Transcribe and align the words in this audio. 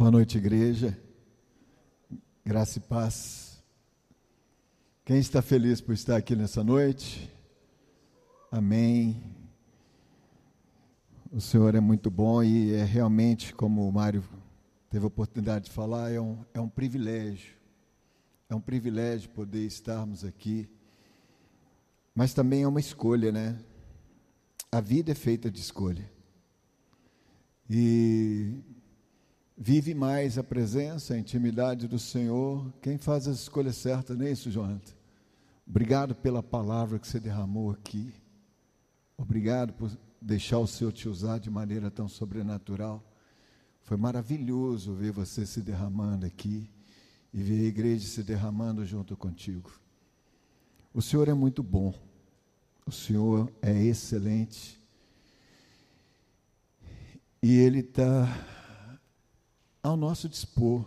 Boa 0.00 0.10
noite, 0.10 0.38
igreja. 0.38 0.98
Graça 2.42 2.78
e 2.78 2.80
paz. 2.80 3.62
Quem 5.04 5.18
está 5.18 5.42
feliz 5.42 5.82
por 5.82 5.92
estar 5.92 6.16
aqui 6.16 6.34
nessa 6.34 6.64
noite? 6.64 7.30
Amém. 8.50 9.22
O 11.30 11.38
Senhor 11.38 11.74
é 11.74 11.80
muito 11.80 12.10
bom 12.10 12.42
e 12.42 12.72
é 12.72 12.82
realmente, 12.82 13.52
como 13.54 13.86
o 13.86 13.92
Mário 13.92 14.24
teve 14.88 15.04
a 15.04 15.08
oportunidade 15.08 15.66
de 15.66 15.70
falar, 15.70 16.10
é 16.10 16.18
um, 16.18 16.38
é 16.54 16.60
um 16.62 16.68
privilégio. 16.70 17.52
É 18.48 18.54
um 18.54 18.60
privilégio 18.60 19.28
poder 19.28 19.66
estarmos 19.66 20.24
aqui. 20.24 20.66
Mas 22.14 22.32
também 22.32 22.62
é 22.62 22.66
uma 22.66 22.80
escolha, 22.80 23.30
né? 23.30 23.62
A 24.72 24.80
vida 24.80 25.12
é 25.12 25.14
feita 25.14 25.50
de 25.50 25.60
escolha. 25.60 26.10
E 27.68 28.64
vive 29.62 29.92
mais 29.92 30.38
a 30.38 30.42
presença, 30.42 31.12
a 31.12 31.18
intimidade 31.18 31.86
do 31.86 31.98
Senhor, 31.98 32.72
quem 32.80 32.96
faz 32.96 33.28
as 33.28 33.40
escolhas 33.40 33.76
certas, 33.76 34.16
não 34.16 34.24
é 34.24 34.32
isso, 34.32 34.50
Jonathan? 34.50 34.94
Obrigado 35.66 36.14
pela 36.14 36.42
palavra 36.42 36.98
que 36.98 37.06
você 37.06 37.20
derramou 37.20 37.70
aqui. 37.70 38.14
Obrigado 39.18 39.74
por 39.74 39.90
deixar 40.18 40.58
o 40.58 40.66
Senhor 40.66 40.90
te 40.92 41.10
usar 41.10 41.38
de 41.38 41.50
maneira 41.50 41.90
tão 41.90 42.08
sobrenatural. 42.08 43.04
Foi 43.82 43.98
maravilhoso 43.98 44.94
ver 44.94 45.12
você 45.12 45.44
se 45.44 45.60
derramando 45.60 46.24
aqui 46.24 46.70
e 47.32 47.42
ver 47.42 47.60
a 47.60 47.68
igreja 47.68 48.08
se 48.08 48.22
derramando 48.22 48.82
junto 48.86 49.14
contigo. 49.14 49.70
O 50.94 51.02
Senhor 51.02 51.28
é 51.28 51.34
muito 51.34 51.62
bom. 51.62 51.92
O 52.86 52.90
Senhor 52.90 53.52
é 53.60 53.72
excelente. 53.84 54.80
E 57.42 57.56
Ele 57.58 57.80
está 57.80 58.26
ao 59.82 59.96
nosso 59.96 60.28
dispor, 60.28 60.84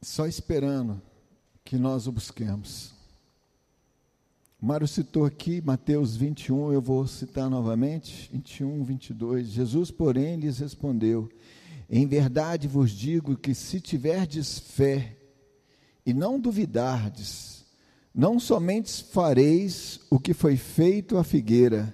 só 0.00 0.26
esperando 0.26 1.00
que 1.64 1.76
nós 1.76 2.06
o 2.06 2.12
busquemos. 2.12 2.92
Mário 4.60 4.86
citou 4.86 5.24
aqui 5.24 5.60
Mateus 5.60 6.14
21, 6.14 6.72
eu 6.72 6.80
vou 6.80 7.06
citar 7.06 7.50
novamente, 7.50 8.30
21, 8.32 8.84
22. 8.84 9.48
Jesus, 9.48 9.90
porém, 9.90 10.36
lhes 10.36 10.58
respondeu: 10.58 11.28
Em 11.90 12.06
verdade 12.06 12.68
vos 12.68 12.92
digo 12.92 13.36
que 13.36 13.54
se 13.54 13.80
tiverdes 13.80 14.60
fé 14.60 15.16
e 16.06 16.14
não 16.14 16.38
duvidardes, 16.38 17.64
não 18.14 18.38
somente 18.38 19.02
fareis 19.02 20.00
o 20.10 20.18
que 20.18 20.32
foi 20.32 20.56
feito 20.56 21.16
à 21.16 21.24
figueira, 21.24 21.92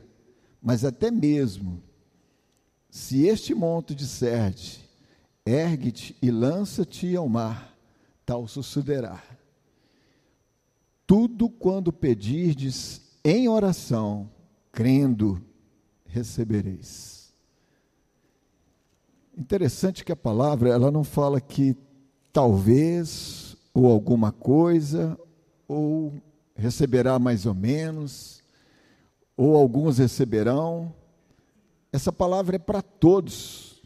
mas 0.61 0.85
até 0.85 1.11
mesmo 1.11 1.83
se 2.99 3.27
este 3.27 3.55
monte 3.55 3.95
disser-te, 3.95 4.85
ergue-te 5.47 6.17
e 6.21 6.33
lança-te 6.33 7.15
ao 7.15 7.29
mar, 7.29 7.73
tal 8.27 8.49
sucederá. 8.49 9.23
Tudo 11.07 11.49
quando 11.49 11.93
pedirdes 11.93 13.01
em 13.25 13.49
oração, 13.49 14.29
crendo, 14.73 15.41
recebereis. 16.07 17.33
Interessante 19.37 20.05
que 20.05 20.12
a 20.12 20.17
palavra, 20.17 20.69
ela 20.69 20.91
não 20.91 21.05
fala 21.05 21.41
que 21.41 21.77
talvez, 22.33 23.57
ou 23.73 23.87
alguma 23.87 24.33
coisa, 24.33 25.19
ou 25.69 26.12
receberá 26.55 27.17
mais 27.17 27.47
ou 27.47 27.55
menos, 27.55 28.43
ou 29.37 29.57
alguns 29.57 29.99
receberão, 29.99 30.93
essa 31.99 32.13
palavra 32.13 32.55
é 32.55 32.59
para 32.61 32.81
todos. 32.81 33.83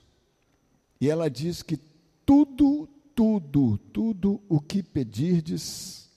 E 1.01 1.09
ela 1.09 1.31
diz 1.31 1.63
que 1.63 1.79
tudo, 2.27 2.87
tudo, 3.15 3.79
tudo 3.91 4.39
o 4.51 4.61
que 4.61 4.83
pedirdes, 4.83 6.11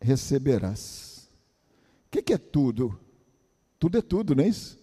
receberás. 0.00 1.28
O 2.06 2.10
que, 2.10 2.22
que 2.22 2.32
é 2.32 2.38
tudo? 2.38 2.98
Tudo 3.78 3.98
é 3.98 4.02
tudo, 4.02 4.34
não 4.34 4.44
é 4.44 4.48
isso? 4.48 4.78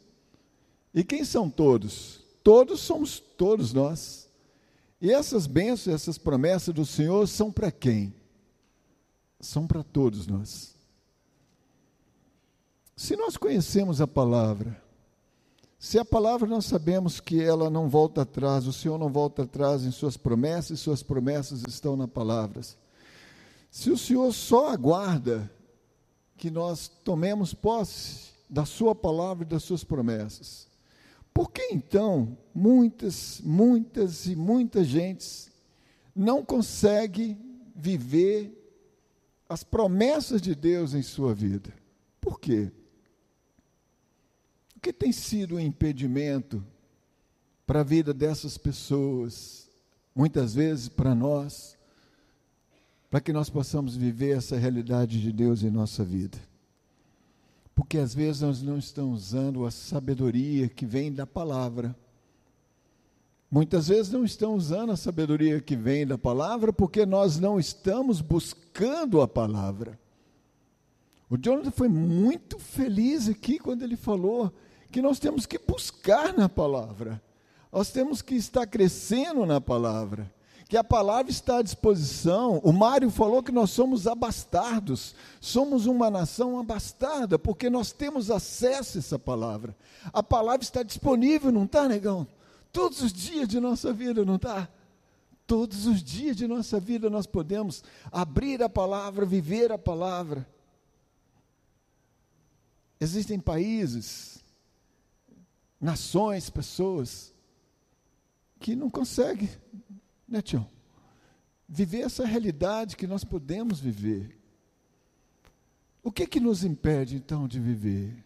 E 0.93 1.03
quem 1.03 1.25
são 1.25 1.49
todos? 1.49 2.23
Todos 2.43 2.81
somos 2.81 3.19
todos 3.19 3.73
nós. 3.73 4.29
E 5.01 5.11
essas 5.11 5.47
bênçãos, 5.47 5.95
essas 5.95 6.19
promessas 6.19 6.71
do 6.71 6.85
Senhor 6.85 7.27
são 7.27 7.51
para 7.51 7.71
quem? 7.71 8.13
São 9.39 9.65
para 9.65 9.81
todos 9.83 10.27
nós. 10.27 10.75
Se 13.01 13.15
nós 13.15 13.35
conhecemos 13.35 13.99
a 13.99 14.05
palavra, 14.05 14.79
se 15.79 15.97
a 15.97 16.05
palavra 16.05 16.47
nós 16.47 16.65
sabemos 16.65 17.19
que 17.19 17.41
ela 17.41 17.67
não 17.67 17.89
volta 17.89 18.21
atrás, 18.21 18.67
o 18.67 18.71
Senhor 18.71 18.99
não 18.99 19.11
volta 19.11 19.41
atrás 19.41 19.83
em 19.83 19.89
suas 19.89 20.17
promessas, 20.17 20.77
e 20.79 20.83
suas 20.83 21.01
promessas 21.01 21.63
estão 21.67 21.97
na 21.97 22.07
palavra. 22.07 22.61
Se 23.71 23.89
o 23.89 23.97
Senhor 23.97 24.31
só 24.31 24.69
aguarda 24.69 25.51
que 26.37 26.51
nós 26.51 26.87
tomemos 27.03 27.55
posse 27.55 28.33
da 28.47 28.65
sua 28.65 28.93
palavra 28.93 29.45
e 29.45 29.49
das 29.49 29.63
suas 29.63 29.83
promessas, 29.83 30.67
por 31.33 31.49
que 31.49 31.69
então 31.71 32.37
muitas, 32.53 33.41
muitas 33.43 34.27
e 34.27 34.35
muitas 34.35 34.85
gentes 34.85 35.49
não 36.15 36.45
consegue 36.45 37.35
viver 37.75 38.55
as 39.49 39.63
promessas 39.63 40.39
de 40.39 40.53
Deus 40.53 40.93
em 40.93 41.01
sua 41.01 41.33
vida? 41.33 41.73
Por 42.21 42.39
quê? 42.39 42.71
O 44.81 44.83
que 44.83 44.91
tem 44.91 45.11
sido 45.11 45.57
um 45.57 45.59
impedimento 45.59 46.65
para 47.67 47.81
a 47.81 47.83
vida 47.83 48.15
dessas 48.15 48.57
pessoas, 48.57 49.69
muitas 50.15 50.55
vezes 50.55 50.89
para 50.89 51.13
nós, 51.13 51.77
para 53.07 53.21
que 53.21 53.31
nós 53.31 53.47
possamos 53.47 53.95
viver 53.95 54.35
essa 54.35 54.57
realidade 54.57 55.21
de 55.21 55.31
Deus 55.31 55.61
em 55.61 55.69
nossa 55.69 56.03
vida? 56.03 56.35
Porque 57.75 57.99
às 57.99 58.15
vezes 58.15 58.41
nós 58.41 58.63
não 58.63 58.79
estamos 58.79 59.27
usando 59.27 59.67
a 59.67 59.69
sabedoria 59.69 60.67
que 60.67 60.83
vem 60.83 61.13
da 61.13 61.27
palavra. 61.27 61.95
Muitas 63.51 63.87
vezes 63.87 64.11
não 64.11 64.25
estamos 64.25 64.65
usando 64.65 64.93
a 64.93 64.97
sabedoria 64.97 65.61
que 65.61 65.75
vem 65.75 66.07
da 66.07 66.17
palavra 66.17 66.73
porque 66.73 67.05
nós 67.05 67.39
não 67.39 67.59
estamos 67.59 68.19
buscando 68.19 69.21
a 69.21 69.27
palavra. 69.27 69.99
O 71.29 71.37
Jonathan 71.37 71.69
foi 71.69 71.87
muito 71.87 72.57
feliz 72.57 73.29
aqui 73.29 73.59
quando 73.59 73.83
ele 73.83 73.95
falou 73.95 74.51
que 74.91 75.01
nós 75.01 75.17
temos 75.17 75.45
que 75.45 75.57
buscar 75.57 76.33
na 76.33 76.49
palavra, 76.49 77.21
nós 77.71 77.89
temos 77.89 78.21
que 78.21 78.35
estar 78.35 78.67
crescendo 78.67 79.45
na 79.45 79.61
palavra, 79.61 80.31
que 80.67 80.77
a 80.77 80.83
palavra 80.83 81.31
está 81.31 81.57
à 81.57 81.61
disposição. 81.61 82.59
O 82.63 82.71
Mário 82.71 83.09
falou 83.09 83.41
que 83.41 83.51
nós 83.51 83.71
somos 83.71 84.07
abastardos, 84.07 85.15
somos 85.39 85.85
uma 85.85 86.09
nação 86.09 86.59
abastada, 86.59 87.39
porque 87.39 87.69
nós 87.69 87.91
temos 87.91 88.29
acesso 88.29 88.97
a 88.97 88.99
essa 88.99 89.19
palavra. 89.19 89.75
A 90.13 90.21
palavra 90.21 90.63
está 90.63 90.83
disponível, 90.83 91.51
não 91.51 91.63
está, 91.63 91.87
negão? 91.87 92.27
Todos 92.71 93.01
os 93.01 93.11
dias 93.11 93.47
de 93.47 93.59
nossa 93.59 93.91
vida, 93.91 94.23
não 94.23 94.35
está? 94.35 94.69
Todos 95.45 95.85
os 95.85 96.01
dias 96.01 96.37
de 96.37 96.47
nossa 96.47 96.79
vida 96.79 97.09
nós 97.09 97.25
podemos 97.25 97.83
abrir 98.09 98.63
a 98.63 98.69
palavra, 98.69 99.25
viver 99.25 99.71
a 99.71 99.77
palavra. 99.77 100.47
Existem 102.99 103.39
países 103.39 104.41
nações, 105.81 106.49
pessoas 106.49 107.33
que 108.59 108.75
não 108.75 108.89
conseguem, 108.89 109.49
né, 110.27 110.41
Tião? 110.41 110.69
Viver 111.67 112.01
essa 112.01 112.25
realidade 112.25 112.95
que 112.95 113.07
nós 113.07 113.23
podemos 113.23 113.79
viver. 113.79 114.37
O 116.03 116.11
que 116.11 116.27
que 116.27 116.39
nos 116.39 116.63
impede 116.63 117.15
então 117.15 117.47
de 117.47 117.59
viver? 117.59 118.23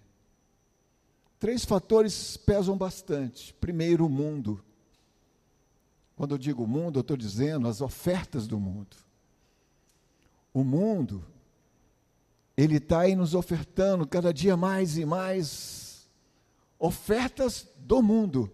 Três 1.40 1.64
fatores 1.64 2.36
pesam 2.38 2.78
bastante. 2.78 3.54
Primeiro, 3.54 4.06
o 4.06 4.10
mundo. 4.10 4.64
Quando 6.16 6.34
eu 6.34 6.38
digo 6.38 6.66
mundo, 6.66 6.98
eu 6.98 7.02
estou 7.02 7.16
dizendo 7.16 7.68
as 7.68 7.82
ofertas 7.82 8.48
do 8.48 8.60
mundo. 8.60 8.98
O 10.54 10.64
mundo, 10.64 11.24
ele 12.56 12.78
está 12.78 13.02
aí 13.02 13.16
nos 13.16 13.36
ofertando 13.36 14.08
cada 14.08 14.34
dia 14.34 14.56
mais 14.56 14.98
e 14.98 15.06
mais 15.06 15.85
ofertas 16.80 17.68
do 17.80 18.02
mundo, 18.02 18.52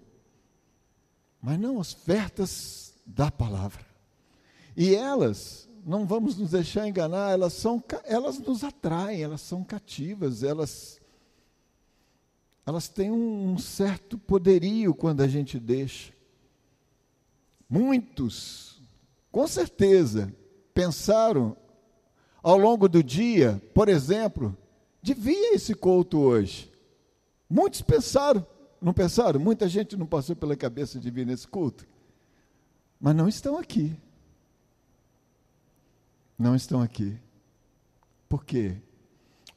mas 1.42 1.60
não 1.60 1.78
ofertas 1.78 2.94
da 3.06 3.32
palavra. 3.32 3.86
E 4.76 4.96
elas, 4.96 5.68
não 5.86 6.06
vamos 6.06 6.38
nos 6.38 6.52
deixar 6.52 6.88
enganar, 6.88 7.32
elas 7.32 7.54
são 7.54 7.84
elas 8.06 8.40
nos 8.40 8.64
atraem, 8.64 9.22
elas 9.22 9.42
são 9.42 9.64
cativas, 9.64 10.44
elas 10.44 11.00
elas 12.66 12.88
têm 12.88 13.12
um 13.12 13.58
certo 13.58 14.18
poderio 14.18 14.94
quando 14.94 15.22
a 15.22 15.28
gente 15.28 15.60
deixa. 15.60 16.14
Muitos, 17.68 18.82
com 19.32 19.48
certeza, 19.48 20.34
pensaram 20.74 21.58
ao 22.42 22.58
longo 22.58 22.88
do 22.88 23.04
dia, 23.04 23.62
por 23.74 23.90
exemplo, 23.90 24.56
devia 25.02 25.56
esse 25.56 25.74
culto 25.74 26.20
hoje. 26.20 26.71
Muitos 27.52 27.82
pensaram, 27.82 28.48
Não 28.82 28.94
pensaram? 28.94 29.40
Muita 29.40 29.68
gente 29.68 29.98
não 29.98 30.08
passou 30.08 30.36
pela 30.36 30.56
cabeça 30.56 30.98
de 30.98 31.12
vir 31.12 31.26
nesse 31.26 31.46
culto. 31.46 31.86
Mas 32.98 33.14
não 33.14 33.28
estão 33.28 33.58
aqui. 33.58 33.96
Não 36.40 36.56
estão 36.56 36.82
aqui. 36.82 37.20
Por 38.30 38.46
quê? 38.46 38.78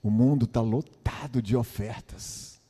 O 0.02 0.10
mundo 0.10 0.44
está 0.44 0.60
lotado 0.60 1.40
de 1.40 1.56
ofertas. 1.56 2.60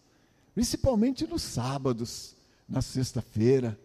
Principalmente 0.55 1.27
nos 1.27 1.43
sábados, 1.43 2.37
na 2.69 2.83
sexta-feira. 2.83 3.81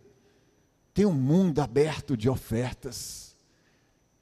Tem 0.93 1.05
um 1.05 1.13
mundo 1.13 1.59
aberto 1.59 2.17
de 2.17 2.29
ofertas, 2.29 3.35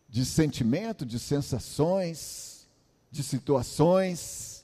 de 0.07 0.23
sentimento, 0.23 1.03
de 1.03 1.17
sensações, 1.17 2.69
de 3.09 3.23
situações 3.23 4.63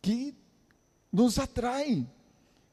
que 0.00 0.34
nos 1.12 1.38
atraem. 1.38 2.08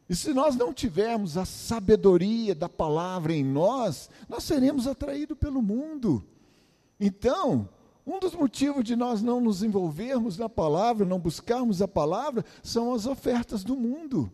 E 0.09 0.15
se 0.15 0.33
nós 0.33 0.55
não 0.55 0.73
tivermos 0.73 1.37
a 1.37 1.45
sabedoria 1.45 2.53
da 2.53 2.67
palavra 2.67 3.33
em 3.33 3.43
nós, 3.43 4.09
nós 4.27 4.43
seremos 4.43 4.85
atraídos 4.85 5.37
pelo 5.37 5.61
mundo. 5.61 6.23
Então, 6.99 7.69
um 8.05 8.19
dos 8.19 8.33
motivos 8.33 8.83
de 8.83 8.95
nós 8.95 9.21
não 9.21 9.39
nos 9.39 9.63
envolvermos 9.63 10.37
na 10.37 10.49
palavra, 10.49 11.05
não 11.05 11.19
buscarmos 11.19 11.81
a 11.81 11.87
palavra, 11.87 12.43
são 12.61 12.93
as 12.93 13.05
ofertas 13.05 13.63
do 13.63 13.75
mundo. 13.75 14.31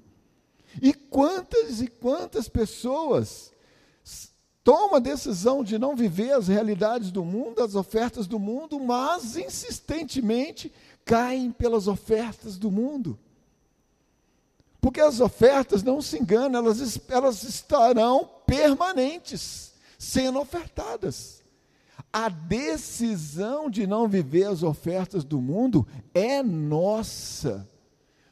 E 0.81 0.93
quantas 0.93 1.81
e 1.81 1.87
quantas 1.87 2.49
pessoas 2.49 3.53
tomam 4.63 4.95
a 4.95 4.99
decisão 4.99 5.63
de 5.63 5.77
não 5.79 5.95
viver 5.95 6.31
as 6.31 6.47
realidades 6.47 7.11
do 7.11 7.23
mundo, 7.23 7.63
as 7.63 7.75
ofertas 7.75 8.27
do 8.27 8.39
mundo, 8.39 8.79
mas 8.79 9.37
insistentemente 9.37 10.71
caem 11.05 11.51
pelas 11.51 11.87
ofertas 11.87 12.57
do 12.57 12.69
mundo. 12.69 13.17
Porque 14.81 15.01
as 15.01 15.19
ofertas, 15.19 15.83
não 15.83 16.01
se 16.01 16.17
enganam, 16.17 16.59
elas, 16.59 16.99
elas 17.09 17.43
estarão 17.43 18.29
permanentes, 18.45 19.73
sendo 19.97 20.39
ofertadas. 20.39 21.43
A 22.11 22.29
decisão 22.29 23.69
de 23.69 23.85
não 23.85 24.07
viver 24.07 24.45
as 24.45 24.63
ofertas 24.63 25.23
do 25.23 25.39
mundo 25.41 25.85
é 26.13 26.41
nossa. 26.41 27.67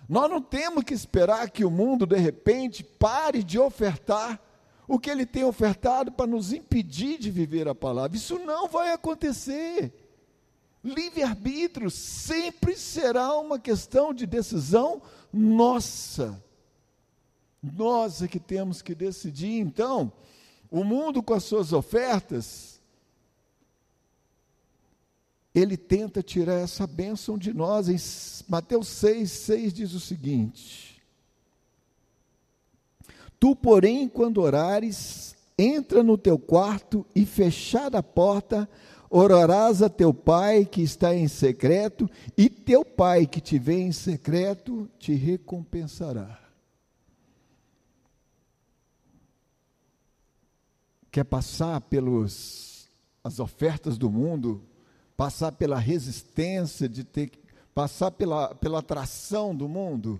Nós 0.08 0.30
não 0.30 0.42
temos 0.42 0.84
que 0.84 0.94
esperar 0.94 1.50
que 1.50 1.66
o 1.66 1.70
mundo, 1.70 2.06
de 2.06 2.18
repente, 2.18 2.84
pare 2.84 3.44
de 3.44 3.60
ofertar 3.60 4.42
o 4.88 4.98
que 4.98 5.10
ele 5.10 5.26
tem 5.26 5.44
ofertado 5.44 6.12
para 6.12 6.26
nos 6.26 6.54
impedir 6.54 7.20
de 7.20 7.30
viver 7.30 7.68
a 7.68 7.76
palavra. 7.76 8.16
Isso 8.16 8.40
não 8.40 8.70
vai 8.70 8.94
acontecer. 8.94 9.94
Livre-arbítrio 10.88 11.90
sempre 11.90 12.76
será 12.76 13.36
uma 13.36 13.60
questão 13.60 14.14
de 14.14 14.26
decisão 14.26 15.02
nossa. 15.32 16.42
Nós 17.62 18.22
é 18.22 18.28
que 18.28 18.40
temos 18.40 18.82
que 18.82 18.96
decidir. 18.96 19.60
Então, 19.60 20.12
o 20.72 20.84
mundo 20.84 21.22
com 21.22 21.34
as 21.34 21.44
suas 21.44 21.74
ofertas, 21.74 22.80
ele 25.54 25.76
tenta 25.76 26.22
tirar 26.22 26.56
essa 26.56 26.86
bênção 26.86 27.38
de 27.38 27.54
nós. 27.54 27.90
Em 27.90 27.98
Mateus 28.50 28.88
6, 28.88 29.32
6 29.32 29.74
diz 29.74 29.94
o 29.94 30.00
seguinte: 30.00 31.02
Tu, 33.40 33.56
porém, 33.56 34.08
quando 34.08 34.42
orares, 34.42 35.36
entra 35.58 36.04
no 36.04 36.18
teu 36.18 36.38
quarto 36.38 37.06
e 37.16 37.26
fechada 37.26 37.98
a 37.98 38.04
porta, 38.04 38.70
orarás 39.10 39.82
a 39.82 39.90
teu 39.90 40.14
pai 40.14 40.66
que 40.66 40.82
está 40.82 41.16
em 41.16 41.28
secreto, 41.28 42.10
e 42.38 42.50
teu 42.50 42.84
pai 42.84 43.26
que 43.26 43.40
te 43.40 43.58
vê 43.58 43.80
em 43.80 43.92
secreto 43.92 44.90
te 45.00 45.14
recompensará. 45.14 46.40
Quer 51.12 51.24
passar 51.24 51.82
pelos 51.82 52.90
as 53.24 53.40
ofertas 53.40 53.98
do 53.98 54.10
mundo, 54.10 54.64
passar 55.16 55.52
pela 55.52 55.80
resistência 55.80 56.88
de 56.88 57.04
ter 57.04 57.32
passar 57.78 58.10
pela, 58.10 58.56
pela 58.56 58.80
atração 58.80 59.56
do 59.56 59.70
mundo, 59.70 60.20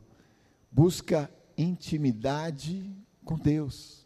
busca 0.72 1.28
intimidade 1.58 2.96
com 3.26 3.36
Deus. 3.36 4.06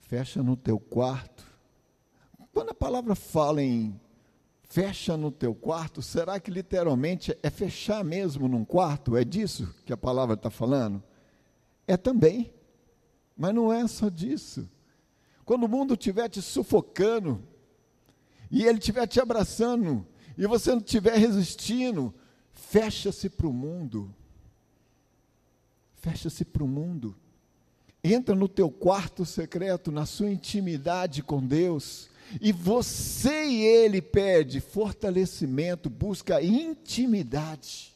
Fecha 0.00 0.42
no 0.42 0.56
teu 0.56 0.80
quarto, 0.80 1.46
quando 2.54 2.70
a 2.70 2.74
palavra 2.74 3.16
fala 3.16 3.60
em 3.60 4.00
fecha 4.62 5.16
no 5.16 5.32
teu 5.32 5.52
quarto, 5.54 6.00
será 6.00 6.38
que 6.38 6.52
literalmente 6.52 7.36
é 7.42 7.50
fechar 7.50 8.04
mesmo 8.04 8.46
num 8.46 8.64
quarto? 8.64 9.16
É 9.16 9.24
disso 9.24 9.74
que 9.84 9.92
a 9.92 9.96
palavra 9.96 10.34
está 10.34 10.50
falando? 10.50 11.02
É 11.84 11.96
também, 11.96 12.54
mas 13.36 13.52
não 13.52 13.72
é 13.72 13.86
só 13.88 14.08
disso. 14.08 14.70
Quando 15.44 15.64
o 15.64 15.68
mundo 15.68 15.94
estiver 15.94 16.28
te 16.28 16.40
sufocando, 16.40 17.42
e 18.48 18.64
ele 18.64 18.78
estiver 18.78 19.06
te 19.08 19.20
abraçando, 19.20 20.06
e 20.38 20.46
você 20.46 20.70
não 20.70 20.78
estiver 20.78 21.18
resistindo, 21.18 22.14
fecha-se 22.52 23.28
para 23.28 23.48
o 23.48 23.52
mundo. 23.52 24.14
Fecha-se 25.96 26.44
para 26.44 26.62
o 26.62 26.68
mundo. 26.68 27.16
Entra 28.02 28.34
no 28.34 28.48
teu 28.48 28.70
quarto 28.70 29.24
secreto, 29.24 29.90
na 29.90 30.06
sua 30.06 30.30
intimidade 30.30 31.20
com 31.20 31.44
Deus 31.44 32.13
e 32.40 32.52
você 32.52 33.44
e 33.44 33.62
ele 33.62 34.00
pede 34.00 34.60
fortalecimento, 34.60 35.88
busca 35.88 36.42
intimidade. 36.42 37.94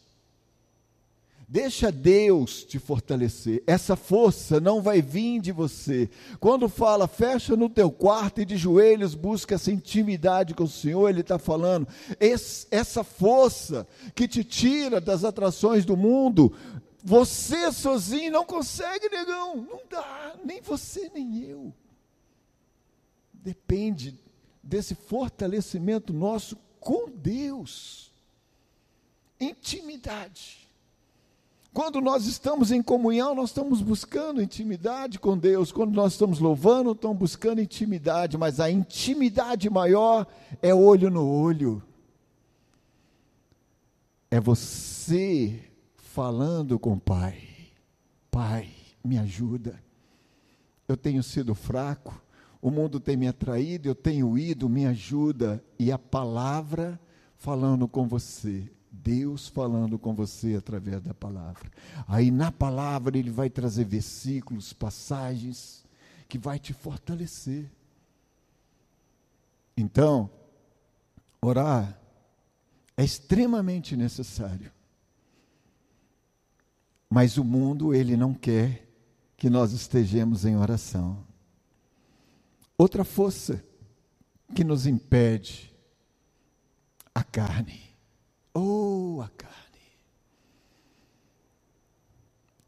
Deixa 1.50 1.90
Deus 1.90 2.62
te 2.62 2.78
fortalecer. 2.78 3.62
Essa 3.66 3.96
força 3.96 4.60
não 4.60 4.82
vai 4.82 5.00
vir 5.00 5.40
de 5.40 5.50
você. 5.50 6.10
Quando 6.38 6.69
fala, 6.69 7.08
fecha 7.08 7.56
no 7.56 7.70
teu 7.70 7.90
quarto 7.90 8.42
e 8.42 8.44
de 8.44 8.58
joelhos 8.58 9.14
busca 9.14 9.54
essa 9.54 9.72
intimidade 9.72 10.52
com 10.52 10.64
o 10.64 10.69
Senhor, 10.69 11.08
Ele 11.08 11.22
está 11.22 11.38
falando, 11.38 11.88
essa 12.70 13.02
força 13.02 13.88
que 14.14 14.28
te 14.28 14.44
tira 14.44 15.00
das 15.00 15.25
atrações 15.25 15.86
do 15.86 15.96
mundo, 15.96 16.52
você 17.02 17.72
sozinho 17.72 18.30
não 18.30 18.44
consegue, 18.44 19.08
negão. 19.08 19.56
Não 19.56 19.80
dá, 19.88 20.34
nem 20.44 20.60
você, 20.60 21.10
nem 21.14 21.44
eu. 21.44 21.72
Depende 23.49 24.15
desse 24.62 24.95
fortalecimento 24.95 26.12
nosso 26.12 26.55
com 26.79 27.09
Deus. 27.09 28.12
Intimidade. 29.41 30.69
Quando 31.73 31.99
nós 31.99 32.26
estamos 32.26 32.71
em 32.71 32.83
comunhão, 32.83 33.35
nós 33.35 33.49
estamos 33.49 33.81
buscando 33.81 34.43
intimidade 34.43 35.19
com 35.19 35.38
Deus. 35.38 35.73
Quando 35.73 35.95
nós 35.95 36.12
estamos 36.12 36.40
louvando, 36.40 36.93
estamos 36.93 37.17
buscando 37.17 37.62
intimidade, 37.62 38.37
mas 38.37 38.61
a 38.61 38.71
intimidade 38.71 39.71
maior 39.71 40.26
é 40.61 40.75
olho 40.75 41.09
no 41.09 41.26
olho. 41.26 41.83
É 44.31 44.38
você 44.38 45.59
falando 45.97 46.78
com 46.78 46.93
o 46.93 47.00
Pai. 47.00 47.43
Pai, 48.31 48.69
me 49.02 49.17
ajuda. 49.17 49.83
Eu 50.87 50.99
tenho 50.99 51.23
sido 51.23 51.55
fraco, 51.55 52.27
o 52.61 52.71
mundo 52.71 52.99
tem 52.99 53.17
me 53.17 53.29
atraído, 53.29 53.88
eu 53.88 53.95
tenho 53.95 54.37
ido, 54.37 54.69
me 54.69 54.85
ajuda. 54.87 55.62
E 55.79 55.93
a 55.93 55.99
palavra 55.99 57.00
falando 57.37 57.87
com 57.87 58.09
você, 58.09 58.71
Deus 58.91 59.47
falando 59.47 59.99
com 59.99 60.15
você 60.15 60.57
através 60.57 61.00
da 61.03 61.15
palavra. 61.15 61.71
Aí 62.07 62.31
na 62.31 62.50
palavra 62.50 63.17
ele 63.17 63.31
vai 63.31 63.49
trazer 63.49 63.85
versículos, 63.85 64.73
passagens 64.73 65.85
que 66.29 66.37
vai 66.37 66.59
te 66.59 66.73
fortalecer. 66.73 67.71
Então, 69.77 70.29
orar 71.41 71.97
é 72.97 73.05
extremamente 73.05 73.97
necessário. 73.97 74.73
Mas 77.09 77.38
o 77.38 77.45
mundo 77.45 77.95
ele 77.95 78.17
não 78.17 78.35
quer 78.35 78.87
que 79.37 79.49
nós 79.49 79.73
estejamos 79.73 80.45
em 80.45 80.57
oração. 80.57 81.27
Outra 82.78 83.02
força 83.02 83.64
que 84.54 84.62
nos 84.62 84.87
impede 84.87 85.75
a 87.12 87.25
carne. 87.25 87.82
Oh, 88.54 89.20
a 89.20 89.28
carne. 89.28 89.58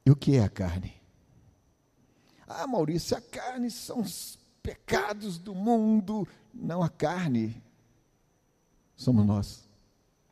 E 0.05 0.11
o 0.11 0.17
que 0.17 0.37
é 0.37 0.43
a 0.43 0.49
carne? 0.49 1.01
Ah, 2.49 2.67
Maurício, 2.67 3.17
a 3.17 3.21
carne 3.21 3.71
são 3.71 4.01
os 4.01 4.37
pecados 4.61 5.39
do 5.39 5.55
mundo. 5.55 6.27
Não, 6.53 6.83
a 6.83 6.89
carne 6.89 7.63
somos 8.97 9.25
nós. 9.25 9.69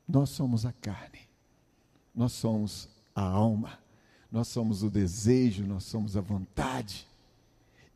Nós 0.08 0.30
somos 0.30 0.66
a 0.66 0.72
carne. 0.72 1.20
Nós 2.12 2.32
somos 2.32 2.88
a 3.14 3.22
alma. 3.22 3.78
Nós 4.32 4.48
somos 4.48 4.82
o 4.82 4.90
desejo, 4.90 5.64
nós 5.64 5.84
somos 5.84 6.16
a 6.16 6.20
vontade. 6.20 7.06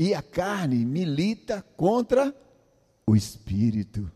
E 0.02 0.14
a 0.14 0.21
carne 0.21 0.85
milita 0.85 1.64
contra 1.76 2.35
o 3.06 3.14
espírito. 3.14 4.11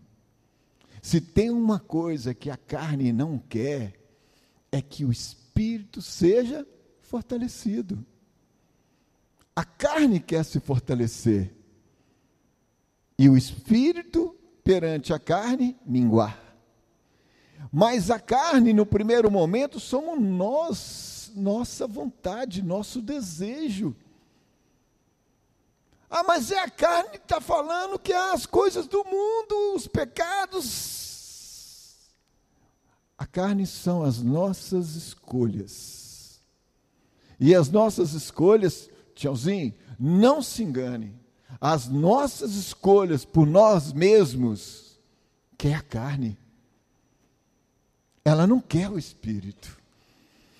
Se 1.00 1.21
tem 1.21 1.49
uma 1.49 1.78
coisa 1.78 2.35
que 2.35 2.50
a 2.50 2.57
carne 2.57 3.12
não 3.12 3.38
quer, 3.38 3.95
é 4.73 4.83
que 4.83 5.05
o 5.05 5.12
espírito 5.12 6.02
seja 6.02 6.66
fortalecido. 7.02 8.05
A 9.55 9.64
carne 9.64 10.19
quer 10.19 10.45
se 10.45 10.59
fortalecer. 10.59 11.55
E 13.16 13.28
o 13.28 13.37
espírito, 13.37 14.37
perante 14.64 15.12
a 15.12 15.21
carne, 15.21 15.76
minguar. 15.87 16.37
Mas 17.71 18.11
a 18.11 18.19
carne, 18.19 18.73
no 18.73 18.85
primeiro 18.85 19.31
momento, 19.31 19.78
somos 19.78 20.21
nós, 20.21 21.31
nossa 21.37 21.87
vontade, 21.87 22.61
nosso 22.61 23.00
desejo. 23.00 23.95
Ah, 26.10 26.22
mas 26.22 26.50
é 26.50 26.60
a 26.60 26.70
carne 26.70 27.10
que 27.10 27.16
está 27.25 27.40
falando 27.40 27.98
que 27.98 28.12
é 28.12 28.32
as 28.32 28.46
coisas 28.46 28.86
do 28.86 29.04
mundo, 29.04 29.75
os 29.75 29.86
pecados. 29.86 31.04
A 33.18 33.26
carne 33.26 33.66
são 33.66 34.02
as 34.02 34.22
nossas 34.22 34.94
escolhas. 34.94 36.40
E 37.40 37.54
as 37.54 37.70
nossas 37.70 38.12
escolhas, 38.12 38.88
tchauzinho, 39.14 39.75
não 39.98 40.40
se 40.42 40.62
engane, 40.62 41.14
as 41.60 41.88
nossas 41.88 42.54
escolhas 42.54 43.25
por 43.25 43.46
nós 43.46 43.92
mesmos, 43.92 44.98
que 45.56 45.68
é 45.68 45.75
a 45.75 45.82
carne. 45.82 46.38
Ela 48.25 48.46
não 48.46 48.60
quer 48.60 48.90
o 48.90 48.98
espírito. 48.98 49.76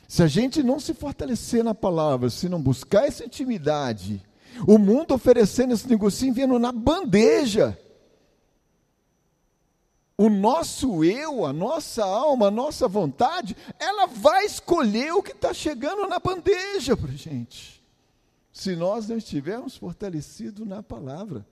Se 0.09 0.23
a 0.23 0.27
gente 0.27 0.63
não 0.63 0.79
se 0.79 0.95
fortalecer 0.95 1.65
na 1.65 1.75
palavra, 1.75 2.31
se 2.31 2.49
não 2.49 2.63
buscar 2.63 3.07
essa 3.07 3.25
intimidade, 3.25 4.25
o 4.67 4.79
mundo 4.79 5.15
oferecendo 5.15 5.75
esse 5.75 5.89
negocinho 5.89 6.35
vindo 6.35 6.59
na 6.59 6.71
bandeja. 6.71 7.79
O 10.19 10.31
nosso 10.31 11.05
eu, 11.05 11.45
a 11.45 11.53
nossa 11.53 12.05
alma, 12.05 12.47
a 12.47 12.51
nossa 12.51 12.89
vontade, 12.89 13.55
ela 13.79 14.07
vai 14.07 14.47
escolher 14.47 15.13
o 15.13 15.23
que 15.23 15.33
está 15.33 15.53
chegando 15.53 16.09
na 16.09 16.19
bandeja 16.19 16.97
para 16.97 17.13
gente. 17.13 17.85
Se 18.51 18.75
nós 18.75 19.09
não 19.09 19.19
estivermos 19.19 19.77
fortalecidos 19.77 20.67
na 20.67 20.83
palavra. 20.83 21.47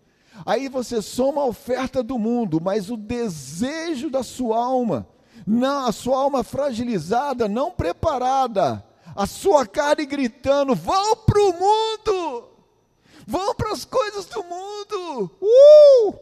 Aí 0.46 0.68
você 0.68 1.02
soma 1.02 1.42
a 1.42 1.46
oferta 1.46 2.02
do 2.02 2.18
mundo, 2.18 2.60
mas 2.60 2.90
o 2.90 2.96
desejo 2.96 4.08
da 4.08 4.22
sua 4.22 4.56
alma, 4.56 5.06
não, 5.46 5.86
a 5.86 5.92
sua 5.92 6.18
alma 6.18 6.42
fragilizada, 6.42 7.46
não 7.46 7.70
preparada, 7.70 8.82
a 9.14 9.26
sua 9.26 9.66
carne 9.66 10.06
gritando: 10.06 10.74
vão 10.74 11.16
para 11.16 11.40
o 11.40 11.52
mundo, 11.52 12.48
Vão 13.26 13.54
para 13.54 13.72
as 13.72 13.84
coisas 13.84 14.26
do 14.26 14.42
mundo. 14.44 15.30
Uh! 15.40 16.18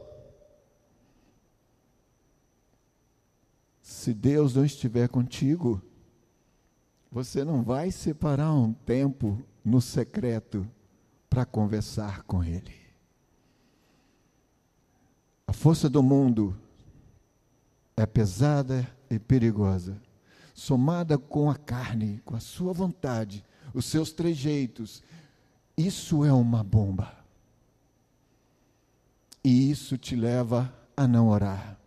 Se 3.83 4.13
Deus 4.13 4.55
não 4.55 4.65
estiver 4.65 5.09
contigo, 5.09 5.81
você 7.11 7.45
não 7.45 7.63
vai 7.63 7.91
separar 7.91 8.53
um 8.53 8.73
tempo 8.73 9.41
no 9.65 9.81
secreto 9.81 10.69
para 11.29 11.45
conversar 11.45 12.23
com 12.23 12.43
Ele. 12.43 12.75
A 15.47 15.53
força 15.53 15.89
do 15.89 16.03
mundo 16.03 16.57
é 17.97 18.07
pesada 18.07 18.89
e 19.11 19.19
perigosa, 19.19 20.01
somada 20.55 21.19
com 21.19 21.51
a 21.51 21.57
carne, 21.57 22.21
com 22.25 22.35
a 22.35 22.41
sua 22.41 22.73
vontade, 22.73 23.45
os 23.75 23.85
seus 23.85 24.13
trejeitos, 24.13 25.03
isso 25.77 26.25
é 26.25 26.33
uma 26.33 26.63
bomba. 26.63 27.17
E 29.45 29.71
isso 29.71 29.99
te 29.99 30.15
leva 30.15 30.73
a 30.97 31.07
não 31.07 31.29
orar. 31.29 31.79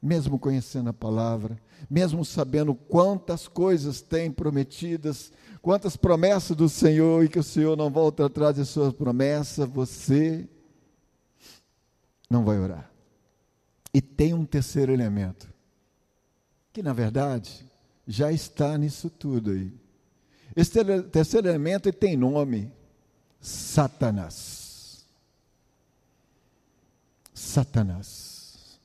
Mesmo 0.00 0.38
conhecendo 0.38 0.90
a 0.90 0.92
palavra, 0.92 1.58
mesmo 1.88 2.24
sabendo 2.24 2.74
quantas 2.74 3.48
coisas 3.48 4.00
tem 4.00 4.30
prometidas, 4.30 5.32
quantas 5.60 5.96
promessas 5.96 6.56
do 6.56 6.68
Senhor 6.68 7.24
e 7.24 7.28
que 7.28 7.38
o 7.38 7.42
Senhor 7.42 7.76
não 7.76 7.90
volta 7.90 8.26
atrás 8.26 8.56
de 8.56 8.64
suas 8.64 8.92
promessas, 8.92 9.68
você 9.68 10.48
não 12.28 12.44
vai 12.44 12.58
orar. 12.58 12.90
E 13.92 14.00
tem 14.00 14.34
um 14.34 14.44
terceiro 14.44 14.92
elemento, 14.92 15.48
que 16.72 16.82
na 16.82 16.92
verdade 16.92 17.64
já 18.06 18.32
está 18.32 18.76
nisso 18.76 19.08
tudo 19.08 19.52
aí. 19.52 19.72
Esse 20.54 20.84
terceiro 21.10 21.48
elemento 21.48 21.92
tem 21.92 22.16
nome, 22.16 22.70
Satanás. 23.44 25.04
Satanás. 27.34 28.80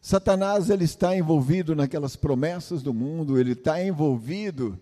Satanás 0.00 0.70
ele 0.70 0.84
está 0.84 1.16
envolvido 1.16 1.74
naquelas 1.74 2.14
promessas 2.14 2.80
do 2.80 2.94
mundo, 2.94 3.40
ele 3.40 3.52
está 3.52 3.84
envolvido 3.84 4.78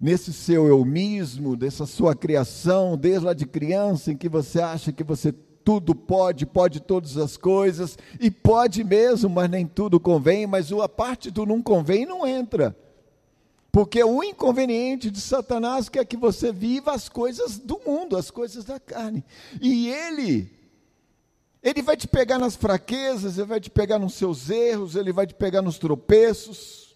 nesse 0.00 0.32
seu 0.32 0.66
eu 0.66 0.84
mesmo, 0.84 1.54
dessa 1.54 1.86
sua 1.86 2.16
criação, 2.16 2.98
desde 2.98 3.26
lá 3.26 3.32
de 3.32 3.46
criança, 3.46 4.10
em 4.10 4.16
que 4.16 4.28
você 4.28 4.60
acha 4.60 4.90
que 4.90 5.04
você 5.04 5.30
tudo 5.64 5.94
pode, 5.94 6.44
pode 6.44 6.80
todas 6.80 7.16
as 7.16 7.36
coisas, 7.36 7.96
e 8.18 8.28
pode 8.28 8.82
mesmo, 8.82 9.30
mas 9.30 9.48
nem 9.48 9.68
tudo 9.68 10.00
convém, 10.00 10.48
mas 10.48 10.72
a 10.72 10.88
parte 10.88 11.30
do 11.30 11.46
não 11.46 11.62
convém 11.62 12.04
não 12.04 12.26
entra. 12.26 12.76
Porque 13.72 14.04
o 14.04 14.22
inconveniente 14.22 15.10
de 15.10 15.18
Satanás 15.18 15.88
quer 15.88 16.04
que 16.04 16.16
você 16.16 16.52
viva 16.52 16.92
as 16.92 17.08
coisas 17.08 17.58
do 17.58 17.80
mundo, 17.86 18.18
as 18.18 18.30
coisas 18.30 18.66
da 18.66 18.78
carne. 18.78 19.24
E 19.62 19.88
ele, 19.88 20.52
ele 21.62 21.80
vai 21.80 21.96
te 21.96 22.06
pegar 22.06 22.38
nas 22.38 22.54
fraquezas, 22.54 23.38
ele 23.38 23.46
vai 23.46 23.58
te 23.58 23.70
pegar 23.70 23.98
nos 23.98 24.12
seus 24.12 24.50
erros, 24.50 24.94
ele 24.94 25.10
vai 25.10 25.26
te 25.26 25.32
pegar 25.32 25.62
nos 25.62 25.78
tropeços. 25.78 26.94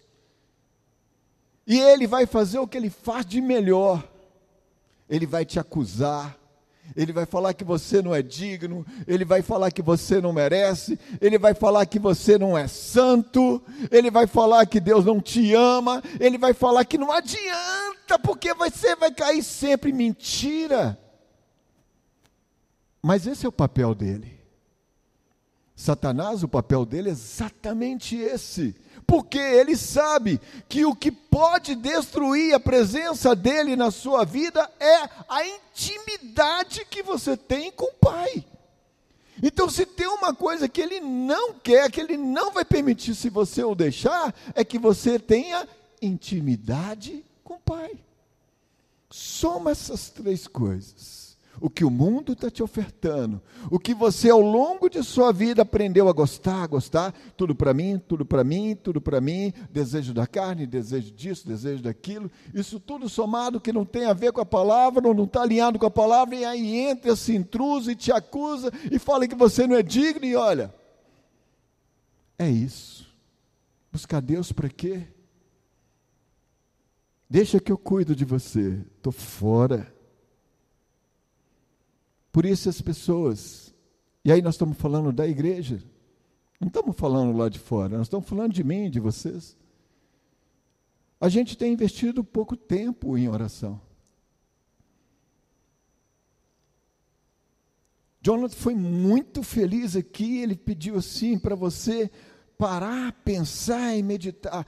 E 1.65 1.79
ele 1.79 2.05
vai 2.05 2.27
fazer 2.27 2.59
o 2.59 2.67
que 2.67 2.77
ele 2.77 2.91
faz 2.91 3.25
de 3.25 3.41
melhor. 3.41 4.07
Ele 5.09 5.25
vai 5.25 5.45
te 5.45 5.59
acusar, 5.59 6.37
ele 6.95 7.11
vai 7.11 7.25
falar 7.25 7.53
que 7.53 7.63
você 7.63 8.01
não 8.01 8.13
é 8.13 8.21
digno, 8.21 8.85
ele 9.07 9.25
vai 9.25 9.41
falar 9.41 9.71
que 9.71 9.81
você 9.81 10.21
não 10.21 10.31
merece, 10.33 10.99
ele 11.19 11.37
vai 11.37 11.53
falar 11.53 11.85
que 11.85 11.99
você 11.99 12.37
não 12.37 12.57
é 12.57 12.67
santo, 12.67 13.61
ele 13.91 14.09
vai 14.09 14.27
falar 14.27 14.65
que 14.65 14.79
Deus 14.79 15.05
não 15.05 15.19
te 15.19 15.53
ama, 15.53 16.01
ele 16.19 16.37
vai 16.37 16.53
falar 16.53 16.85
que 16.85 16.97
não 16.97 17.11
adianta, 17.11 18.17
porque 18.23 18.53
você 18.53 18.95
vai 18.95 19.11
cair 19.11 19.43
sempre 19.43 19.91
mentira. 19.91 20.97
Mas 23.01 23.27
esse 23.27 23.45
é 23.45 23.49
o 23.49 23.51
papel 23.51 23.93
dele. 23.95 24.36
Satanás, 25.77 26.41
o 26.41 26.47
papel 26.47 26.83
dele 26.83 27.09
é 27.09 27.11
exatamente 27.11 28.15
esse 28.17 28.75
porque 29.05 29.37
ele 29.37 29.77
sabe 29.77 30.41
que 30.67 30.83
o 30.83 30.93
que 30.93 31.11
pode 31.11 31.75
destruir 31.75 32.53
a 32.53 32.59
presença 32.59 33.33
dele 33.33 33.75
na 33.75 33.89
sua 33.89 34.25
vida 34.25 34.69
é 34.79 35.09
a 35.29 35.47
intimidade 35.47 36.83
que 36.83 37.01
você 37.01 37.37
tem 37.37 37.71
com 37.71 37.85
o 37.85 37.93
Pai. 37.93 38.43
Então, 39.41 39.69
se 39.69 39.85
tem 39.85 40.07
uma 40.07 40.33
coisa 40.33 40.67
que 40.67 40.81
ele 40.81 40.99
não 40.99 41.53
quer, 41.53 41.89
que 41.89 42.01
ele 42.01 42.17
não 42.17 42.51
vai 42.51 42.65
permitir 42.65 43.15
se 43.15 43.29
você 43.29 43.63
o 43.63 43.75
deixar, 43.75 44.35
é 44.55 44.65
que 44.65 44.79
você 44.79 45.17
tenha 45.17 45.65
intimidade 46.01 47.23
com 47.45 47.53
o 47.53 47.59
Pai. 47.59 47.91
Soma 49.09 49.71
essas 49.71 50.09
três 50.09 50.47
coisas 50.47 51.26
o 51.59 51.69
que 51.69 51.83
o 51.83 51.89
mundo 51.89 52.33
está 52.33 52.49
te 52.49 52.61
ofertando, 52.61 53.41
o 53.71 53.79
que 53.79 53.93
você 53.93 54.29
ao 54.29 54.41
longo 54.41 54.89
de 54.89 55.03
sua 55.03 55.31
vida 55.31 55.61
aprendeu 55.61 56.07
a 56.07 56.13
gostar, 56.13 56.63
a 56.63 56.67
gostar, 56.67 57.13
tudo 57.35 57.55
para 57.55 57.73
mim, 57.73 58.01
tudo 58.07 58.25
para 58.25 58.43
mim, 58.43 58.75
tudo 58.75 59.01
para 59.01 59.19
mim, 59.19 59.53
desejo 59.71 60.13
da 60.13 60.27
carne, 60.27 60.65
desejo 60.65 61.11
disso, 61.11 61.47
desejo 61.47 61.83
daquilo, 61.83 62.29
isso 62.53 62.79
tudo 62.79 63.09
somado 63.09 63.59
que 63.59 63.73
não 63.73 63.85
tem 63.85 64.05
a 64.05 64.13
ver 64.13 64.31
com 64.31 64.41
a 64.41 64.45
palavra, 64.45 65.01
não 65.01 65.23
está 65.23 65.41
alinhado 65.41 65.79
com 65.79 65.85
a 65.85 65.91
palavra, 65.91 66.35
e 66.35 66.45
aí 66.45 66.75
entra 66.75 67.11
esse 67.11 67.35
intruso 67.35 67.91
e 67.91 67.95
te 67.95 68.11
acusa 68.11 68.71
e 68.91 68.99
fala 68.99 69.27
que 69.27 69.35
você 69.35 69.65
não 69.65 69.75
é 69.75 69.83
digno, 69.83 70.25
e 70.25 70.35
olha, 70.35 70.73
é 72.37 72.49
isso. 72.49 73.07
Buscar 73.91 74.21
Deus 74.21 74.51
para 74.51 74.69
quê? 74.69 75.07
Deixa 77.29 77.59
que 77.59 77.71
eu 77.71 77.77
cuido 77.77 78.15
de 78.15 78.23
você, 78.23 78.79
estou 78.95 79.11
fora. 79.11 79.96
Por 82.37 82.45
isso 82.45 82.69
as 82.69 82.79
pessoas, 82.79 83.73
e 84.23 84.31
aí 84.31 84.43
nós 84.43 84.53
estamos 84.53 84.77
falando 84.77 85.11
da 85.11 85.27
igreja, 85.27 85.83
não 86.59 86.67
estamos 86.67 86.95
falando 86.95 87.35
lá 87.35 87.49
de 87.49 87.57
fora, 87.57 87.97
nós 87.97 88.05
estamos 88.05 88.29
falando 88.29 88.53
de 88.53 88.63
mim, 88.63 88.91
de 88.91 88.99
vocês. 88.99 89.57
A 91.19 91.29
gente 91.29 91.57
tem 91.57 91.73
investido 91.73 92.23
pouco 92.23 92.55
tempo 92.55 93.17
em 93.17 93.27
oração. 93.27 93.81
Jonathan 98.21 98.55
foi 98.55 98.75
muito 98.75 99.41
feliz 99.41 99.95
aqui, 99.95 100.37
ele 100.37 100.55
pediu 100.55 100.95
assim 100.95 101.39
para 101.39 101.55
você 101.55 102.11
parar, 102.55 103.13
pensar 103.25 103.95
e 103.95 104.03
meditar. 104.03 104.63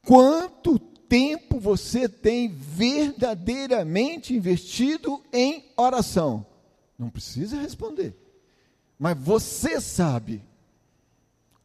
Quanto 0.00 0.78
tempo 0.78 1.60
você 1.60 2.08
tem 2.08 2.48
verdadeiramente 2.48 4.34
investido 4.34 5.22
em 5.30 5.62
oração? 5.76 6.50
Não 7.02 7.10
precisa 7.10 7.56
responder. 7.56 8.16
Mas 8.96 9.18
você 9.18 9.80
sabe 9.80 10.40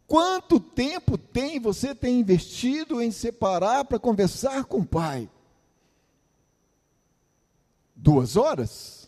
quanto 0.07 0.59
tempo 0.59 1.15
tem 1.15 1.59
você 1.59 1.93
tem 1.93 2.19
investido 2.19 2.99
em 3.03 3.11
separar 3.11 3.85
para 3.85 3.99
conversar 3.99 4.65
com 4.65 4.79
o 4.79 4.85
Pai. 4.85 5.29
Duas 7.95 8.35
horas? 8.35 9.07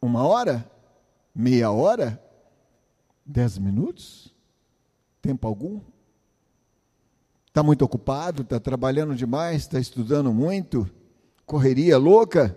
Uma 0.00 0.24
hora? 0.24 0.70
Meia 1.34 1.72
hora? 1.72 2.22
Dez 3.26 3.58
minutos? 3.58 4.32
Tempo 5.20 5.48
algum? 5.48 5.80
Está 7.48 7.64
muito 7.64 7.84
ocupado? 7.84 8.42
Está 8.42 8.60
trabalhando 8.60 9.16
demais? 9.16 9.62
Está 9.62 9.80
estudando 9.80 10.32
muito? 10.32 10.88
Correria 11.44 11.98
louca? 11.98 12.56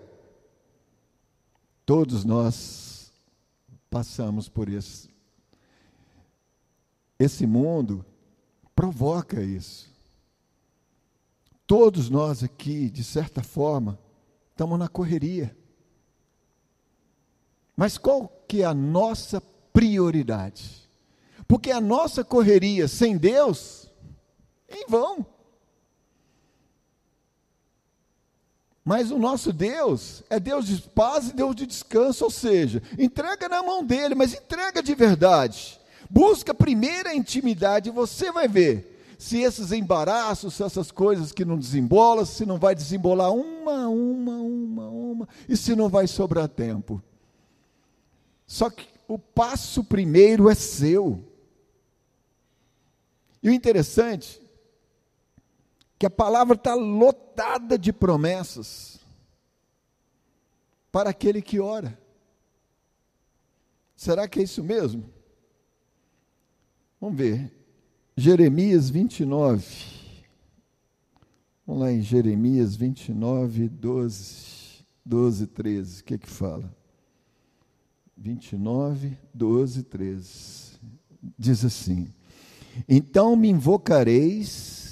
Todos 1.86 2.24
nós 2.24 3.12
passamos 3.90 4.48
por 4.48 4.68
isso. 4.68 5.08
Esse 7.18 7.46
mundo 7.46 8.04
provoca 8.74 9.42
isso. 9.42 9.88
Todos 11.66 12.10
nós 12.10 12.42
aqui, 12.42 12.90
de 12.90 13.04
certa 13.04 13.42
forma, 13.42 13.98
estamos 14.50 14.78
na 14.78 14.88
correria. 14.88 15.56
Mas 17.76 17.98
qual 17.98 18.28
que 18.48 18.62
é 18.62 18.64
a 18.64 18.74
nossa 18.74 19.40
prioridade? 19.72 20.88
Porque 21.46 21.70
a 21.70 21.80
nossa 21.80 22.24
correria 22.24 22.88
sem 22.88 23.16
Deus 23.16 23.92
é 24.68 24.78
em 24.78 24.86
vão. 24.86 25.33
Mas 28.84 29.10
o 29.10 29.18
nosso 29.18 29.50
Deus 29.50 30.22
é 30.28 30.38
Deus 30.38 30.66
de 30.66 30.82
paz 30.82 31.30
e 31.30 31.32
Deus 31.32 31.56
de 31.56 31.66
descanso, 31.66 32.24
ou 32.24 32.30
seja, 32.30 32.82
entrega 32.98 33.48
na 33.48 33.62
mão 33.62 33.82
dele, 33.82 34.14
mas 34.14 34.34
entrega 34.34 34.82
de 34.82 34.94
verdade. 34.94 35.80
Busca 36.10 36.52
primeiro 36.52 37.08
a 37.08 37.14
intimidade 37.14 37.88
e 37.88 37.92
você 37.92 38.30
vai 38.30 38.46
ver 38.46 38.94
se 39.18 39.40
esses 39.40 39.72
embaraços, 39.72 40.54
se 40.54 40.62
essas 40.62 40.90
coisas 40.90 41.32
que 41.32 41.46
não 41.46 41.58
desembolam, 41.58 42.26
se 42.26 42.44
não 42.44 42.58
vai 42.58 42.74
desembolar 42.74 43.32
uma, 43.32 43.88
uma, 43.88 44.36
uma, 44.36 44.88
uma, 44.88 45.28
e 45.48 45.56
se 45.56 45.74
não 45.74 45.88
vai 45.88 46.06
sobrar 46.06 46.46
tempo. 46.46 47.02
Só 48.46 48.68
que 48.68 48.86
o 49.08 49.18
passo 49.18 49.82
primeiro 49.82 50.50
é 50.50 50.54
seu. 50.54 51.24
E 53.42 53.48
o 53.48 53.52
interessante 53.52 54.43
que 56.04 56.06
a 56.06 56.10
palavra 56.10 56.54
está 56.54 56.74
lotada 56.74 57.78
de 57.78 57.90
promessas 57.90 59.00
para 60.92 61.08
aquele 61.08 61.40
que 61.40 61.58
ora. 61.58 61.98
Será 63.96 64.28
que 64.28 64.38
é 64.38 64.42
isso 64.42 64.62
mesmo? 64.62 65.08
Vamos 67.00 67.16
ver. 67.16 67.50
Jeremias 68.14 68.90
29. 68.90 69.66
Vamos 71.66 71.82
lá 71.82 71.90
em 71.90 72.02
Jeremias 72.02 72.76
29, 72.76 73.70
12, 73.70 74.84
12 75.02 75.46
13. 75.46 76.00
O 76.02 76.04
que 76.04 76.14
é 76.16 76.18
que 76.18 76.28
fala? 76.28 76.70
29, 78.14 79.16
12, 79.32 79.82
13. 79.84 80.78
Diz 81.38 81.64
assim: 81.64 82.12
Então 82.86 83.34
me 83.34 83.48
invocareis 83.48 84.83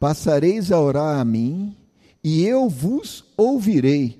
passareis 0.00 0.72
a 0.72 0.80
orar 0.80 1.20
a 1.20 1.24
mim, 1.26 1.76
e 2.24 2.42
eu 2.42 2.70
vos 2.70 3.22
ouvirei. 3.36 4.18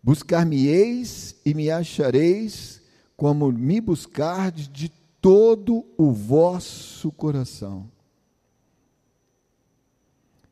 Buscar-me-eis 0.00 1.34
e 1.44 1.52
me 1.52 1.68
achareis, 1.68 2.80
como 3.16 3.50
me 3.50 3.80
buscardes 3.80 4.68
de 4.68 4.88
todo 5.20 5.84
o 5.98 6.12
vosso 6.12 7.10
coração. 7.10 7.90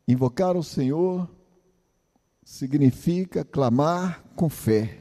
Invocar 0.09 0.57
o 0.57 0.63
Senhor 0.65 1.31
significa 2.45 3.45
clamar 3.45 4.25
com 4.35 4.49
fé, 4.49 4.99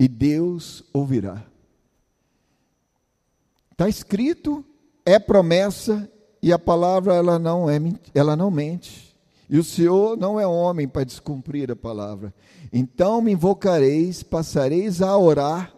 e 0.00 0.08
Deus 0.08 0.82
ouvirá. 0.92 1.46
Está 3.72 3.88
escrito, 3.88 4.64
é 5.04 5.18
promessa 5.18 6.10
e 6.44 6.52
a 6.52 6.58
palavra 6.58 7.14
ela 7.14 7.38
não 7.38 7.70
é 7.70 7.80
ela 8.14 8.36
não 8.36 8.50
mente. 8.50 9.16
E 9.48 9.58
o 9.58 9.64
Senhor 9.64 10.14
não 10.14 10.38
é 10.38 10.46
homem 10.46 10.86
para 10.86 11.02
descumprir 11.02 11.70
a 11.70 11.76
palavra. 11.76 12.34
Então 12.70 13.22
me 13.22 13.32
invocareis, 13.32 14.22
passareis 14.22 15.00
a 15.00 15.16
orar, 15.16 15.72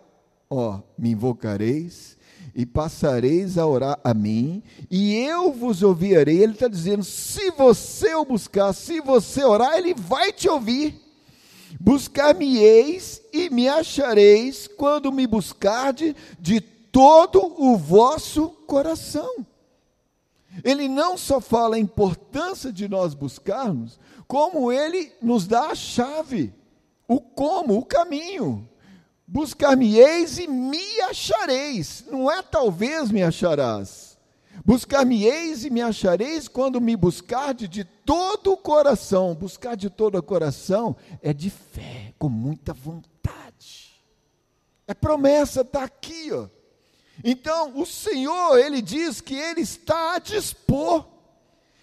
ó, 0.50 0.81
me 0.98 1.12
invocareis 1.12 2.16
e 2.52 2.66
passareis 2.66 3.59
a 3.59 3.64
orar 3.64 4.00
a 4.02 4.12
mim, 4.12 4.61
e 4.90 5.14
eu 5.14 5.52
vos 5.52 5.85
ouvirei. 5.85 6.42
Ele 6.42 6.55
está 6.55 6.66
dizendo: 6.66 7.05
se 7.05 7.52
você 7.52 8.16
o 8.16 8.24
buscar, 8.24 8.72
se 8.72 9.00
você 9.00 9.44
orar, 9.44 9.79
ele 9.79 9.94
vai 9.94 10.33
te 10.33 10.48
ouvir. 10.48 11.00
Buscar-me-eis 11.79 13.22
e 13.33 13.48
me 13.50 13.68
achareis 13.68 14.66
quando 14.66 15.12
me 15.12 15.29
buscarde 15.29 16.16
de 16.40 16.61
todo 16.61 17.55
o 17.57 17.76
vosso 17.76 18.48
coração. 18.66 19.46
Ele 20.64 20.88
não 20.88 21.16
só 21.16 21.40
fala 21.40 21.76
a 21.76 21.80
importância 21.80 22.72
de 22.72 22.88
nós 22.88 23.14
buscarmos, 23.14 23.98
como 24.26 24.72
ele 24.72 25.12
nos 25.22 25.46
dá 25.46 25.68
a 25.68 25.74
chave, 25.74 26.52
o 27.06 27.20
como, 27.20 27.78
o 27.78 27.84
caminho. 27.84 28.68
Buscar-me-eis 29.26 30.38
e 30.38 30.46
me 30.46 31.00
achareis. 31.02 32.04
Não 32.10 32.30
é 32.30 32.42
talvez 32.42 33.10
me 33.10 33.22
acharás. 33.22 34.16
Buscar-me-eis 34.64 35.64
e 35.64 35.70
me 35.70 35.82
achareis 35.82 36.48
quando 36.48 36.80
me 36.80 36.96
buscarde 36.96 37.68
de 37.68 37.84
todo 37.84 38.52
o 38.52 38.56
coração. 38.56 39.34
Buscar 39.34 39.76
de 39.76 39.90
todo 39.90 40.16
o 40.16 40.22
coração 40.22 40.96
é 41.20 41.32
de 41.32 41.50
fé, 41.50 42.14
com 42.18 42.28
muita 42.28 42.72
vontade. 42.72 43.94
É 44.86 44.94
promessa, 44.94 45.62
está 45.62 45.84
aqui, 45.84 46.32
ó. 46.32 46.48
Então, 47.24 47.79
o 47.79 47.87
Senhor, 47.87 48.59
ele 48.59 48.83
diz 48.83 49.20
que 49.20 49.35
ele 49.35 49.61
está 49.61 50.14
a 50.14 50.18
dispor. 50.18 51.07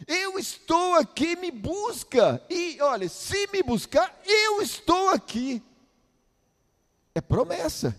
Eu 0.08 0.38
estou 0.38 0.96
aqui, 0.96 1.36
me 1.36 1.52
busca. 1.52 2.44
E 2.50 2.80
olha, 2.82 3.08
se 3.10 3.48
me 3.48 3.64
buscar, 3.64 4.22
eu 4.26 4.62
estou 4.62 5.10
aqui. 5.10 5.62
É 7.16 7.22
promessa. 7.22 7.96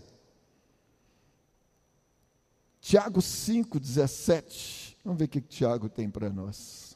Tiago 2.79 3.21
5, 3.21 3.79
17. 3.79 4.97
Vamos 5.03 5.19
ver 5.19 5.25
o 5.25 5.27
que 5.27 5.41
Tiago 5.41 5.89
tem 5.89 6.09
para 6.09 6.29
nós. 6.29 6.95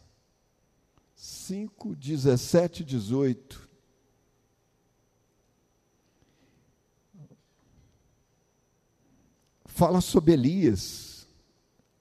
5, 1.15 1.95
17, 1.95 2.83
18. 2.83 3.68
Fala 9.79 10.01
sobre 10.01 10.33
Elias. 10.33 11.25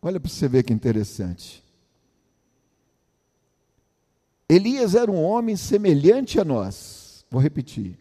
Olha 0.02 0.18
para 0.18 0.28
você 0.28 0.48
ver 0.48 0.64
que 0.64 0.72
interessante. 0.72 1.62
Elias 4.48 4.96
era 4.96 5.08
um 5.08 5.22
homem 5.22 5.54
semelhante 5.54 6.40
a 6.40 6.44
nós. 6.44 7.24
Vou 7.30 7.40
repetir. 7.40 7.96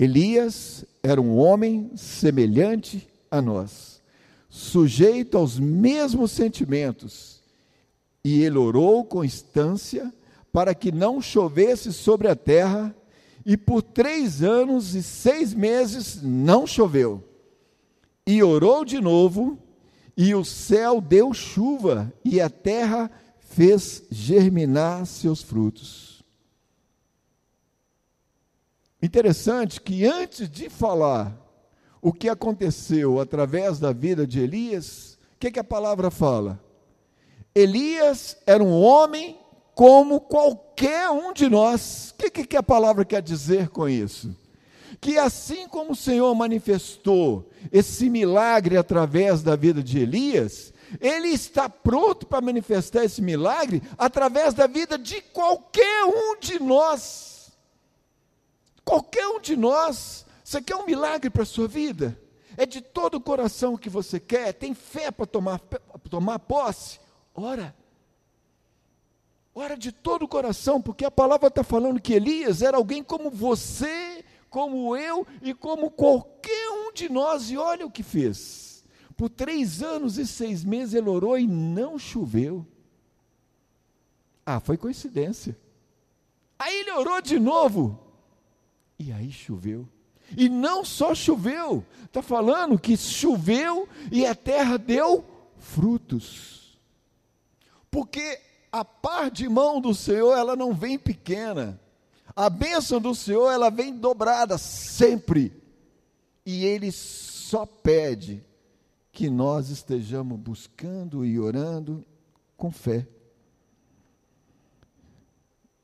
Elias 0.00 0.84
era 1.00 1.22
um 1.22 1.38
homem 1.38 1.92
semelhante 1.94 3.08
a 3.30 3.40
nós, 3.40 4.02
sujeito 4.48 5.38
aos 5.38 5.60
mesmos 5.60 6.32
sentimentos, 6.32 7.40
e 8.24 8.42
ele 8.42 8.58
orou 8.58 9.04
com 9.04 9.24
instância 9.24 10.12
para 10.52 10.74
que 10.74 10.90
não 10.90 11.22
chovesse 11.22 11.92
sobre 11.92 12.26
a 12.26 12.34
terra, 12.34 12.92
e 13.46 13.56
por 13.56 13.80
três 13.80 14.42
anos 14.42 14.96
e 14.96 15.04
seis 15.04 15.54
meses 15.54 16.20
não 16.20 16.66
choveu. 16.66 17.22
E 18.26 18.42
orou 18.42 18.84
de 18.84 19.00
novo, 19.00 19.58
e 20.16 20.34
o 20.34 20.44
céu 20.44 21.00
deu 21.00 21.34
chuva, 21.34 22.12
e 22.24 22.40
a 22.40 22.48
terra 22.48 23.10
fez 23.38 24.02
germinar 24.10 25.06
seus 25.06 25.42
frutos. 25.42 26.22
Interessante 29.02 29.80
que 29.80 30.06
antes 30.06 30.48
de 30.48 30.70
falar 30.70 31.38
o 32.00 32.12
que 32.12 32.28
aconteceu 32.28 33.20
através 33.20 33.78
da 33.78 33.92
vida 33.92 34.26
de 34.26 34.40
Elias, 34.40 35.18
o 35.34 35.38
que, 35.38 35.50
que 35.50 35.58
a 35.58 35.64
palavra 35.64 36.10
fala? 36.10 36.58
Elias 37.54 38.36
era 38.46 38.64
um 38.64 38.80
homem 38.82 39.38
como 39.74 40.20
qualquer 40.20 41.10
um 41.10 41.32
de 41.32 41.48
nós. 41.48 42.14
O 42.18 42.30
que, 42.30 42.46
que 42.46 42.56
a 42.56 42.62
palavra 42.62 43.04
quer 43.04 43.20
dizer 43.20 43.68
com 43.68 43.88
isso? 43.88 44.34
Que 45.04 45.18
assim 45.18 45.68
como 45.68 45.92
o 45.92 45.96
Senhor 45.96 46.34
manifestou 46.34 47.50
esse 47.70 48.08
milagre 48.08 48.78
através 48.78 49.42
da 49.42 49.54
vida 49.54 49.82
de 49.82 49.98
Elias, 49.98 50.72
ele 50.98 51.28
está 51.28 51.68
pronto 51.68 52.26
para 52.26 52.40
manifestar 52.40 53.04
esse 53.04 53.20
milagre 53.20 53.82
através 53.98 54.54
da 54.54 54.66
vida 54.66 54.96
de 54.96 55.20
qualquer 55.20 56.06
um 56.06 56.40
de 56.40 56.58
nós. 56.58 57.52
Qualquer 58.82 59.28
um 59.28 59.38
de 59.38 59.54
nós. 59.54 60.24
Você 60.42 60.62
quer 60.62 60.76
um 60.76 60.86
milagre 60.86 61.28
para 61.28 61.42
a 61.42 61.46
sua 61.46 61.68
vida? 61.68 62.18
É 62.56 62.64
de 62.64 62.80
todo 62.80 63.16
o 63.16 63.20
coração 63.20 63.76
que 63.76 63.90
você 63.90 64.18
quer? 64.18 64.54
Tem 64.54 64.72
fé 64.72 65.10
para 65.10 65.26
tomar, 65.26 65.60
tomar 66.08 66.38
posse? 66.38 66.98
Ora. 67.34 67.76
ora 69.54 69.76
de 69.76 69.92
todo 69.92 70.22
o 70.22 70.28
coração, 70.28 70.80
porque 70.80 71.04
a 71.04 71.10
palavra 71.10 71.48
está 71.48 71.62
falando 71.62 72.00
que 72.00 72.14
Elias 72.14 72.62
era 72.62 72.78
alguém 72.78 73.04
como 73.04 73.30
você, 73.30 74.03
como 74.54 74.96
eu 74.96 75.26
e 75.42 75.52
como 75.52 75.90
qualquer 75.90 76.70
um 76.70 76.92
de 76.92 77.08
nós, 77.08 77.50
e 77.50 77.56
olha 77.56 77.84
o 77.84 77.90
que 77.90 78.04
fez. 78.04 78.84
Por 79.16 79.28
três 79.28 79.82
anos 79.82 80.16
e 80.16 80.24
seis 80.24 80.64
meses 80.64 80.94
ele 80.94 81.08
orou 81.08 81.36
e 81.36 81.44
não 81.44 81.98
choveu. 81.98 82.64
Ah, 84.46 84.60
foi 84.60 84.76
coincidência. 84.76 85.58
Aí 86.56 86.72
ele 86.72 86.92
orou 86.92 87.20
de 87.20 87.36
novo, 87.36 87.98
e 88.96 89.10
aí 89.10 89.32
choveu. 89.32 89.88
E 90.36 90.48
não 90.48 90.84
só 90.84 91.16
choveu, 91.16 91.84
está 92.04 92.22
falando 92.22 92.78
que 92.78 92.96
choveu 92.96 93.88
e 94.12 94.24
a 94.24 94.36
terra 94.36 94.78
deu 94.78 95.24
frutos. 95.58 96.78
Porque 97.90 98.40
a 98.70 98.84
par 98.84 99.32
de 99.32 99.48
mão 99.48 99.80
do 99.80 99.92
Senhor, 99.92 100.38
ela 100.38 100.54
não 100.54 100.72
vem 100.72 100.96
pequena. 100.96 101.80
A 102.36 102.50
bênção 102.50 103.00
do 103.00 103.14
Senhor, 103.14 103.50
ela 103.50 103.70
vem 103.70 103.96
dobrada 103.96 104.58
sempre. 104.58 105.52
E 106.44 106.64
Ele 106.64 106.90
só 106.90 107.64
pede 107.64 108.44
que 109.12 109.30
nós 109.30 109.68
estejamos 109.68 110.38
buscando 110.38 111.24
e 111.24 111.38
orando 111.38 112.04
com 112.56 112.70
fé. 112.70 113.06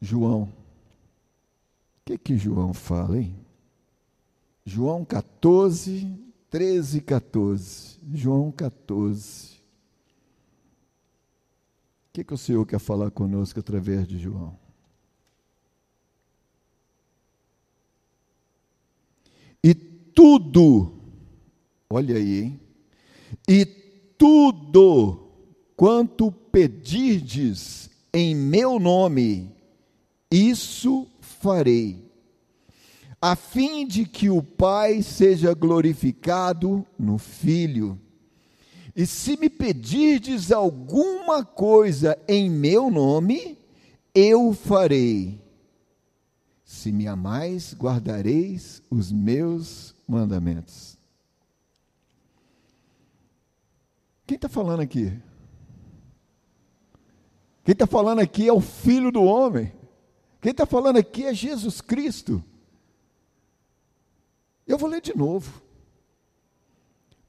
João. 0.00 0.42
O 0.42 0.52
que 2.04 2.18
que 2.18 2.36
João 2.36 2.74
fala, 2.74 3.18
hein? 3.18 3.36
João 4.64 5.04
14, 5.04 6.12
13 6.50 6.98
e 6.98 7.00
14. 7.00 8.00
João 8.12 8.50
14. 8.50 9.60
O 12.08 12.12
que, 12.12 12.24
que 12.24 12.34
o 12.34 12.38
Senhor 12.38 12.66
quer 12.66 12.80
falar 12.80 13.12
conosco 13.12 13.60
através 13.60 14.08
de 14.08 14.18
João? 14.18 14.58
E 19.62 19.74
tudo, 19.74 20.92
olha 21.88 22.16
aí, 22.16 22.42
hein? 22.42 22.60
E 23.48 23.64
tudo 24.16 25.28
quanto 25.76 26.30
pedirdes 26.30 27.90
em 28.12 28.34
meu 28.34 28.78
nome, 28.78 29.50
isso 30.30 31.06
farei 31.20 32.10
a 33.20 33.36
fim 33.36 33.86
de 33.86 34.06
que 34.06 34.30
o 34.30 34.42
Pai 34.42 35.02
seja 35.02 35.52
glorificado 35.52 36.86
no 36.98 37.18
Filho. 37.18 37.98
E 38.96 39.06
se 39.06 39.36
me 39.36 39.50
pedirdes 39.50 40.50
alguma 40.50 41.44
coisa 41.44 42.18
em 42.26 42.48
meu 42.48 42.90
nome, 42.90 43.58
eu 44.14 44.54
farei. 44.54 45.38
Se 46.70 46.92
me 46.92 47.08
amais, 47.08 47.74
guardareis 47.74 48.80
os 48.88 49.10
meus 49.10 49.92
mandamentos. 50.06 50.96
Quem 54.24 54.36
está 54.36 54.48
falando 54.48 54.78
aqui? 54.78 55.20
Quem 57.64 57.72
está 57.72 57.88
falando 57.88 58.20
aqui 58.20 58.46
é 58.46 58.52
o 58.52 58.60
Filho 58.60 59.10
do 59.10 59.20
Homem. 59.24 59.72
Quem 60.40 60.52
está 60.52 60.64
falando 60.64 60.96
aqui 60.98 61.24
é 61.24 61.34
Jesus 61.34 61.80
Cristo. 61.80 62.42
Eu 64.64 64.78
vou 64.78 64.88
ler 64.88 65.00
de 65.00 65.14
novo. 65.14 65.60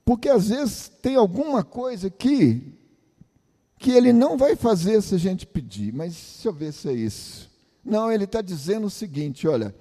Porque 0.06 0.30
às 0.30 0.50
vezes 0.50 0.88
tem 0.88 1.16
alguma 1.16 1.64
coisa 1.64 2.10
aqui 2.10 2.78
que 3.80 3.90
ele 3.90 4.14
não 4.14 4.38
vai 4.38 4.56
fazer 4.56 5.02
se 5.02 5.16
a 5.16 5.18
gente 5.18 5.48
pedir, 5.48 5.92
mas 5.92 6.14
deixa 6.14 6.48
eu 6.48 6.54
ver 6.54 6.72
se 6.72 6.88
é 6.88 6.94
isso. 6.94 7.51
Não, 7.84 8.12
ele 8.12 8.26
está 8.26 8.42
dizendo 8.42 8.88
o 8.88 8.92
seguinte: 8.92 9.48
olha, 9.48 9.76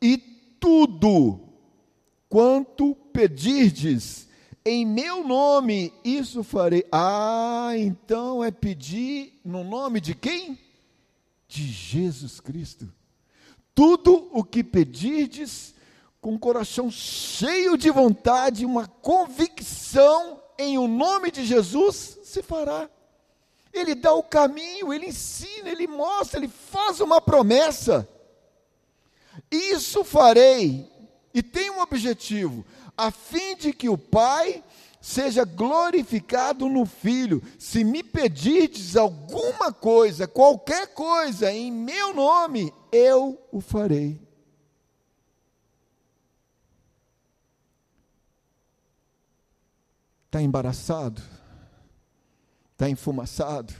e 0.00 0.16
tudo 0.58 1.40
quanto 2.28 2.94
pedirdes 3.12 4.28
em 4.64 4.86
meu 4.86 5.26
nome, 5.26 5.92
isso 6.04 6.44
farei. 6.44 6.86
Ah, 6.90 7.72
então 7.76 8.44
é 8.44 8.50
pedir 8.50 9.40
no 9.44 9.64
nome 9.64 10.00
de 10.00 10.14
quem? 10.14 10.58
De 11.48 11.66
Jesus 11.66 12.40
Cristo. 12.40 12.92
Tudo 13.74 14.28
o 14.32 14.44
que 14.44 14.62
pedirdes 14.62 15.74
com 16.20 16.34
o 16.34 16.38
coração 16.38 16.90
cheio 16.90 17.76
de 17.76 17.90
vontade, 17.90 18.64
uma 18.64 18.86
convicção 18.86 20.40
em 20.56 20.78
o 20.78 20.86
nome 20.86 21.32
de 21.32 21.44
Jesus, 21.44 22.18
se 22.22 22.42
fará. 22.42 22.88
Ele 23.72 23.94
dá 23.94 24.12
o 24.12 24.22
caminho, 24.22 24.92
ele 24.92 25.06
ensina, 25.06 25.70
ele 25.70 25.86
mostra, 25.86 26.38
ele 26.38 26.48
faz 26.48 27.00
uma 27.00 27.20
promessa. 27.20 28.06
Isso 29.50 30.04
farei, 30.04 30.90
e 31.32 31.42
tem 31.42 31.70
um 31.70 31.80
objetivo, 31.80 32.64
a 32.96 33.10
fim 33.10 33.56
de 33.56 33.72
que 33.72 33.88
o 33.88 33.96
Pai 33.96 34.62
seja 35.00 35.44
glorificado 35.44 36.68
no 36.68 36.86
Filho. 36.86 37.42
Se 37.58 37.82
me 37.82 38.02
pedirdes 38.02 38.96
alguma 38.96 39.72
coisa, 39.72 40.28
qualquer 40.28 40.88
coisa, 40.94 41.52
em 41.52 41.72
meu 41.72 42.14
nome, 42.14 42.72
eu 42.92 43.38
o 43.50 43.60
farei. 43.60 44.20
Está 50.26 50.40
embaraçado? 50.40 51.20
Está 52.82 52.90
enfumaçado? 52.90 53.72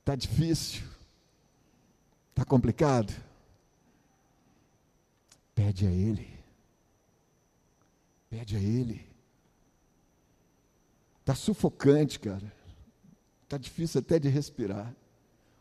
Está 0.00 0.14
difícil? 0.14 0.82
Está 2.28 2.44
complicado? 2.44 3.14
Pede 5.54 5.86
a 5.86 5.90
Ele. 5.90 6.38
Pede 8.28 8.56
a 8.56 8.60
Ele. 8.60 9.08
Está 11.20 11.34
sufocante, 11.34 12.20
cara. 12.20 12.52
Está 13.44 13.56
difícil 13.56 14.00
até 14.00 14.18
de 14.18 14.28
respirar. 14.28 14.94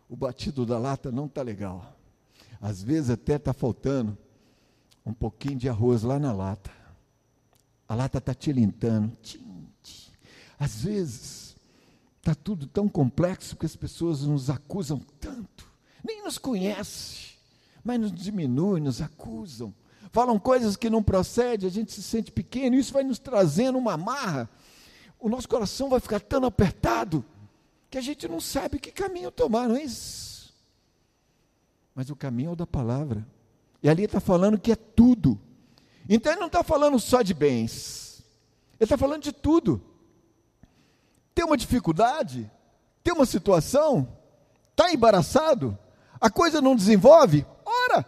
O 0.09 0.15
batido 0.17 0.65
da 0.65 0.77
lata 0.77 1.09
não 1.09 1.27
está 1.27 1.41
legal. 1.41 1.97
Às 2.59 2.83
vezes 2.83 3.09
até 3.09 3.37
está 3.37 3.53
faltando 3.53 4.17
um 5.05 5.13
pouquinho 5.13 5.55
de 5.55 5.69
arroz 5.69 6.03
lá 6.03 6.19
na 6.19 6.33
lata. 6.33 6.71
A 7.87 7.95
lata 7.95 8.17
está 8.17 8.33
tilintando. 8.33 9.17
Às 10.59 10.83
vezes, 10.83 11.46
está 12.27 12.35
tudo 12.35 12.67
tão 12.67 12.89
complexo 12.89 13.55
que 13.55 13.65
as 13.65 13.75
pessoas 13.75 14.23
nos 14.23 14.49
acusam 14.49 14.99
tanto, 15.17 15.65
nem 16.03 16.21
nos 16.23 16.37
conhecem, 16.37 17.37
mas 17.81 17.97
nos 17.97 18.11
diminuem, 18.11 18.83
nos 18.83 19.01
acusam, 19.01 19.73
falam 20.11 20.37
coisas 20.37 20.75
que 20.75 20.89
não 20.89 21.01
procedem, 21.01 21.69
a 21.69 21.71
gente 21.71 21.93
se 21.93 22.03
sente 22.03 22.29
pequeno, 22.29 22.75
isso 22.75 22.91
vai 22.91 23.03
nos 23.03 23.17
trazendo 23.17 23.77
uma 23.77 23.95
marra, 23.95 24.49
o 25.17 25.29
nosso 25.29 25.47
coração 25.47 25.87
vai 25.87 26.01
ficar 26.01 26.19
tão 26.19 26.43
apertado 26.43 27.23
que 27.89 27.97
a 27.97 28.01
gente 28.01 28.27
não 28.27 28.41
sabe 28.41 28.77
que 28.77 28.91
caminho 28.91 29.31
tomar, 29.31 29.69
não 29.69 29.77
é 29.77 29.83
isso? 29.83 30.53
Mas 31.95 32.09
o 32.09 32.15
caminho 32.15 32.49
é 32.49 32.53
o 32.53 32.57
da 32.57 32.67
palavra, 32.67 33.25
e 33.81 33.87
ali 33.87 34.03
está 34.03 34.19
falando 34.19 34.59
que 34.59 34.73
é 34.73 34.75
tudo, 34.75 35.39
então 36.09 36.29
ele 36.29 36.41
não 36.41 36.47
está 36.47 36.61
falando 36.61 36.99
só 36.99 37.21
de 37.21 37.33
bens, 37.33 38.21
ele 38.77 38.83
está 38.83 38.97
falando 38.97 39.23
de 39.23 39.31
tudo 39.31 39.81
tem 41.37 41.45
uma 41.45 41.55
dificuldade, 41.55 42.49
tem 43.03 43.13
uma 43.13 43.23
situação, 43.23 44.11
está 44.71 44.91
embaraçado, 44.91 45.77
a 46.19 46.31
coisa 46.31 46.59
não 46.59 46.75
desenvolve, 46.75 47.45
ora, 47.63 48.03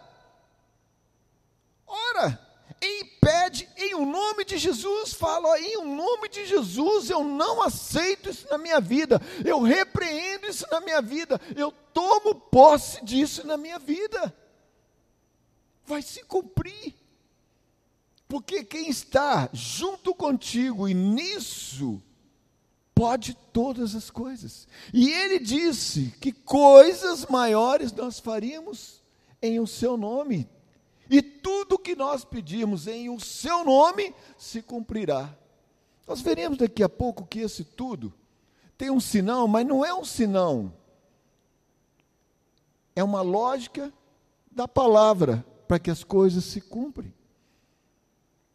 ora, 1.86 2.40
e 2.82 3.04
pede 3.20 3.68
em 3.76 3.94
o 3.94 4.04
nome 4.04 4.44
de 4.44 4.58
Jesus, 4.58 5.12
fala, 5.12 5.60
em 5.60 5.76
o 5.76 5.84
nome 5.84 6.28
de 6.28 6.44
Jesus, 6.44 7.08
eu 7.08 7.22
não 7.22 7.62
aceito 7.62 8.30
isso 8.30 8.48
na 8.50 8.58
minha 8.58 8.80
vida, 8.80 9.22
eu 9.44 9.62
repreendo 9.62 10.48
isso 10.48 10.66
na 10.68 10.80
minha 10.80 11.00
vida, 11.00 11.40
eu 11.54 11.70
tomo 11.70 12.34
posse 12.34 13.04
disso 13.04 13.46
na 13.46 13.56
minha 13.56 13.78
vida, 13.78 14.34
vai 15.86 16.02
se 16.02 16.24
cumprir, 16.24 16.96
porque 18.26 18.64
quem 18.64 18.90
está 18.90 19.48
junto 19.52 20.16
contigo 20.16 20.88
e 20.88 20.94
nisso, 20.94 22.02
pode 23.00 23.34
todas 23.50 23.94
as 23.94 24.10
coisas. 24.10 24.68
E 24.92 25.10
ele 25.10 25.38
disse 25.38 26.14
que 26.20 26.32
coisas 26.32 27.24
maiores 27.24 27.90
nós 27.94 28.20
faríamos 28.20 29.02
em 29.40 29.58
o 29.58 29.66
seu 29.66 29.96
nome. 29.96 30.46
E 31.08 31.22
tudo 31.22 31.78
que 31.78 31.96
nós 31.96 32.26
pedimos 32.26 32.86
em 32.86 33.08
o 33.08 33.18
seu 33.18 33.64
nome 33.64 34.14
se 34.36 34.60
cumprirá. 34.60 35.34
Nós 36.06 36.20
veremos 36.20 36.58
daqui 36.58 36.82
a 36.82 36.90
pouco 36.90 37.24
que 37.24 37.38
esse 37.38 37.64
tudo 37.64 38.12
tem 38.76 38.90
um 38.90 39.00
sinal, 39.00 39.48
mas 39.48 39.66
não 39.66 39.82
é 39.82 39.94
um 39.94 40.04
sinal. 40.04 40.70
É 42.94 43.02
uma 43.02 43.22
lógica 43.22 43.90
da 44.52 44.68
palavra 44.68 45.42
para 45.66 45.78
que 45.78 45.90
as 45.90 46.04
coisas 46.04 46.44
se 46.44 46.60
cumprem. 46.60 47.14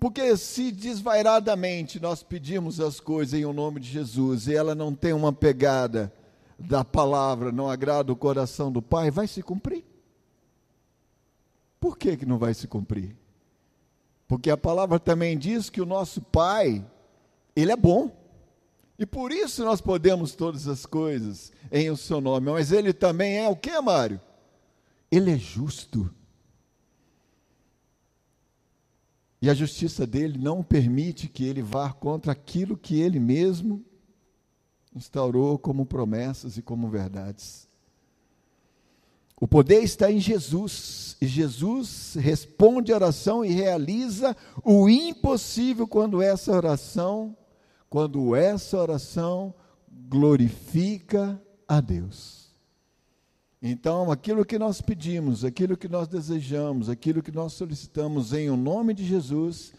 Porque 0.05 0.37
se 0.37 0.71
desvairadamente 0.71 1.99
nós 1.99 2.21
pedimos 2.21 2.79
as 2.79 2.99
coisas 2.99 3.33
em 3.39 3.43
o 3.43 3.51
nome 3.51 3.79
de 3.79 3.89
Jesus 3.89 4.45
e 4.45 4.53
ela 4.53 4.75
não 4.75 4.93
tem 4.93 5.13
uma 5.13 5.33
pegada 5.33 6.13
da 6.59 6.85
palavra 6.85 7.51
não 7.51 7.67
agrada 7.67 8.13
o 8.13 8.15
coração 8.15 8.71
do 8.71 8.83
Pai, 8.83 9.09
vai 9.09 9.25
se 9.25 9.41
cumprir. 9.41 9.83
Por 11.79 11.97
que, 11.97 12.17
que 12.17 12.23
não 12.23 12.37
vai 12.37 12.53
se 12.53 12.67
cumprir? 12.67 13.15
Porque 14.27 14.51
a 14.51 14.55
palavra 14.57 14.99
também 14.99 15.39
diz 15.39 15.71
que 15.71 15.81
o 15.81 15.87
nosso 15.87 16.21
Pai, 16.21 16.85
Ele 17.55 17.71
é 17.71 17.75
bom. 17.75 18.15
E 18.99 19.07
por 19.07 19.31
isso 19.31 19.65
nós 19.65 19.81
podemos 19.81 20.35
todas 20.35 20.67
as 20.67 20.85
coisas 20.85 21.51
em 21.71 21.89
o 21.89 21.97
seu 21.97 22.21
nome. 22.21 22.51
Mas 22.51 22.71
Ele 22.71 22.93
também 22.93 23.39
é 23.39 23.49
o 23.49 23.55
que, 23.55 23.81
Mário? 23.81 24.21
Ele 25.09 25.31
é 25.31 25.37
justo. 25.39 26.13
E 29.45 29.49
a 29.49 29.53
justiça 29.53 30.07
dele 30.07 30.39
não 30.39 30.63
permite 30.63 31.27
que 31.27 31.45
ele 31.45 31.61
vá 31.61 31.93
contra 31.93 32.31
aquilo 32.31 32.75
que 32.75 32.99
ele 32.99 33.19
mesmo 33.19 33.85
instaurou 34.95 35.59
como 35.59 35.85
promessas 35.85 36.57
e 36.57 36.63
como 36.63 36.89
verdades. 36.89 37.67
O 39.39 39.47
poder 39.47 39.83
está 39.83 40.11
em 40.11 40.19
Jesus, 40.19 41.15
e 41.21 41.27
Jesus 41.27 42.15
responde 42.15 42.91
a 42.91 42.95
oração 42.95 43.45
e 43.45 43.51
realiza 43.51 44.35
o 44.63 44.89
impossível 44.89 45.87
quando 45.87 46.23
essa 46.23 46.51
oração, 46.51 47.37
quando 47.87 48.35
essa 48.35 48.75
oração 48.79 49.53
glorifica 50.09 51.39
a 51.67 51.79
Deus. 51.79 52.44
Então, 53.67 54.11
aquilo 54.11 54.45
que 54.45 54.59
nós 54.59 54.79
pedimos, 54.79 55.43
aquilo 55.43 55.75
que 55.75 55.89
nós 55.89 56.07
desejamos, 56.07 56.87
aquilo 56.87 57.23
que 57.23 57.31
nós 57.31 57.53
solicitamos 57.53 58.31
em 58.31 58.47
o 58.47 58.55
nome 58.55 58.93
de 58.93 59.03
Jesus, 59.03 59.73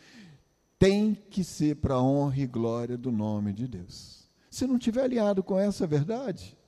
tem 0.76 1.14
que 1.14 1.44
ser 1.44 1.76
para 1.76 1.94
a 1.94 2.02
honra 2.02 2.36
e 2.36 2.46
glória 2.48 2.98
do 2.98 3.12
nome 3.12 3.52
de 3.52 3.68
Deus. 3.68 4.28
Se 4.50 4.66
não 4.66 4.76
tiver 4.76 5.04
alinhado 5.04 5.40
com 5.40 5.56
essa 5.56 5.86
verdade, 5.86 6.58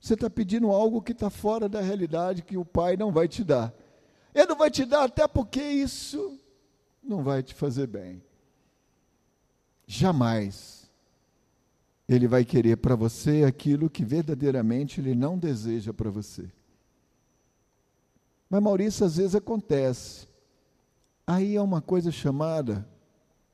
você 0.00 0.14
está 0.14 0.28
pedindo 0.28 0.72
algo 0.72 1.00
que 1.00 1.12
está 1.12 1.30
fora 1.30 1.68
da 1.68 1.80
realidade 1.80 2.42
que 2.42 2.56
o 2.56 2.64
Pai 2.64 2.96
não 2.96 3.12
vai 3.12 3.28
te 3.28 3.44
dar. 3.44 3.72
Ele 4.34 4.46
não 4.46 4.56
vai 4.56 4.72
te 4.72 4.84
dar 4.84 5.04
até 5.04 5.28
porque 5.28 5.62
isso 5.62 6.36
não 7.00 7.22
vai 7.22 7.44
te 7.44 7.54
fazer 7.54 7.86
bem. 7.86 8.20
Jamais 9.86 10.83
ele 12.08 12.28
vai 12.28 12.44
querer 12.44 12.76
para 12.76 12.94
você 12.94 13.44
aquilo 13.44 13.88
que 13.88 14.04
verdadeiramente 14.04 15.00
ele 15.00 15.14
não 15.14 15.38
deseja 15.38 15.92
para 15.92 16.10
você. 16.10 16.50
Mas 18.48 18.62
Maurício, 18.62 19.06
às 19.06 19.16
vezes 19.16 19.34
acontece. 19.34 20.28
Aí 21.26 21.56
é 21.56 21.62
uma 21.62 21.80
coisa 21.80 22.12
chamada 22.12 22.86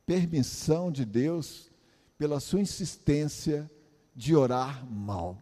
permissão 0.05 0.91
de 0.91 1.05
Deus 1.05 1.71
pela 2.17 2.39
sua 2.39 2.59
insistência 2.59 3.71
de 4.15 4.35
orar 4.35 4.85
mal. 4.85 5.41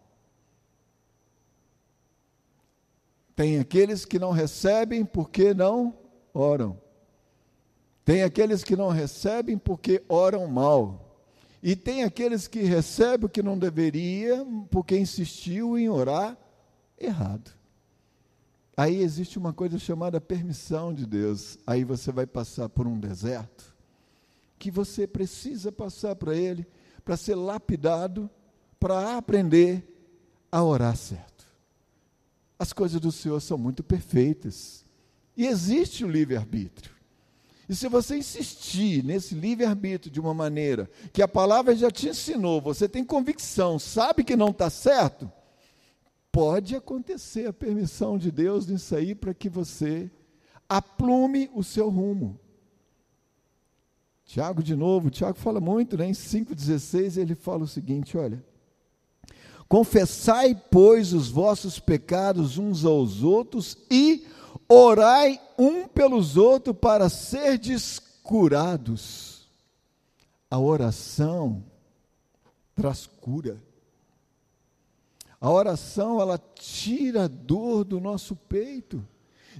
Tem 3.34 3.58
aqueles 3.58 4.04
que 4.04 4.18
não 4.18 4.30
recebem 4.30 5.04
porque 5.04 5.52
não 5.52 5.98
oram. 6.32 6.80
Tem 8.04 8.22
aqueles 8.22 8.62
que 8.62 8.76
não 8.76 8.88
recebem 8.88 9.58
porque 9.58 10.02
oram 10.08 10.46
mal. 10.46 11.09
E 11.62 11.76
tem 11.76 12.04
aqueles 12.04 12.48
que 12.48 12.60
recebem 12.60 13.26
o 13.26 13.28
que 13.28 13.42
não 13.42 13.58
deveria, 13.58 14.46
porque 14.70 14.98
insistiu 14.98 15.76
em 15.76 15.88
orar 15.88 16.36
errado. 16.98 17.50
Aí 18.76 19.02
existe 19.02 19.38
uma 19.38 19.52
coisa 19.52 19.78
chamada 19.78 20.20
permissão 20.20 20.94
de 20.94 21.04
Deus. 21.04 21.58
Aí 21.66 21.84
você 21.84 22.10
vai 22.10 22.26
passar 22.26 22.68
por 22.68 22.86
um 22.86 22.98
deserto 22.98 23.76
que 24.58 24.70
você 24.70 25.06
precisa 25.06 25.72
passar 25.72 26.14
para 26.14 26.34
ele 26.36 26.66
para 27.04 27.16
ser 27.16 27.34
lapidado, 27.34 28.30
para 28.78 29.16
aprender 29.16 29.84
a 30.52 30.62
orar 30.62 30.96
certo. 30.96 31.46
As 32.58 32.72
coisas 32.72 33.00
do 33.00 33.10
Senhor 33.10 33.40
são 33.40 33.56
muito 33.56 33.82
perfeitas. 33.82 34.84
E 35.36 35.46
existe 35.46 36.04
o 36.04 36.10
livre-arbítrio. 36.10 36.94
E 37.70 37.74
se 37.76 37.86
você 37.86 38.16
insistir 38.16 39.04
nesse 39.04 39.32
livre-arbítrio 39.32 40.10
de 40.10 40.18
uma 40.18 40.34
maneira 40.34 40.90
que 41.12 41.22
a 41.22 41.28
palavra 41.28 41.72
já 41.76 41.88
te 41.88 42.08
ensinou, 42.08 42.60
você 42.60 42.88
tem 42.88 43.04
convicção, 43.04 43.78
sabe 43.78 44.24
que 44.24 44.34
não 44.34 44.48
está 44.48 44.68
certo, 44.68 45.30
pode 46.32 46.74
acontecer 46.74 47.46
a 47.46 47.52
permissão 47.52 48.18
de 48.18 48.32
Deus 48.32 48.66
nisso 48.66 48.96
aí 48.96 49.14
para 49.14 49.32
que 49.32 49.48
você 49.48 50.10
aplume 50.68 51.48
o 51.54 51.62
seu 51.62 51.88
rumo. 51.88 52.40
Tiago, 54.24 54.64
de 54.64 54.74
novo, 54.74 55.08
Tiago 55.08 55.38
fala 55.38 55.60
muito, 55.60 55.96
né? 55.96 56.08
em 56.08 56.12
5,16 56.12 57.18
ele 57.18 57.36
fala 57.36 57.62
o 57.62 57.68
seguinte: 57.68 58.18
olha. 58.18 58.44
Confessai, 59.68 60.60
pois, 60.68 61.12
os 61.12 61.28
vossos 61.28 61.78
pecados 61.78 62.58
uns 62.58 62.84
aos 62.84 63.22
outros 63.22 63.78
e 63.88 64.26
Orai 64.72 65.40
um 65.58 65.88
pelos 65.88 66.36
outros 66.36 66.76
para 66.76 67.08
serdes 67.08 67.98
curados. 68.22 69.48
A 70.48 70.60
oração 70.60 71.64
traz 72.76 73.04
cura. 73.04 73.60
A 75.40 75.50
oração, 75.50 76.20
ela 76.20 76.38
tira 76.38 77.24
a 77.24 77.28
dor 77.28 77.82
do 77.82 77.98
nosso 77.98 78.36
peito. 78.36 79.04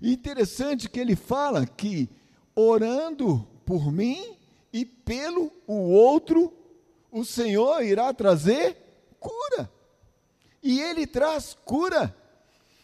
E 0.00 0.12
interessante 0.12 0.88
que 0.88 1.00
ele 1.00 1.16
fala 1.16 1.66
que 1.66 2.08
orando 2.54 3.44
por 3.66 3.90
mim 3.90 4.36
e 4.72 4.84
pelo 4.84 5.50
o 5.66 5.90
outro, 5.90 6.52
o 7.10 7.24
Senhor 7.24 7.82
irá 7.82 8.14
trazer 8.14 8.76
cura. 9.18 9.68
E 10.62 10.80
ele 10.80 11.04
traz 11.04 11.56
cura. 11.64 12.14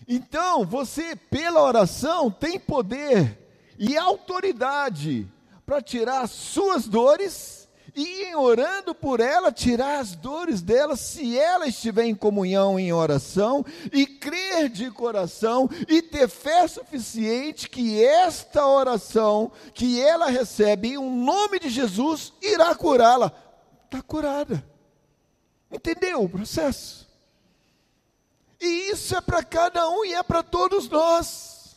Então, 0.09 0.65
você, 0.65 1.17
pela 1.17 1.63
oração, 1.63 2.31
tem 2.31 2.59
poder 2.59 3.39
e 3.79 3.97
autoridade 3.97 5.27
para 5.65 5.83
tirar 5.83 6.23
as 6.23 6.31
suas 6.31 6.87
dores 6.87 7.69
e, 7.95 8.25
em 8.25 8.37
orando 8.37 8.95
por 8.95 9.21
ela, 9.21 9.51
tirar 9.51 9.99
as 9.99 10.15
dores 10.15 10.61
dela, 10.61 10.97
se 10.97 11.37
ela 11.37 11.67
estiver 11.67 12.05
em 12.05 12.15
comunhão 12.15 12.79
em 12.79 12.93
oração 12.93 13.65
e 13.91 14.07
crer 14.07 14.69
de 14.69 14.91
coração 14.91 15.69
e 15.89 16.03
ter 16.03 16.29
fé 16.29 16.69
suficiente 16.69 17.71
que 17.71 18.05
esta 18.05 18.67
oração 18.67 19.51
que 19.73 20.01
ela 20.01 20.27
recebe 20.27 20.89
em 20.89 20.99
um 20.99 21.25
nome 21.25 21.59
de 21.59 21.71
Jesus 21.71 22.35
irá 22.43 22.75
curá-la. 22.75 23.33
Está 23.87 24.03
curada. 24.03 24.63
Entendeu 25.73 26.23
o 26.23 26.29
processo? 26.29 27.06
E 28.61 28.91
isso 28.91 29.17
é 29.17 29.21
para 29.21 29.43
cada 29.43 29.89
um 29.89 30.05
e 30.05 30.15
é 30.15 30.23
para 30.23 30.43
todos 30.43 30.89
nós. 30.89 31.77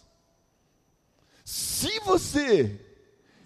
Se 1.44 2.00
você 2.02 2.80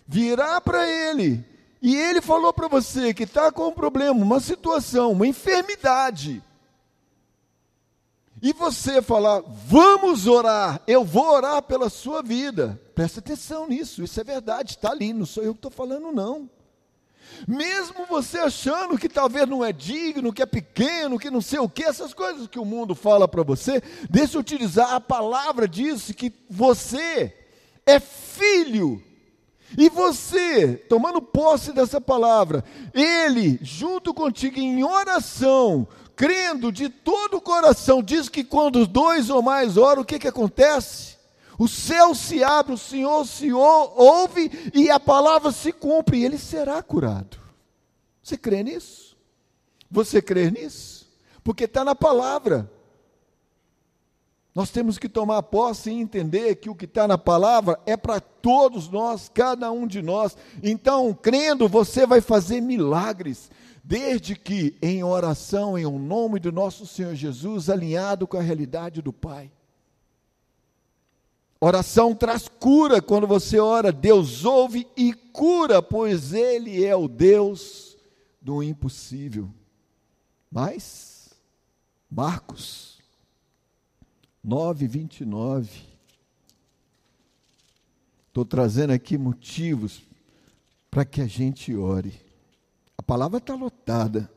virar 0.08 0.62
para 0.62 0.90
ele 0.90 1.44
e 1.82 1.96
ele 1.96 2.22
falou 2.22 2.54
para 2.54 2.68
você 2.68 3.14
que 3.14 3.24
está 3.24 3.52
com 3.52 3.68
um 3.68 3.74
problema, 3.74 4.20
uma 4.20 4.40
situação, 4.40 5.12
uma 5.12 5.28
enfermidade, 5.28 6.44
e 8.42 8.52
você 8.52 9.02
falar, 9.02 9.42
vamos 9.42 10.28
orar, 10.28 10.82
eu 10.86 11.06
vou 11.06 11.26
orar 11.32 11.62
pela 11.64 11.90
sua 11.90 12.22
vida, 12.22 12.78
presta 12.94 13.22
atenção 13.22 13.70
nisso, 13.70 14.04
isso 14.04 14.20
é 14.20 14.24
verdade, 14.24 14.72
está 14.72 14.92
ali, 14.92 15.14
não 15.14 15.26
sou 15.26 15.44
eu 15.44 15.54
que 15.54 15.60
estou 15.60 15.72
falando, 15.72 16.12
não. 16.12 16.50
Mesmo 17.48 18.06
você 18.06 18.40
achando 18.40 18.98
que 18.98 19.10
talvez 19.10 19.48
não 19.48 19.64
é 19.64 19.72
digno, 19.72 20.34
que 20.34 20.42
é 20.42 20.46
pequeno, 20.46 21.20
que 21.20 21.32
não 21.32 21.42
sei 21.42 21.60
o 21.60 21.70
que, 21.70 21.84
essas 21.84 22.14
coisas 22.14 22.48
que 22.48 22.60
o 22.60 22.66
mundo 22.66 22.96
fala 22.96 23.28
para 23.28 23.44
você, 23.44 23.82
deixa 24.10 24.38
eu 24.38 24.42
utilizar 24.42 24.94
a 24.94 25.02
palavra 25.02 25.68
disso 25.68 26.14
que 26.14 26.32
você 26.50 27.34
é 27.86 28.00
filho. 28.00 29.02
E 29.78 29.90
você, 29.90 30.76
tomando 30.76 31.22
posse 31.22 31.72
dessa 31.72 32.00
palavra, 32.00 32.64
ele, 32.94 33.60
junto 33.62 34.14
contigo 34.14 34.60
em 34.60 34.84
oração, 34.84 35.88
crendo 36.16 36.72
de 36.72 36.90
todo 36.90 37.38
o 37.38 37.42
coração, 37.42 38.02
diz 38.02 38.30
que 38.30 38.44
quando 38.44 38.86
dois 38.86 39.30
ou 39.30 39.42
mais 39.42 39.78
oram, 39.78 40.04
o 40.04 40.06
que, 40.06 40.20
que 40.20 40.28
acontece? 40.28 41.13
O 41.58 41.68
céu 41.68 42.16
se 42.16 42.44
abre, 42.44 42.74
o 42.74 42.78
Senhor 42.78 43.26
se 43.26 43.52
ouve 43.54 44.52
e 44.74 44.90
a 44.90 45.00
palavra 45.00 45.52
se 45.52 45.72
cumpre, 45.72 46.18
e 46.18 46.26
ele 46.26 46.38
será 46.38 46.82
curado. 46.82 47.38
Você 48.22 48.38
crê 48.38 48.64
nisso? 48.64 49.16
Você 49.92 50.22
crê 50.22 50.50
nisso? 50.50 51.08
Porque 51.44 51.66
está 51.66 51.84
na 51.84 51.94
palavra. 51.94 52.72
Nós 54.56 54.70
temos 54.70 55.00
que 55.00 55.10
tomar 55.10 55.42
posse 55.44 55.90
e 55.90 55.94
entender 55.94 56.56
que 56.56 56.70
o 56.70 56.76
que 56.76 56.86
está 56.86 57.08
na 57.08 57.18
palavra 57.18 57.80
é 57.86 57.98
para 57.98 58.20
todos 58.20 58.88
nós, 58.88 59.30
cada 59.34 59.72
um 59.72 59.88
de 59.88 60.02
nós. 60.02 60.38
Então, 60.62 61.14
crendo, 61.14 61.68
você 61.68 62.06
vai 62.06 62.22
fazer 62.22 62.62
milagres, 62.62 63.50
desde 63.84 64.36
que 64.36 64.78
em 64.82 65.04
oração, 65.04 65.78
em 65.78 65.88
um 65.88 65.98
nome 65.98 66.40
do 66.40 66.52
nosso 66.52 66.86
Senhor 66.86 67.16
Jesus, 67.16 67.68
alinhado 67.68 68.28
com 68.28 68.38
a 68.38 68.42
realidade 68.42 69.02
do 69.02 69.12
Pai. 69.12 69.52
Oração 71.66 72.14
traz 72.14 72.50
cura 72.50 73.02
quando 73.02 73.26
você 73.26 73.58
ora, 73.58 73.90
Deus 73.90 74.44
ouve 74.44 74.86
e 74.98 75.14
cura, 75.14 75.82
pois 75.82 76.34
Ele 76.34 76.84
é 76.84 76.94
o 76.94 77.08
Deus 77.08 77.96
do 78.42 78.62
impossível. 78.62 79.50
Mas 80.52 81.30
Marcos 82.12 83.00
9, 84.44 84.88
29. 84.88 85.70
Estou 88.28 88.44
trazendo 88.44 88.92
aqui 88.92 89.18
motivos 89.18 90.02
para 90.92 91.06
que 91.06 91.22
a 91.22 91.28
gente 91.28 91.74
ore. 91.74 92.14
A 92.98 93.02
palavra 93.02 93.38
está 93.38 93.56
lotada. 93.56 94.30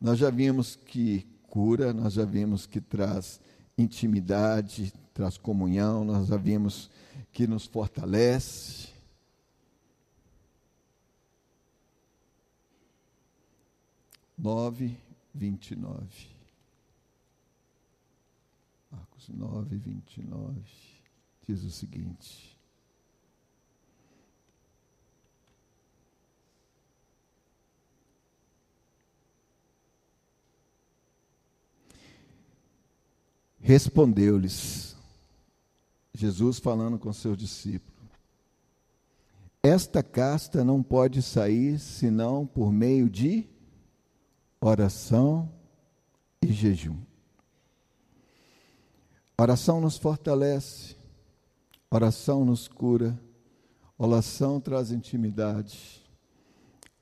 Nós 0.00 0.18
já 0.18 0.30
vimos 0.30 0.76
que 0.76 1.26
cura, 1.46 1.92
nós 1.92 2.14
já 2.14 2.24
vimos 2.24 2.64
que 2.64 2.80
traz 2.80 3.38
intimidade, 3.76 4.94
traz 5.18 5.36
comunhão, 5.36 6.04
nós 6.04 6.28
já 6.28 6.36
vimos 6.36 6.88
que 7.32 7.44
nos 7.44 7.66
fortalece. 7.66 8.90
Nove, 14.38 14.96
vinte 15.34 15.72
e 15.72 15.76
nove. 15.76 16.28
Marcos 18.92 19.28
nove, 19.30 19.76
vinte 19.76 20.18
e 20.18 20.22
nove, 20.22 20.62
diz 21.48 21.64
o 21.64 21.70
seguinte. 21.72 22.56
Respondeu-lhes, 33.60 34.96
Jesus 36.18 36.58
falando 36.58 36.98
com 36.98 37.12
seus 37.12 37.38
discípulos: 37.38 38.10
Esta 39.62 40.02
casta 40.02 40.64
não 40.64 40.82
pode 40.82 41.22
sair 41.22 41.78
senão 41.78 42.44
por 42.44 42.72
meio 42.72 43.08
de 43.08 43.48
oração 44.60 45.48
e 46.42 46.52
jejum. 46.52 46.96
Oração 49.40 49.80
nos 49.80 49.96
fortalece, 49.96 50.96
oração 51.88 52.44
nos 52.44 52.66
cura, 52.66 53.16
oração 53.96 54.60
traz 54.60 54.90
intimidade, 54.90 56.04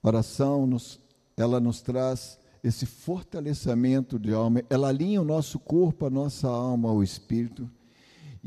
oração 0.03 0.67
nos, 0.67 1.01
ela 1.39 1.59
nos 1.59 1.81
traz 1.81 2.39
esse 2.63 2.85
fortalecimento 2.85 4.19
de 4.19 4.35
alma, 4.35 4.63
ela 4.69 4.89
alinha 4.89 5.23
o 5.23 5.25
nosso 5.25 5.59
corpo, 5.59 6.05
a 6.05 6.11
nossa 6.11 6.49
alma 6.49 6.91
ao 6.91 7.03
espírito. 7.03 7.71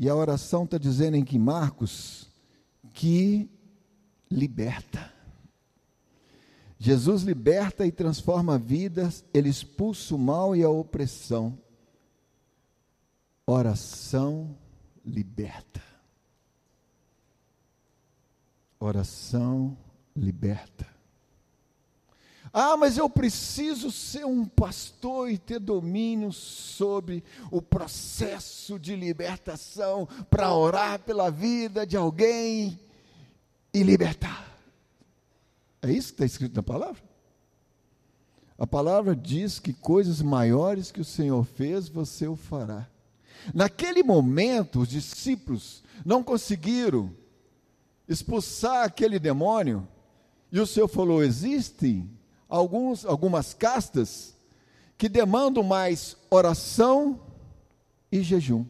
E 0.00 0.08
a 0.08 0.16
oração 0.16 0.64
está 0.64 0.78
dizendo 0.78 1.18
em 1.18 1.22
que 1.22 1.38
Marcos 1.38 2.26
que 2.94 3.50
liberta. 4.30 5.12
Jesus 6.78 7.22
liberta 7.22 7.86
e 7.86 7.92
transforma 7.92 8.56
vidas, 8.56 9.22
ele 9.34 9.50
expulsa 9.50 10.14
o 10.14 10.18
mal 10.18 10.56
e 10.56 10.62
a 10.62 10.70
opressão. 10.70 11.58
Oração 13.44 14.56
liberta. 15.04 15.82
Oração 18.78 19.76
liberta. 20.16 20.86
Ah, 22.52 22.76
mas 22.76 22.98
eu 22.98 23.08
preciso 23.08 23.92
ser 23.92 24.26
um 24.26 24.44
pastor 24.44 25.30
e 25.30 25.38
ter 25.38 25.60
domínio 25.60 26.32
sobre 26.32 27.22
o 27.50 27.62
processo 27.62 28.78
de 28.78 28.96
libertação 28.96 30.08
para 30.28 30.52
orar 30.52 30.98
pela 30.98 31.30
vida 31.30 31.86
de 31.86 31.96
alguém 31.96 32.78
e 33.72 33.82
libertar. 33.84 34.58
É 35.80 35.92
isso 35.92 36.08
que 36.08 36.14
está 36.14 36.24
escrito 36.24 36.56
na 36.56 36.62
palavra? 36.62 37.00
A 38.58 38.66
palavra 38.66 39.14
diz 39.14 39.58
que 39.58 39.72
coisas 39.72 40.20
maiores 40.20 40.90
que 40.90 41.00
o 41.00 41.04
Senhor 41.04 41.44
fez, 41.44 41.88
você 41.88 42.26
o 42.26 42.36
fará. 42.36 42.86
Naquele 43.54 44.02
momento, 44.02 44.80
os 44.80 44.88
discípulos 44.88 45.82
não 46.04 46.22
conseguiram 46.22 47.10
expulsar 48.06 48.84
aquele 48.84 49.18
demônio, 49.18 49.88
e 50.52 50.60
o 50.60 50.66
Senhor 50.66 50.88
falou: 50.88 51.22
existem 51.22 52.10
alguns, 52.50 53.06
algumas 53.06 53.54
castas 53.54 54.36
que 54.98 55.08
demandam 55.08 55.62
mais 55.62 56.16
oração 56.28 57.20
e 58.12 58.22
jejum. 58.22 58.66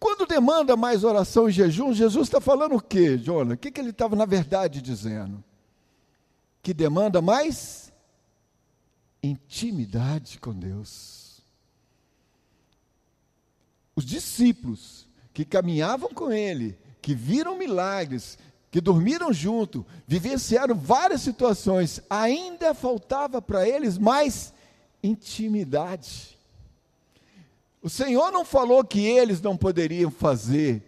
Quando 0.00 0.26
demanda 0.26 0.76
mais 0.76 1.04
oração 1.04 1.48
e 1.48 1.52
jejum, 1.52 1.92
Jesus 1.92 2.26
está 2.26 2.40
falando 2.40 2.74
o 2.74 2.80
quê, 2.80 3.16
Jonas? 3.16 3.54
O 3.54 3.58
que, 3.58 3.70
que 3.70 3.80
ele 3.80 3.90
estava, 3.90 4.16
na 4.16 4.24
verdade, 4.24 4.82
dizendo? 4.82 5.44
Que 6.62 6.74
demanda 6.74 7.22
mais 7.22 7.92
intimidade 9.22 10.40
com 10.40 10.52
Deus. 10.52 11.40
Os 13.94 14.04
discípulos 14.04 15.08
que 15.32 15.44
caminhavam 15.44 16.12
com 16.12 16.32
ele, 16.32 16.78
que 17.00 17.14
viram 17.14 17.56
milagres, 17.56 18.38
que 18.70 18.80
dormiram 18.80 19.32
junto, 19.32 19.86
vivenciaram 20.06 20.74
várias 20.74 21.22
situações, 21.22 22.00
ainda 22.10 22.74
faltava 22.74 23.40
para 23.40 23.68
eles 23.68 23.96
mais 23.96 24.52
intimidade. 25.02 26.36
O 27.82 27.88
Senhor 27.88 28.32
não 28.32 28.44
falou 28.44 28.82
que 28.84 29.00
eles 29.00 29.40
não 29.40 29.56
poderiam 29.56 30.10
fazer, 30.10 30.82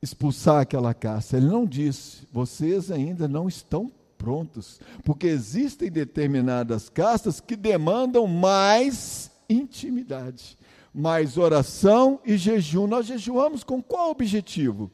expulsar 0.00 0.62
aquela 0.62 0.94
caça. 0.94 1.36
Ele 1.36 1.46
não 1.46 1.66
disse, 1.66 2.26
vocês 2.32 2.90
ainda 2.90 3.28
não 3.28 3.46
estão 3.46 3.92
prontos, 4.16 4.80
porque 5.04 5.26
existem 5.26 5.90
determinadas 5.90 6.88
castas 6.88 7.40
que 7.40 7.56
demandam 7.56 8.26
mais 8.26 9.30
intimidade, 9.48 10.58
mais 10.94 11.36
oração 11.36 12.20
e 12.24 12.36
jejum. 12.36 12.86
Nós 12.86 13.06
jejuamos 13.06 13.62
com 13.62 13.82
qual 13.82 14.10
objetivo? 14.10 14.90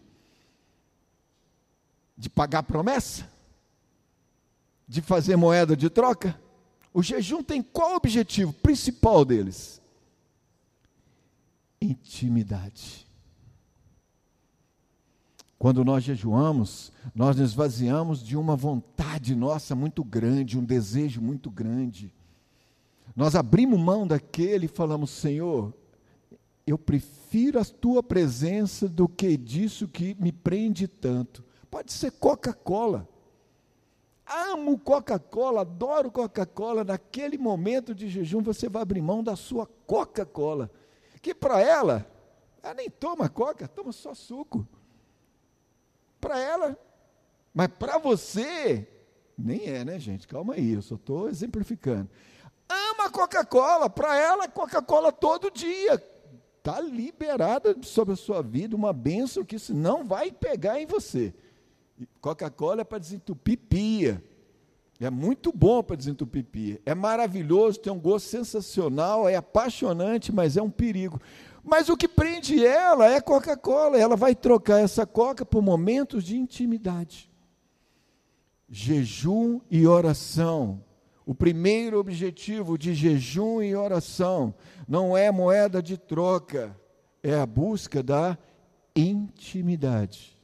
De 2.17 2.31
pagar 2.31 2.63
promessa? 2.63 3.29
De 4.89 5.03
fazer 5.03 5.37
moeda 5.37 5.77
de 5.77 5.91
troca? 5.91 6.41
O 6.95 7.03
jejum 7.03 7.43
tem 7.43 7.63
qual 7.63 7.97
objetivo 7.97 8.53
principal 8.53 9.25
deles? 9.25 9.83
Intimidade. 11.81 13.07
Quando 15.59 15.85
nós 15.85 16.05
jejuamos, 16.05 16.93
nós 17.15 17.37
nos 17.37 17.51
esvaziamos 17.51 18.23
de 18.23 18.37
uma 18.37 18.55
vontade 18.55 19.35
nossa 19.35 19.75
muito 19.75 20.05
grande, 20.05 20.59
um 20.59 20.65
desejo 20.65 21.21
muito 21.21 21.51
grande. 21.51 22.15
Nós 23.15 23.35
abrimos 23.35 23.81
mão 23.81 24.07
daquele 24.07 24.67
e 24.67 24.69
falamos: 24.69 25.11
Senhor, 25.11 25.75
eu 26.67 26.77
prefiro 26.77 27.59
a 27.59 27.65
tua 27.65 28.03
presença 28.03 28.89
do 28.89 29.09
que 29.09 29.37
disso 29.37 29.89
que 29.89 30.15
me 30.21 30.31
prende 30.31 30.87
tanto. 30.87 31.43
Pode 31.71 31.93
ser 31.93 32.11
Coca-Cola. 32.13 33.09
Amo 34.27 34.79
Coca-Cola, 34.79 35.61
adoro 35.61 36.11
Coca-Cola. 36.11 36.83
Naquele 36.83 37.39
momento 37.39 37.95
de 37.95 38.09
jejum, 38.09 38.43
você 38.43 38.69
vai 38.69 38.83
abrir 38.83 39.01
mão 39.01 39.23
da 39.23 39.37
sua 39.37 39.67
Coca-Cola. 39.87 40.71
Que 41.23 41.35
para 41.35 41.61
ela, 41.61 42.07
ela 42.63 42.75
nem 42.75 42.91
toma 42.91 43.29
Coca, 43.29 43.69
toma 43.69 43.93
só 43.93 44.15
suco. 44.15 44.67
Para 46.21 46.39
ela, 46.41 46.79
mas 47.55 47.69
para 47.69 47.99
você, 47.99 48.89
nem 49.39 49.67
é, 49.67 49.85
né, 49.85 49.99
gente? 49.99 50.27
Calma 50.27 50.55
aí, 50.55 50.73
eu 50.73 50.83
só 50.83 50.97
estou 50.97 51.29
exemplificando. 51.29 52.11
Ama 52.69 53.11
Coca-Cola, 53.11 53.89
para 53.89 54.17
ela, 54.17 54.49
Coca-Cola 54.49 55.13
todo 55.13 55.51
dia. 55.51 56.03
Está 56.59 56.81
liberada 56.81 57.77
sobre 57.83 58.15
a 58.15 58.17
sua 58.17 58.43
vida 58.43 58.75
uma 58.75 58.93
bênção 58.93 59.45
que 59.45 59.55
isso 59.55 59.73
não 59.73 60.05
vai 60.05 60.33
pegar 60.33 60.81
em 60.81 60.87
você. 60.87 61.33
Coca-Cola 62.21 62.83
é 62.83 62.85
para 62.85 62.99
desentupir 62.99 63.59
pia. 63.69 64.23
É 64.99 65.11
muito 65.11 65.53
bom 65.53 65.83
para 65.83 65.97
desentupir 65.97 66.45
pia. 66.45 66.81
É 66.87 66.95
maravilhoso, 66.95 67.81
tem 67.81 67.93
um 67.93 68.01
gosto 68.01 68.29
sensacional, 68.29 69.29
é 69.29 69.37
apaixonante, 69.37 70.33
mas 70.33 70.57
é 70.57 70.63
um 70.63 70.71
perigo. 70.71 71.21
Mas 71.63 71.89
o 71.89 71.97
que 71.97 72.07
prende 72.07 72.65
ela 72.65 73.07
é 73.11 73.21
Coca-Cola. 73.21 73.99
Ela 73.99 74.17
vai 74.17 74.35
trocar 74.35 74.81
essa 74.81 75.05
Coca 75.05 75.45
por 75.45 75.63
momentos 75.63 76.25
de 76.25 76.37
intimidade. 76.37 77.31
Jejum 78.69 79.61
e 79.71 79.87
oração. 79.87 80.83
O 81.27 81.35
primeiro 81.35 81.99
objetivo 81.99 82.79
de 82.79 82.95
jejum 82.95 83.61
e 83.61 83.75
oração 83.75 84.55
não 84.87 85.17
é 85.17 85.29
moeda 85.33 85.83
de 85.83 85.99
troca, 85.99 86.79
é 87.21 87.35
a 87.35 87.45
busca 87.45 88.01
da 88.01 88.39
intimidade. 88.95 90.36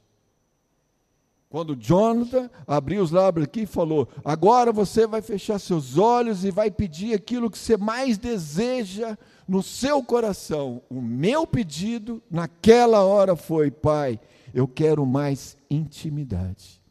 Quando 1.53 1.75
Jonathan 1.75 2.49
abriu 2.65 3.03
os 3.03 3.11
lábios 3.11 3.43
aqui 3.43 3.61
e 3.61 3.67
falou: 3.67 4.09
Agora 4.25 4.71
você 4.71 5.05
vai 5.05 5.21
fechar 5.21 5.59
seus 5.59 5.99
olhos 5.99 6.43
e 6.43 6.49
vai 6.49 6.71
pedir 6.71 7.13
aquilo 7.13 7.47
que 7.47 7.59
você 7.59 7.77
mais 7.77 8.17
deseja 8.17 9.15
no 9.47 9.61
seu 9.61 10.01
coração. 10.03 10.81
O 10.89 10.99
meu 10.99 11.45
pedido 11.45 12.23
naquela 12.27 13.03
hora 13.03 13.35
foi: 13.35 13.69
Pai, 13.69 14.19
eu 14.51 14.67
quero 14.67 15.05
mais 15.05 15.55
intimidade. 15.69 16.81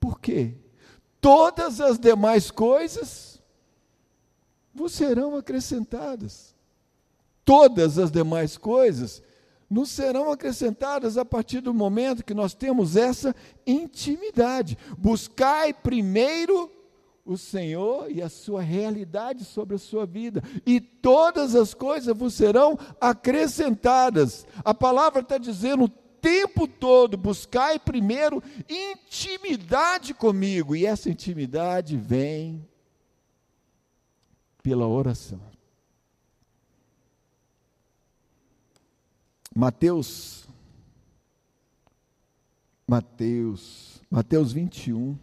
Por 0.00 0.18
quê? 0.18 0.54
Todas 1.20 1.78
as 1.78 1.98
demais 1.98 2.50
coisas 2.50 3.38
vos 4.74 4.92
serão 4.92 5.36
acrescentadas. 5.36 6.56
todas 7.44 7.98
as 7.98 8.10
demais 8.10 8.56
coisas 8.56 9.22
nos 9.68 9.90
serão 9.90 10.30
acrescentadas 10.30 11.18
a 11.18 11.24
partir 11.24 11.60
do 11.60 11.74
momento 11.74 12.24
que 12.24 12.34
nós 12.34 12.54
temos 12.54 12.96
essa 12.96 13.34
intimidade. 13.66 14.78
Buscai 14.96 15.74
primeiro 15.74 16.70
o 17.24 17.36
Senhor 17.36 18.10
e 18.10 18.22
a 18.22 18.28
sua 18.30 18.62
realidade 18.62 19.44
sobre 19.44 19.76
a 19.76 19.78
sua 19.78 20.06
vida, 20.06 20.42
e 20.64 20.80
todas 20.80 21.54
as 21.54 21.74
coisas 21.74 22.16
vos 22.16 22.32
serão 22.32 22.78
acrescentadas. 22.98 24.46
A 24.64 24.72
palavra 24.72 25.20
está 25.20 25.36
dizendo 25.36 25.84
o 25.84 25.88
tempo 25.88 26.66
todo: 26.66 27.18
buscai 27.18 27.78
primeiro 27.78 28.42
intimidade 28.66 30.14
comigo, 30.14 30.74
e 30.74 30.86
essa 30.86 31.10
intimidade 31.10 31.98
vem 31.98 32.66
pela 34.62 34.86
oração. 34.86 35.57
Mateus, 39.58 40.46
Mateus, 42.86 44.00
Mateus 44.08 44.52
21. 44.52 45.18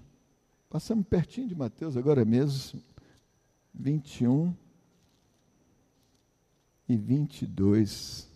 Passamos 0.70 1.06
pertinho 1.08 1.48
de 1.48 1.56
Mateus 1.56 1.96
agora 1.96 2.26
mesmo. 2.26 2.82
21 3.74 4.54
e 6.90 6.98
22. 6.98 8.28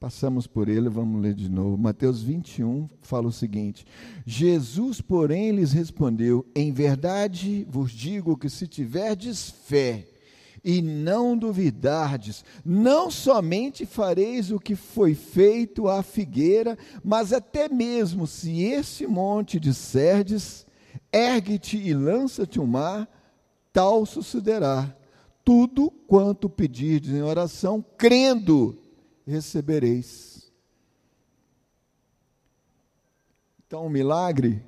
Passamos 0.00 0.46
por 0.46 0.70
ele, 0.70 0.88
vamos 0.88 1.20
ler 1.20 1.34
de 1.34 1.50
novo. 1.50 1.76
Mateus 1.76 2.22
21 2.22 2.88
fala 3.02 3.28
o 3.28 3.32
seguinte: 3.32 3.84
Jesus, 4.24 5.02
porém, 5.02 5.52
lhes 5.52 5.72
respondeu: 5.72 6.46
Em 6.54 6.72
verdade 6.72 7.66
vos 7.68 7.92
digo 7.92 8.38
que 8.38 8.48
se 8.48 8.66
tiverdes 8.66 9.50
fé, 9.50 10.08
e 10.68 10.82
não 10.82 11.38
duvidardes, 11.38 12.44
não 12.64 13.08
somente 13.08 13.86
fareis 13.86 14.50
o 14.50 14.58
que 14.58 14.74
foi 14.74 15.14
feito 15.14 15.86
à 15.86 16.02
figueira, 16.02 16.76
mas 17.04 17.32
até 17.32 17.68
mesmo 17.68 18.26
se 18.26 18.64
esse 18.64 19.06
monte 19.06 19.60
disserdes, 19.60 20.66
ergue-te 21.12 21.76
e 21.78 21.94
lança-te 21.94 22.58
o 22.58 22.66
mar, 22.66 23.08
tal 23.72 24.04
sucederá. 24.04 24.92
Tudo 25.44 25.88
quanto 25.88 26.50
pedirdes 26.50 27.14
em 27.14 27.22
oração, 27.22 27.80
crendo, 27.96 28.76
recebereis. 29.24 30.50
Então, 33.64 33.86
o 33.86 33.90
milagre 33.90 34.60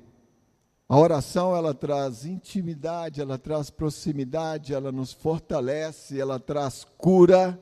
a 0.89 0.97
oração 0.97 1.55
ela 1.55 1.71
traz 1.71 2.25
intimidade, 2.25 3.21
ela 3.21 3.37
traz 3.37 3.69
proximidade, 3.69 4.73
ela 4.73 4.91
nos 4.91 5.13
fortalece, 5.13 6.19
ela 6.19 6.39
traz 6.39 6.83
cura, 6.97 7.59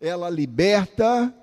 ela 0.00 0.30
liberta 0.30 1.34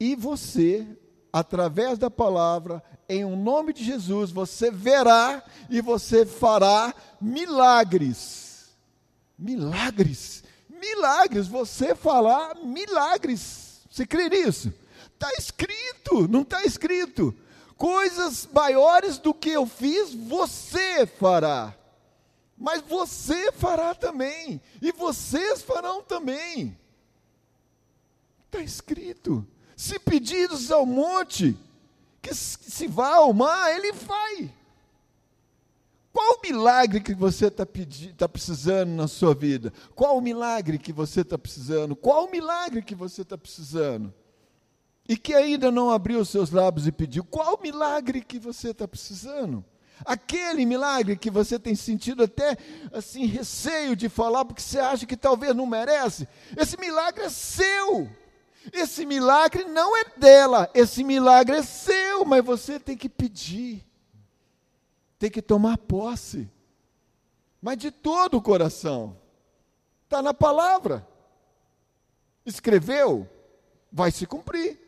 e 0.00 0.16
você, 0.16 0.86
através 1.30 1.98
da 1.98 2.10
palavra, 2.10 2.82
em 3.06 3.22
um 3.22 3.36
nome 3.36 3.74
de 3.74 3.84
Jesus, 3.84 4.30
você 4.30 4.70
verá 4.70 5.44
e 5.68 5.82
você 5.82 6.24
fará 6.24 6.94
milagres. 7.20 8.70
Milagres. 9.38 10.42
Milagres, 10.70 11.48
você 11.48 11.94
fará 11.94 12.54
milagres. 12.64 13.82
Você 13.90 14.06
crê 14.06 14.30
nisso? 14.30 14.72
Está 15.12 15.30
escrito, 15.36 16.26
não 16.26 16.40
está 16.40 16.64
escrito 16.64 17.34
coisas 17.76 18.48
maiores 18.52 19.18
do 19.18 19.32
que 19.32 19.50
eu 19.50 19.66
fiz, 19.66 20.12
você 20.14 21.06
fará. 21.06 21.74
Mas 22.56 22.82
você 22.82 23.52
fará 23.52 23.94
também, 23.94 24.60
e 24.80 24.90
vocês 24.92 25.62
farão 25.62 26.02
também. 26.02 26.76
Está 28.46 28.60
escrito: 28.60 29.46
se 29.76 29.98
pedidos 29.98 30.70
ao 30.70 30.86
monte, 30.86 31.56
que 32.22 32.34
se 32.34 32.86
vá 32.86 33.16
ao 33.16 33.32
mar, 33.32 33.70
ele 33.74 33.92
vai. 33.92 34.54
Qual 36.12 36.38
o 36.38 36.40
milagre 36.40 37.00
que 37.00 37.14
você 37.14 37.48
está 37.48 37.66
tá 38.16 38.26
precisando 38.26 38.88
na 38.88 39.06
sua 39.06 39.34
vida? 39.34 39.70
Qual 39.94 40.16
o 40.16 40.22
milagre 40.22 40.78
que 40.78 40.90
você 40.90 41.20
está 41.20 41.36
precisando? 41.36 41.94
Qual 41.94 42.24
o 42.24 42.30
milagre 42.30 42.80
que 42.80 42.94
você 42.94 43.20
está 43.20 43.36
precisando? 43.36 44.14
E 45.08 45.16
que 45.16 45.34
ainda 45.34 45.70
não 45.70 45.90
abriu 45.90 46.20
os 46.20 46.28
seus 46.28 46.50
lábios 46.50 46.86
e 46.86 46.92
pediu, 46.92 47.24
qual 47.24 47.60
milagre 47.62 48.20
que 48.20 48.38
você 48.38 48.70
está 48.70 48.88
precisando? 48.88 49.64
Aquele 50.04 50.66
milagre 50.66 51.16
que 51.16 51.30
você 51.30 51.58
tem 51.58 51.74
sentido 51.74 52.24
até 52.24 52.56
assim 52.92 53.24
receio 53.24 53.96
de 53.96 54.08
falar 54.08 54.44
porque 54.44 54.60
você 54.60 54.78
acha 54.78 55.06
que 55.06 55.16
talvez 55.16 55.54
não 55.54 55.66
merece. 55.66 56.28
Esse 56.56 56.78
milagre 56.78 57.24
é 57.24 57.28
seu. 57.30 58.10
Esse 58.72 59.06
milagre 59.06 59.64
não 59.64 59.96
é 59.96 60.04
dela, 60.16 60.68
esse 60.74 61.04
milagre 61.04 61.56
é 61.56 61.62
seu, 61.62 62.24
mas 62.24 62.44
você 62.44 62.80
tem 62.80 62.96
que 62.96 63.08
pedir. 63.08 63.86
Tem 65.18 65.30
que 65.30 65.40
tomar 65.40 65.78
posse. 65.78 66.50
Mas 67.62 67.78
de 67.78 67.90
todo 67.90 68.36
o 68.36 68.42
coração. 68.42 69.16
Está 70.04 70.20
na 70.20 70.34
palavra. 70.34 71.06
Escreveu, 72.44 73.28
vai 73.90 74.10
se 74.10 74.26
cumprir. 74.26 74.85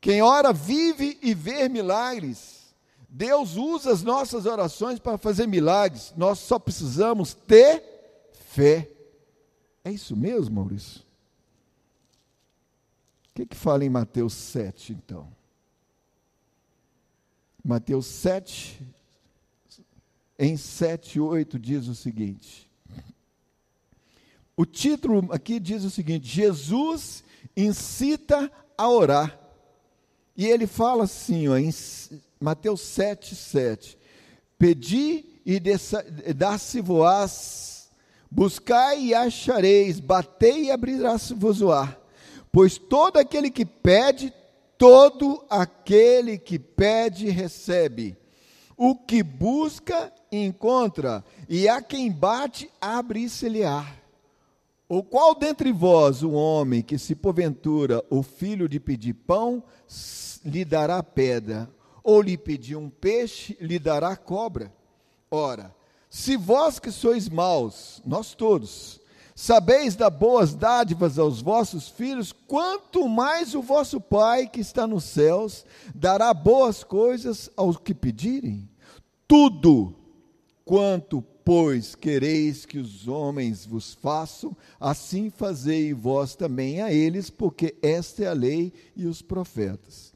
Quem 0.00 0.22
ora 0.22 0.52
vive 0.52 1.18
e 1.22 1.34
vê 1.34 1.68
milagres. 1.68 2.74
Deus 3.08 3.56
usa 3.56 3.92
as 3.92 4.02
nossas 4.02 4.46
orações 4.46 4.98
para 4.98 5.18
fazer 5.18 5.46
milagres. 5.46 6.12
Nós 6.16 6.38
só 6.38 6.58
precisamos 6.58 7.34
ter 7.34 7.82
fé. 8.32 8.88
É 9.84 9.90
isso 9.90 10.16
mesmo, 10.16 10.56
Maurício? 10.56 11.02
O 13.30 13.34
que, 13.34 13.46
que 13.46 13.56
fala 13.56 13.84
em 13.84 13.88
Mateus 13.88 14.34
7, 14.34 14.92
então? 14.92 15.28
Mateus 17.64 18.06
7, 18.06 18.80
em 20.38 20.56
7 20.56 21.16
e 21.16 21.20
8, 21.20 21.58
diz 21.58 21.86
o 21.86 21.94
seguinte. 21.94 22.68
O 24.56 24.66
título 24.66 25.32
aqui 25.32 25.60
diz 25.60 25.84
o 25.84 25.90
seguinte: 25.90 26.26
Jesus 26.26 27.22
incita 27.56 28.50
a 28.76 28.88
orar. 28.88 29.47
E 30.38 30.46
ele 30.46 30.68
fala 30.68 31.02
assim, 31.02 31.48
ó, 31.48 31.56
em 31.58 31.74
Mateus 32.40 32.80
7, 32.82 33.34
7. 33.34 33.98
Pedi 34.56 35.24
e 35.44 35.58
dar-se-vos, 36.32 37.88
buscai 38.30 39.06
e 39.06 39.14
achareis, 39.14 39.98
batei 39.98 40.66
e 40.66 40.70
abrirá-se-vos-á. 40.70 41.96
Pois 42.52 42.78
todo 42.78 43.16
aquele 43.16 43.50
que 43.50 43.64
pede, 43.66 44.32
todo 44.78 45.44
aquele 45.50 46.38
que 46.38 46.56
pede, 46.56 47.30
recebe. 47.30 48.16
O 48.76 48.94
que 48.94 49.24
busca, 49.24 50.12
encontra, 50.30 51.24
e 51.48 51.68
a 51.68 51.82
quem 51.82 52.12
bate, 52.12 52.70
abre-se-lhe-á. 52.80 53.92
Ou 54.88 55.02
qual 55.02 55.34
dentre 55.34 55.72
vós 55.72 56.22
o 56.22 56.30
homem 56.30 56.80
que, 56.80 56.96
se 56.96 57.16
porventura 57.16 58.04
o 58.08 58.22
filho 58.22 58.68
de 58.68 58.78
pedir 58.78 59.14
pão, 59.14 59.64
lhe 60.48 60.64
dará 60.64 61.02
pedra, 61.02 61.70
ou 62.02 62.22
lhe 62.22 62.38
pedir 62.38 62.74
um 62.74 62.88
peixe, 62.88 63.56
lhe 63.60 63.78
dará 63.78 64.16
cobra. 64.16 64.72
Ora, 65.30 65.74
se 66.08 66.36
vós 66.36 66.78
que 66.78 66.90
sois 66.90 67.28
maus, 67.28 68.02
nós 68.04 68.34
todos, 68.34 68.98
sabeis 69.34 69.94
dar 69.94 70.08
boas 70.08 70.54
dádivas 70.54 71.18
aos 71.18 71.42
vossos 71.42 71.88
filhos, 71.88 72.32
quanto 72.32 73.06
mais 73.08 73.54
o 73.54 73.60
vosso 73.60 74.00
Pai 74.00 74.46
que 74.46 74.60
está 74.60 74.86
nos 74.86 75.04
céus 75.04 75.66
dará 75.94 76.32
boas 76.32 76.82
coisas 76.82 77.50
aos 77.54 77.76
que 77.76 77.94
pedirem. 77.94 78.68
Tudo 79.26 79.94
quanto, 80.64 81.22
pois, 81.44 81.94
quereis 81.94 82.64
que 82.64 82.78
os 82.78 83.06
homens 83.06 83.66
vos 83.66 83.92
façam, 83.92 84.56
assim 84.80 85.28
fazei 85.28 85.92
vós 85.92 86.34
também 86.34 86.80
a 86.80 86.90
eles, 86.90 87.28
porque 87.28 87.74
esta 87.82 88.24
é 88.24 88.28
a 88.28 88.32
lei 88.32 88.72
e 88.96 89.04
os 89.06 89.20
profetas 89.20 90.07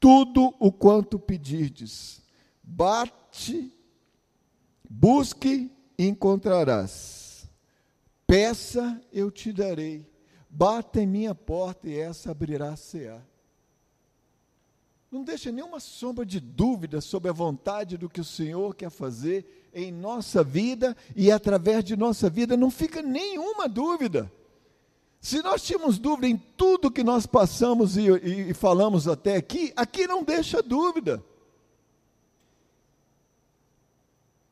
tudo 0.00 0.54
o 0.58 0.70
quanto 0.70 1.18
pedirdes. 1.18 2.22
Bate, 2.62 3.72
busque 4.88 5.70
e 5.98 6.06
encontrarás. 6.06 7.48
Peça, 8.26 9.00
eu 9.12 9.30
te 9.30 9.52
darei. 9.52 10.06
Bata 10.50 11.00
em 11.00 11.06
minha 11.06 11.34
porta 11.34 11.88
e 11.88 11.98
essa 11.98 12.30
abrirá-se-á. 12.30 13.20
Não 15.10 15.24
deixa 15.24 15.50
nenhuma 15.50 15.80
sombra 15.80 16.24
de 16.24 16.38
dúvida 16.38 17.00
sobre 17.00 17.30
a 17.30 17.32
vontade 17.32 17.96
do 17.96 18.10
que 18.10 18.20
o 18.20 18.24
Senhor 18.24 18.74
quer 18.74 18.90
fazer 18.90 19.70
em 19.72 19.90
nossa 19.90 20.44
vida 20.44 20.94
e 21.16 21.32
através 21.32 21.82
de 21.82 21.96
nossa 21.96 22.28
vida. 22.28 22.56
Não 22.56 22.70
fica 22.70 23.00
nenhuma 23.00 23.66
dúvida. 23.68 24.30
Se 25.20 25.42
nós 25.42 25.62
tínhamos 25.62 25.98
dúvida 25.98 26.28
em 26.28 26.36
tudo 26.36 26.90
que 26.90 27.02
nós 27.02 27.26
passamos 27.26 27.96
e, 27.96 28.08
e, 28.08 28.50
e 28.50 28.54
falamos 28.54 29.08
até 29.08 29.36
aqui, 29.36 29.72
aqui 29.76 30.06
não 30.06 30.22
deixa 30.22 30.62
dúvida. 30.62 31.22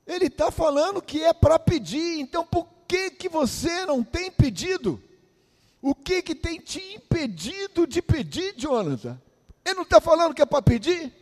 Ele 0.06 0.26
está 0.26 0.50
falando 0.50 1.02
que 1.02 1.22
é 1.22 1.32
para 1.32 1.58
pedir, 1.58 2.20
então 2.20 2.44
por 2.44 2.66
que, 2.86 3.10
que 3.10 3.28
você 3.28 3.84
não 3.86 4.02
tem 4.02 4.30
pedido? 4.30 5.02
O 5.82 5.94
que 5.94 6.22
que 6.22 6.34
tem 6.34 6.60
te 6.60 6.80
impedido 6.94 7.86
de 7.86 8.00
pedir, 8.00 8.54
Jonathan? 8.56 9.20
Ele 9.64 9.74
não 9.74 9.82
está 9.82 10.00
falando 10.00 10.34
que 10.34 10.42
é 10.42 10.46
para 10.46 10.62
pedir? 10.62 11.12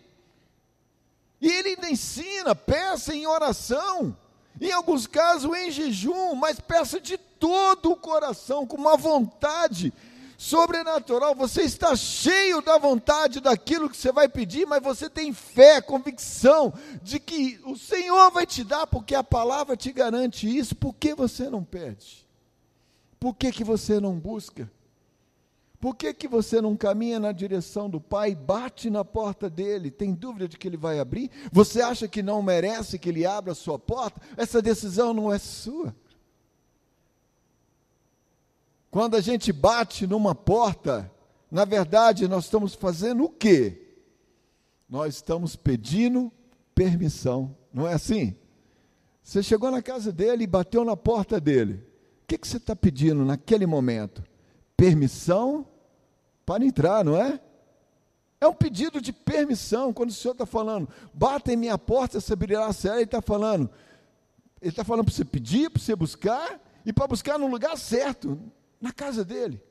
E 1.41 1.51
ele 1.51 1.71
ainda 1.71 1.91
ensina, 1.91 2.55
peça 2.55 3.15
em 3.15 3.27
oração, 3.27 4.17
em 4.61 4.71
alguns 4.71 5.07
casos 5.07 5.53
em 5.57 5.71
jejum, 5.71 6.35
mas 6.35 6.61
peça 6.61 7.01
de 7.01 7.19
todo 7.19 7.93
o 7.93 7.97
coração, 7.97 8.67
com 8.67 8.77
uma 8.77 8.97
vontade 8.97 9.93
sobrenatural. 10.37 11.35
Você 11.35 11.63
está 11.63 11.97
cheio 11.97 12.61
da 12.61 12.79
vontade 12.79 13.41
daquilo 13.41 13.89
que 13.89 13.97
você 13.97 14.13
vai 14.13 14.29
pedir, 14.29 14.67
mas 14.67 14.83
você 14.83 15.09
tem 15.09 15.33
fé, 15.33 15.81
convicção 15.81 16.73
de 17.03 17.19
que 17.19 17.61
o 17.65 17.77
Senhor 17.77 18.31
vai 18.31 18.47
te 18.47 18.63
dar, 18.63 18.87
porque 18.87 19.15
a 19.15 19.25
palavra 19.25 19.77
te 19.77 19.93
garante 19.93 20.47
isso. 20.47 20.75
Por 20.75 20.95
que 20.95 21.15
você 21.15 21.49
não 21.49 21.65
pede? 21.65 22.27
Por 23.19 23.35
que, 23.35 23.51
que 23.51 23.65
você 23.65 23.99
não 23.99 24.19
busca? 24.19 24.71
Por 25.85 25.95
que, 25.95 26.15
que 26.15 26.27
você 26.27 26.63
não 26.63 26.79
caminha 26.79 27.21
na 27.21 27.31
direção 27.31 27.91
do 27.91 28.01
Pai, 28.01 28.35
bate 28.35 28.89
na 28.89 29.05
porta 29.05 29.51
dele, 29.51 29.91
tem 29.91 30.15
dúvida 30.15 30.49
de 30.49 30.57
que 30.57 30.67
ele 30.67 30.79
vai 30.79 30.99
abrir? 30.99 31.31
Você 31.53 31.83
acha 31.83 32.09
que 32.09 32.23
não 32.23 32.43
merece 32.43 32.99
que 32.99 33.11
ele 33.11 33.27
abra 33.27 33.53
a 33.53 33.55
sua 33.55 33.79
porta? 33.79 34.19
Essa 34.35 34.63
decisão 34.63 35.13
não 35.13 35.31
é 35.31 35.39
sua. 35.39 35.95
Quando 38.91 39.15
a 39.15 39.21
gente 39.21 39.53
bate 39.53 40.07
numa 40.07 40.35
porta, 40.35 41.13
na 41.51 41.67
verdade 41.67 42.27
nós 42.27 42.45
estamos 42.45 42.75
fazendo 42.75 43.25
o 43.25 43.29
quê? 43.29 43.99
Nós 44.89 45.17
estamos 45.17 45.55
pedindo 45.55 46.33
permissão, 46.75 47.55
não 47.71 47.87
é 47.87 47.93
assim? 47.93 48.35
Você 49.23 49.43
chegou 49.43 49.71
na 49.71 49.83
casa 49.83 50.11
dele 50.11 50.45
e 50.45 50.47
bateu 50.47 50.83
na 50.83 50.97
porta 50.97 51.39
dele. 51.39 51.75
O 52.23 52.27
que, 52.27 52.39
que 52.39 52.49
você 52.49 52.57
está 52.57 52.75
pedindo 52.75 53.23
naquele 53.23 53.67
momento? 53.67 54.25
Permissão 54.79 55.67
para 56.45 56.65
entrar, 56.65 57.05
não 57.05 57.17
é? 57.17 57.41
É 58.41 58.47
um 58.47 58.55
pedido 58.55 59.01
de 59.01 59.13
permissão. 59.13 59.93
Quando 59.93 60.11
o 60.11 60.13
Senhor 60.13 60.33
está 60.33 60.45
falando, 60.45 60.89
bata 61.13 61.53
em 61.53 61.57
minha 61.57 61.79
porta, 61.79 62.21
você 62.21 62.33
abrirá 62.33 62.67
a 62.67 62.73
cela, 62.73 62.97
ele 62.97 63.05
está 63.05 63.23
falando. 63.23 63.71
Ele 64.61 64.71
está 64.71 64.85
falando 64.85 65.07
para 65.07 65.15
você 65.15 65.25
pedir, 65.25 65.71
para 65.71 65.81
você 65.81 65.97
buscar, 65.97 66.61
e 66.85 66.93
para 66.93 67.07
buscar 67.07 67.39
no 67.39 67.47
lugar 67.47 67.77
certo 67.77 68.39
na 68.81 68.93
casa 68.93 69.25
dele. 69.25 69.63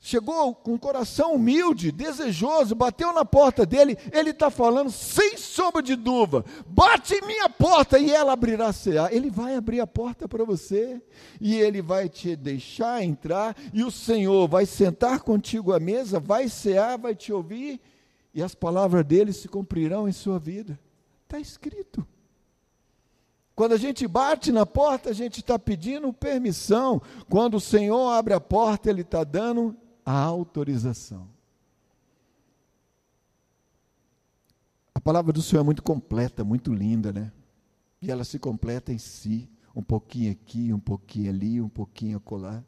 Chegou 0.00 0.54
com 0.54 0.74
um 0.74 0.78
coração 0.78 1.34
humilde, 1.34 1.90
desejoso, 1.90 2.74
bateu 2.76 3.12
na 3.12 3.24
porta 3.24 3.66
dele, 3.66 3.98
ele 4.12 4.30
está 4.30 4.48
falando 4.48 4.92
sem 4.92 5.36
sombra 5.36 5.82
de 5.82 5.96
dúvida: 5.96 6.44
bate 6.66 7.14
em 7.14 7.26
minha 7.26 7.48
porta 7.48 7.98
e 7.98 8.10
ela 8.10 8.32
abrirá. 8.32 8.70
Ele 9.10 9.28
vai 9.28 9.56
abrir 9.56 9.80
a 9.80 9.86
porta 9.88 10.28
para 10.28 10.44
você 10.44 11.02
e 11.40 11.56
ele 11.56 11.82
vai 11.82 12.08
te 12.08 12.36
deixar 12.36 13.02
entrar, 13.02 13.56
e 13.72 13.82
o 13.82 13.90
Senhor 13.90 14.46
vai 14.46 14.66
sentar 14.66 15.20
contigo 15.20 15.72
à 15.72 15.80
mesa, 15.80 16.20
vai 16.20 16.48
cear, 16.48 16.96
vai 16.96 17.14
te 17.14 17.32
ouvir, 17.32 17.80
e 18.32 18.40
as 18.40 18.54
palavras 18.54 19.04
dele 19.04 19.32
se 19.32 19.48
cumprirão 19.48 20.08
em 20.08 20.12
sua 20.12 20.38
vida. 20.38 20.78
Está 21.24 21.40
escrito. 21.40 22.06
Quando 23.58 23.72
a 23.72 23.76
gente 23.76 24.06
bate 24.06 24.52
na 24.52 24.64
porta, 24.64 25.10
a 25.10 25.12
gente 25.12 25.40
está 25.40 25.58
pedindo 25.58 26.12
permissão. 26.12 27.02
Quando 27.28 27.56
o 27.56 27.60
Senhor 27.60 28.10
abre 28.10 28.32
a 28.32 28.40
porta, 28.40 28.88
Ele 28.88 29.00
está 29.00 29.24
dando 29.24 29.76
a 30.08 30.22
autorização. 30.22 31.28
A 34.94 34.98
palavra 34.98 35.34
do 35.34 35.42
Senhor 35.42 35.60
é 35.60 35.64
muito 35.64 35.82
completa, 35.82 36.42
muito 36.42 36.72
linda, 36.72 37.12
né? 37.12 37.30
E 38.00 38.10
ela 38.10 38.24
se 38.24 38.38
completa 38.38 38.90
em 38.90 38.96
si, 38.96 39.50
um 39.76 39.82
pouquinho 39.82 40.32
aqui, 40.32 40.72
um 40.72 40.80
pouquinho 40.80 41.28
ali, 41.28 41.60
um 41.60 41.68
pouquinho 41.68 42.16
acolá. 42.16 42.64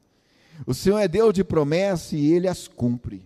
O 0.67 0.75
Senhor 0.75 0.99
é 0.99 1.09
Deus 1.09 1.33
de 1.33 1.43
promessa 1.43 2.15
e 2.15 2.31
Ele 2.31 2.47
as 2.47 2.69
cumpre. 2.69 3.25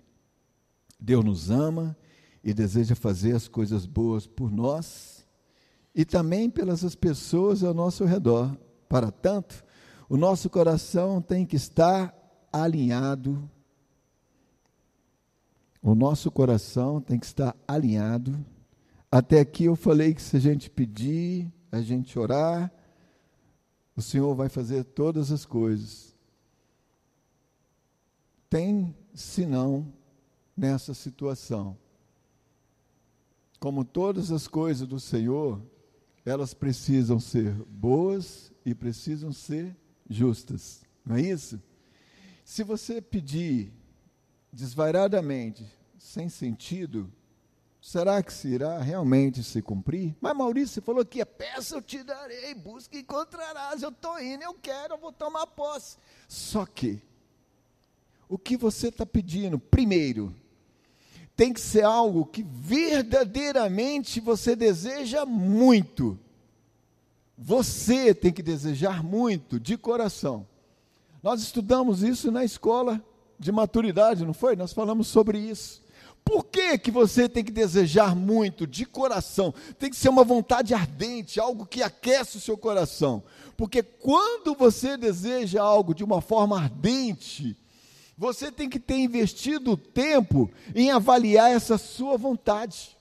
Deus 1.01 1.25
nos 1.25 1.51
ama 1.51 1.97
e 2.45 2.55
deseja 2.55 2.95
fazer 2.95 3.35
as 3.35 3.49
coisas 3.49 3.85
boas 3.85 4.29
por 4.29 4.49
nós 4.49 5.27
e 5.93 6.05
também 6.05 6.49
pelas 6.49 6.95
pessoas 6.95 7.65
ao 7.65 7.75
nosso 7.75 8.05
redor. 8.05 8.57
Para 8.89 9.11
tanto, 9.11 9.65
o 10.09 10.17
nosso 10.17 10.49
coração 10.49 11.21
tem 11.21 11.45
que 11.45 11.57
estar 11.57 12.15
alinhado. 12.53 13.51
O 15.87 15.95
nosso 15.95 16.31
coração 16.31 16.99
tem 16.99 17.19
que 17.19 17.27
estar 17.27 17.55
alinhado. 17.69 18.43
Até 19.13 19.39
aqui 19.39 19.65
eu 19.65 19.77
falei 19.77 20.15
que 20.15 20.23
se 20.23 20.35
a 20.35 20.41
gente 20.41 20.71
pedir, 20.71 21.53
a 21.71 21.83
gente 21.83 22.19
orar, 22.19 22.73
o 23.95 24.01
Senhor 24.01 24.35
vai 24.35 24.49
fazer 24.49 24.83
todas 24.83 25.31
as 25.31 25.45
coisas. 25.45 26.17
Tem 28.49 28.97
senão 29.13 29.93
nessa 30.57 30.95
situação. 30.95 31.77
Como 33.61 33.85
todas 33.85 34.33
as 34.33 34.49
coisas 34.49 34.89
do 34.89 34.99
Senhor, 34.99 35.61
elas 36.25 36.55
precisam 36.55 37.21
ser 37.21 37.53
boas 37.69 38.51
e 38.65 38.75
precisam 38.75 39.35
ser 39.35 39.77
justas, 40.09 40.81
não 41.05 41.17
é 41.17 41.21
isso? 41.21 41.61
Se 42.43 42.65
você 42.65 43.03
pedir 43.03 43.71
desvairadamente, 44.55 45.67
sem 45.99 46.29
sentido, 46.29 47.13
será 47.81 48.23
que 48.23 48.33
se 48.33 48.49
irá 48.49 48.79
realmente 48.79 49.43
se 49.43 49.61
cumprir? 49.61 50.15
Mas 50.21 50.37
Maurício, 50.37 50.81
falou 50.81 51.05
que 51.05 51.21
é 51.21 51.25
peça 51.25 51.75
eu 51.75 51.83
te 51.83 52.03
darei, 52.05 52.55
busca 52.55 52.97
e 52.97 53.01
encontrarás, 53.01 53.83
eu 53.83 53.89
estou 53.89 54.21
indo, 54.21 54.45
eu 54.45 54.55
quero, 54.55 54.95
eu 54.95 54.99
vou 54.99 55.13
tomar 55.13 55.47
posse. 55.49 55.97
Só 56.29 56.65
que, 56.65 57.03
o 58.29 58.39
que 58.39 58.57
você 58.57 58.89
está 58.89 59.05
pedindo, 59.05 59.59
primeiro, 59.59 60.33
tem 61.37 61.53
que 61.53 61.61
ser 61.61 61.83
algo 61.83 62.25
que 62.25 62.45
verdadeiramente 62.45 64.21
você 64.21 64.55
deseja 64.55 65.27
muito. 65.27 66.17
Você 67.37 68.15
tem 68.15 68.33
que 68.33 68.43
desejar 68.43 69.03
muito, 69.03 69.59
de 69.59 69.77
coração. 69.77 70.47
Nós 71.21 71.43
estudamos 71.43 72.05
isso 72.05 72.31
na 72.31 72.45
escola 72.45 73.05
de 73.45 73.53
maturidade, 73.53 74.25
não 74.25 74.33
foi? 74.33 74.57
Nós 74.57 74.73
falamos 74.73 75.07
sobre 75.07 75.39
isso. 75.39 75.85
Por 76.25 76.47
que, 76.47 76.79
que 76.79 76.91
você 76.91 77.29
tem 77.29 77.45
que 77.45 77.53
desejar 77.53 78.17
muito, 78.17 78.67
de 78.67 78.87
coração? 78.87 79.53
Tem 79.79 79.91
que 79.91 79.97
ser 79.97 80.09
uma 80.09 80.25
vontade 80.25 80.73
ardente, 80.73 81.39
algo 81.39 81.67
que 81.67 81.83
aquece 81.83 82.39
o 82.39 82.41
seu 82.41 82.57
coração. 82.57 83.23
Porque 83.55 83.83
quando 83.83 84.55
você 84.55 84.97
deseja 84.97 85.61
algo 85.63 85.95
de 85.95 86.03
uma 86.03 86.23
forma 86.23 86.59
ardente, 86.59 87.55
você 88.17 88.51
tem 88.51 88.71
que 88.71 88.81
ter 88.81 88.97
investido 88.97 89.77
tempo 89.77 90.51
em 90.75 90.91
avaliar 90.91 91.51
essa 91.51 91.77
sua 91.77 92.17
vontade. 92.17 92.97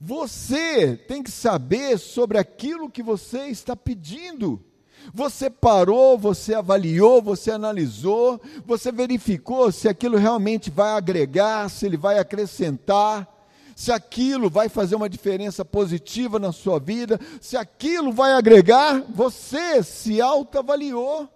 Você 0.00 0.96
tem 0.96 1.20
que 1.20 1.32
saber 1.32 1.98
sobre 1.98 2.38
aquilo 2.38 2.88
que 2.88 3.02
você 3.02 3.48
está 3.48 3.74
pedindo. 3.74 4.64
Você 5.12 5.50
parou, 5.50 6.16
você 6.16 6.54
avaliou, 6.54 7.20
você 7.20 7.50
analisou, 7.50 8.40
você 8.64 8.92
verificou 8.92 9.72
se 9.72 9.88
aquilo 9.88 10.16
realmente 10.16 10.70
vai 10.70 10.92
agregar, 10.92 11.68
se 11.68 11.86
ele 11.86 11.96
vai 11.96 12.18
acrescentar, 12.18 13.28
se 13.74 13.90
aquilo 13.90 14.48
vai 14.48 14.68
fazer 14.68 14.94
uma 14.94 15.08
diferença 15.08 15.64
positiva 15.64 16.38
na 16.38 16.52
sua 16.52 16.78
vida, 16.78 17.18
se 17.40 17.56
aquilo 17.56 18.12
vai 18.12 18.32
agregar, 18.32 19.02
você 19.08 19.82
se 19.82 20.20
autoavaliou 20.20 21.28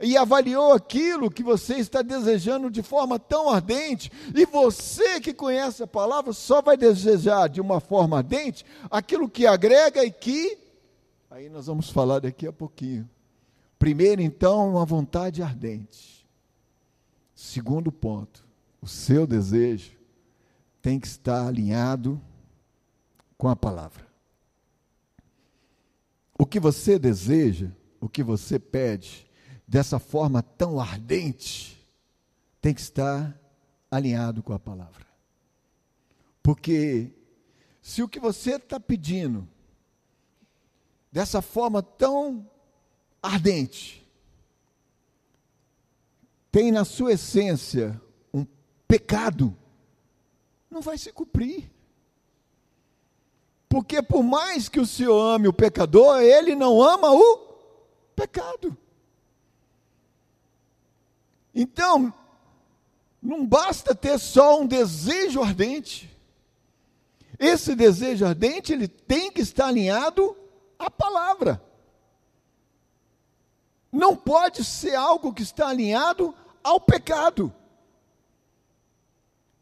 e 0.00 0.16
avaliou 0.16 0.72
aquilo 0.72 1.30
que 1.30 1.42
você 1.42 1.76
está 1.76 2.02
desejando 2.02 2.70
de 2.70 2.82
forma 2.82 3.18
tão 3.18 3.48
ardente, 3.48 4.10
e 4.34 4.44
você 4.44 5.20
que 5.20 5.32
conhece 5.32 5.82
a 5.82 5.86
palavra 5.86 6.32
só 6.32 6.60
vai 6.60 6.76
desejar 6.76 7.48
de 7.48 7.60
uma 7.60 7.80
forma 7.80 8.18
ardente 8.18 8.64
aquilo 8.90 9.28
que 9.28 9.46
agrega 9.46 10.04
e 10.04 10.10
que. 10.10 10.63
Aí 11.34 11.48
nós 11.48 11.66
vamos 11.66 11.90
falar 11.90 12.20
daqui 12.20 12.46
a 12.46 12.52
pouquinho. 12.52 13.10
Primeiro, 13.76 14.22
então, 14.22 14.70
uma 14.70 14.86
vontade 14.86 15.42
ardente. 15.42 16.24
Segundo 17.34 17.90
ponto, 17.90 18.46
o 18.80 18.86
seu 18.86 19.26
desejo 19.26 19.98
tem 20.80 21.00
que 21.00 21.08
estar 21.08 21.44
alinhado 21.44 22.22
com 23.36 23.48
a 23.48 23.56
palavra. 23.56 24.06
O 26.38 26.46
que 26.46 26.60
você 26.60 27.00
deseja, 27.00 27.72
o 28.00 28.08
que 28.08 28.22
você 28.22 28.56
pede, 28.56 29.26
dessa 29.66 29.98
forma 29.98 30.40
tão 30.40 30.78
ardente, 30.78 31.84
tem 32.60 32.72
que 32.72 32.80
estar 32.80 33.36
alinhado 33.90 34.40
com 34.40 34.52
a 34.52 34.58
palavra. 34.60 35.04
Porque 36.40 37.10
se 37.82 38.04
o 38.04 38.08
que 38.08 38.20
você 38.20 38.54
está 38.54 38.78
pedindo, 38.78 39.48
dessa 41.14 41.40
forma 41.40 41.80
tão 41.80 42.44
ardente, 43.22 44.04
tem 46.50 46.72
na 46.72 46.84
sua 46.84 47.12
essência 47.12 48.02
um 48.32 48.44
pecado, 48.88 49.56
não 50.68 50.80
vai 50.80 50.98
se 50.98 51.12
cumprir. 51.12 51.70
Porque 53.68 54.02
por 54.02 54.24
mais 54.24 54.68
que 54.68 54.80
o 54.80 54.86
Senhor 54.86 55.36
ame 55.36 55.46
o 55.46 55.52
pecador, 55.52 56.20
ele 56.20 56.56
não 56.56 56.82
ama 56.82 57.12
o 57.12 57.38
pecado. 58.16 58.76
Então, 61.54 62.12
não 63.22 63.46
basta 63.46 63.94
ter 63.94 64.18
só 64.18 64.60
um 64.60 64.66
desejo 64.66 65.40
ardente. 65.40 66.10
Esse 67.38 67.76
desejo 67.76 68.26
ardente, 68.26 68.72
ele 68.72 68.88
tem 68.88 69.30
que 69.30 69.40
estar 69.40 69.68
alinhado 69.68 70.36
à 70.78 70.90
palavra. 70.90 71.62
Não 73.92 74.16
pode 74.16 74.64
ser 74.64 74.94
algo 74.94 75.32
que 75.32 75.42
está 75.42 75.68
alinhado 75.68 76.34
ao 76.62 76.80
pecado. 76.80 77.52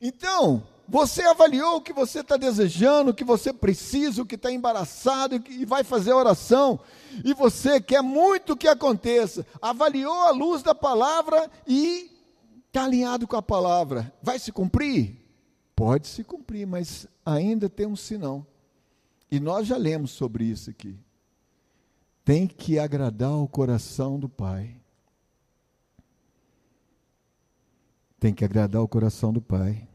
Então, 0.00 0.66
você 0.88 1.22
avaliou 1.22 1.76
o 1.76 1.80
que 1.80 1.92
você 1.92 2.20
está 2.20 2.36
desejando, 2.36 3.10
o 3.10 3.14
que 3.14 3.24
você 3.24 3.52
precisa, 3.52 4.22
o 4.22 4.26
que 4.26 4.34
está 4.34 4.50
embaraçado 4.50 5.42
e 5.48 5.64
vai 5.64 5.84
fazer 5.84 6.12
a 6.12 6.16
oração, 6.16 6.80
e 7.24 7.32
você 7.32 7.80
quer 7.80 8.02
muito 8.02 8.56
que 8.56 8.68
aconteça. 8.68 9.46
Avaliou 9.60 10.12
a 10.12 10.30
luz 10.30 10.62
da 10.62 10.74
palavra 10.74 11.50
e 11.66 12.10
está 12.66 12.84
alinhado 12.84 13.26
com 13.26 13.36
a 13.36 13.42
palavra. 13.42 14.12
Vai 14.22 14.38
se 14.38 14.50
cumprir? 14.50 15.16
Pode 15.74 16.08
se 16.08 16.24
cumprir, 16.24 16.66
mas 16.66 17.06
ainda 17.24 17.68
tem 17.68 17.86
um 17.86 17.96
sinal. 17.96 18.46
E 19.32 19.40
nós 19.40 19.66
já 19.66 19.78
lemos 19.78 20.10
sobre 20.10 20.44
isso 20.44 20.68
aqui. 20.68 20.94
Tem 22.22 22.46
que 22.46 22.78
agradar 22.78 23.32
o 23.32 23.48
coração 23.48 24.20
do 24.20 24.28
Pai. 24.28 24.78
Tem 28.20 28.34
que 28.34 28.44
agradar 28.44 28.82
o 28.82 28.86
coração 28.86 29.32
do 29.32 29.40
Pai. 29.40 29.88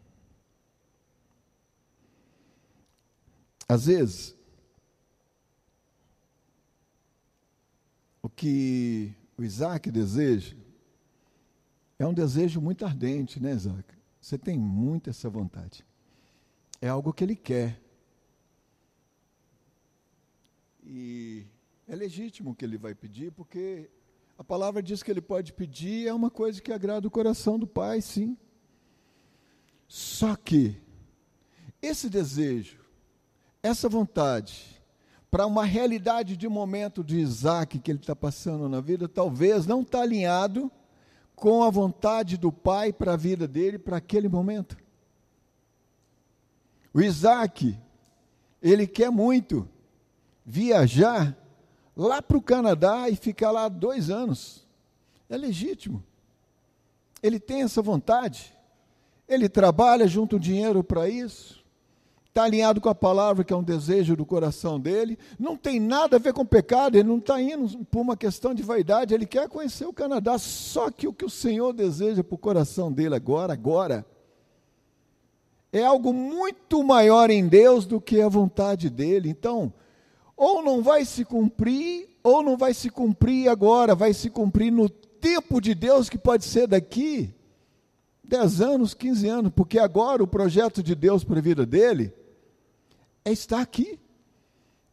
Às 3.69 3.85
vezes, 3.85 4.35
o 8.23 8.29
que 8.29 9.13
o 9.37 9.43
Isaac 9.43 9.91
deseja 9.91 10.55
é 11.99 12.07
um 12.07 12.13
desejo 12.13 12.59
muito 12.59 12.83
ardente, 12.83 13.39
né, 13.39 13.51
Isaac? 13.51 13.93
Você 14.19 14.35
tem 14.35 14.57
muito 14.57 15.11
essa 15.11 15.29
vontade. 15.29 15.85
É 16.81 16.87
algo 16.87 17.13
que 17.13 17.23
ele 17.23 17.35
quer. 17.35 17.86
E 20.89 21.45
é 21.85 21.95
legítimo 21.95 22.55
que 22.55 22.63
ele 22.63 22.77
vai 22.77 22.95
pedir, 22.95 23.31
porque 23.33 23.89
a 24.37 24.43
palavra 24.43 24.81
diz 24.81 25.03
que 25.03 25.11
ele 25.11 25.19
pode 25.19 25.51
pedir, 25.51 26.07
é 26.07 26.13
uma 26.13 26.31
coisa 26.31 26.61
que 26.61 26.71
agrada 26.71 27.05
o 27.05 27.11
coração 27.11 27.59
do 27.59 27.67
pai, 27.67 28.01
sim. 28.01 28.37
Só 29.85 30.35
que 30.35 30.81
esse 31.81 32.09
desejo 32.09 32.87
essa 33.61 33.89
vontade 33.89 34.81
para 35.29 35.45
uma 35.45 35.65
realidade 35.65 36.37
de 36.37 36.47
momento 36.47 37.03
de 37.03 37.19
Isaac 37.19 37.79
que 37.79 37.91
ele 37.91 37.99
está 37.99 38.15
passando 38.15 38.69
na 38.69 38.79
vida, 38.79 39.09
talvez 39.09 39.65
não 39.65 39.81
está 39.81 40.01
alinhado 40.01 40.71
com 41.35 41.63
a 41.63 41.69
vontade 41.69 42.37
do 42.37 42.51
pai 42.51 42.93
para 42.93 43.13
a 43.13 43.17
vida 43.17 43.45
dele, 43.45 43.77
para 43.77 43.97
aquele 43.97 44.29
momento. 44.29 44.77
O 46.93 47.01
Isaac, 47.01 47.77
ele 48.61 48.87
quer 48.87 49.11
muito 49.11 49.67
viajar 50.47 51.37
lá 51.95 52.21
para 52.21 52.37
o 52.37 52.41
Canadá 52.41 53.09
e 53.09 53.17
ficar 53.17 53.51
lá 53.51 53.67
dois 53.67 54.09
anos. 54.09 54.65
É 55.29 55.35
legítimo. 55.35 56.01
Ele 57.21 57.39
tem 57.39 57.63
essa 57.63 57.81
vontade. 57.81 58.55
Ele 59.27 59.49
trabalha 59.49 60.07
junto 60.07 60.39
dinheiro 60.39 60.81
para 60.81 61.09
isso 61.09 61.67
está 62.37 62.43
alinhado 62.43 62.79
com 62.79 62.87
a 62.87 62.93
palavra, 62.93 63.43
que 63.43 63.51
é 63.51 63.55
um 63.55 63.63
desejo 63.63 64.15
do 64.15 64.23
coração 64.23 64.79
dele, 64.79 65.17
não 65.39 65.57
tem 65.57 65.79
nada 65.79 66.17
a 66.17 66.19
ver 66.19 66.33
com 66.33 66.45
pecado, 66.45 66.95
ele 66.95 67.07
não 67.07 67.17
está 67.17 67.41
indo 67.41 67.83
por 67.85 68.01
uma 68.01 68.15
questão 68.15 68.53
de 68.53 68.61
vaidade, 68.61 69.11
ele 69.11 69.25
quer 69.25 69.49
conhecer 69.49 69.87
o 69.87 69.93
Canadá, 69.93 70.37
só 70.37 70.91
que 70.91 71.07
o 71.07 71.13
que 71.13 71.25
o 71.25 71.29
Senhor 71.29 71.73
deseja 71.73 72.23
para 72.23 72.35
o 72.35 72.37
coração 72.37 72.91
dele 72.91 73.15
agora, 73.15 73.53
agora, 73.53 74.05
é 75.73 75.83
algo 75.83 76.13
muito 76.13 76.83
maior 76.83 77.31
em 77.31 77.47
Deus 77.47 77.87
do 77.87 77.99
que 77.99 78.21
a 78.21 78.29
vontade 78.29 78.87
dele. 78.89 79.29
Então, 79.29 79.73
ou 80.37 80.61
não 80.61 80.83
vai 80.83 81.03
se 81.03 81.25
cumprir, 81.25 82.07
ou 82.23 82.43
não 82.43 82.55
vai 82.55 82.73
se 82.73 82.91
cumprir 82.91 83.49
agora, 83.49 83.95
vai 83.95 84.13
se 84.13 84.29
cumprir 84.29 84.71
no 84.71 84.87
tempo 84.87 85.59
de 85.59 85.73
Deus, 85.73 86.07
que 86.07 86.17
pode 86.17 86.45
ser 86.45 86.67
daqui 86.67 87.33
10 88.23 88.61
anos, 88.61 88.93
15 88.93 89.27
anos, 89.27 89.51
porque 89.55 89.79
agora 89.79 90.23
o 90.23 90.27
projeto 90.27 90.83
de 90.83 90.93
Deus 90.93 91.23
para 91.23 91.39
a 91.39 91.41
vida 91.41 91.65
dele 91.65 92.13
é 93.25 93.31
estar 93.31 93.61
aqui, 93.61 93.99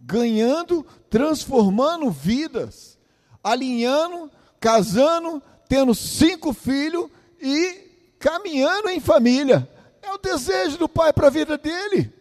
ganhando, 0.01 0.87
transformando 1.11 2.11
vidas, 2.11 2.99
alinhando, 3.43 4.31
casando, 4.59 5.43
tendo 5.69 5.95
cinco 5.95 6.53
filhos 6.55 7.11
e 7.41 8.15
caminhando 8.19 8.89
em 8.89 9.01
família. 9.01 9.69
É 10.01 10.11
o 10.13 10.19
desejo 10.19 10.79
do 10.79 10.89
pai 10.89 11.13
para 11.13 11.27
a 11.27 11.31
vida 11.31 11.59
dele. 11.59 12.13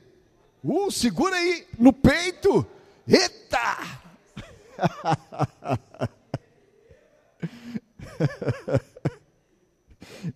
Uh, 0.63 0.91
segura 0.91 1.35
aí 1.35 1.65
no 1.77 1.93
peito. 1.93 2.65
Eita! 3.07 4.01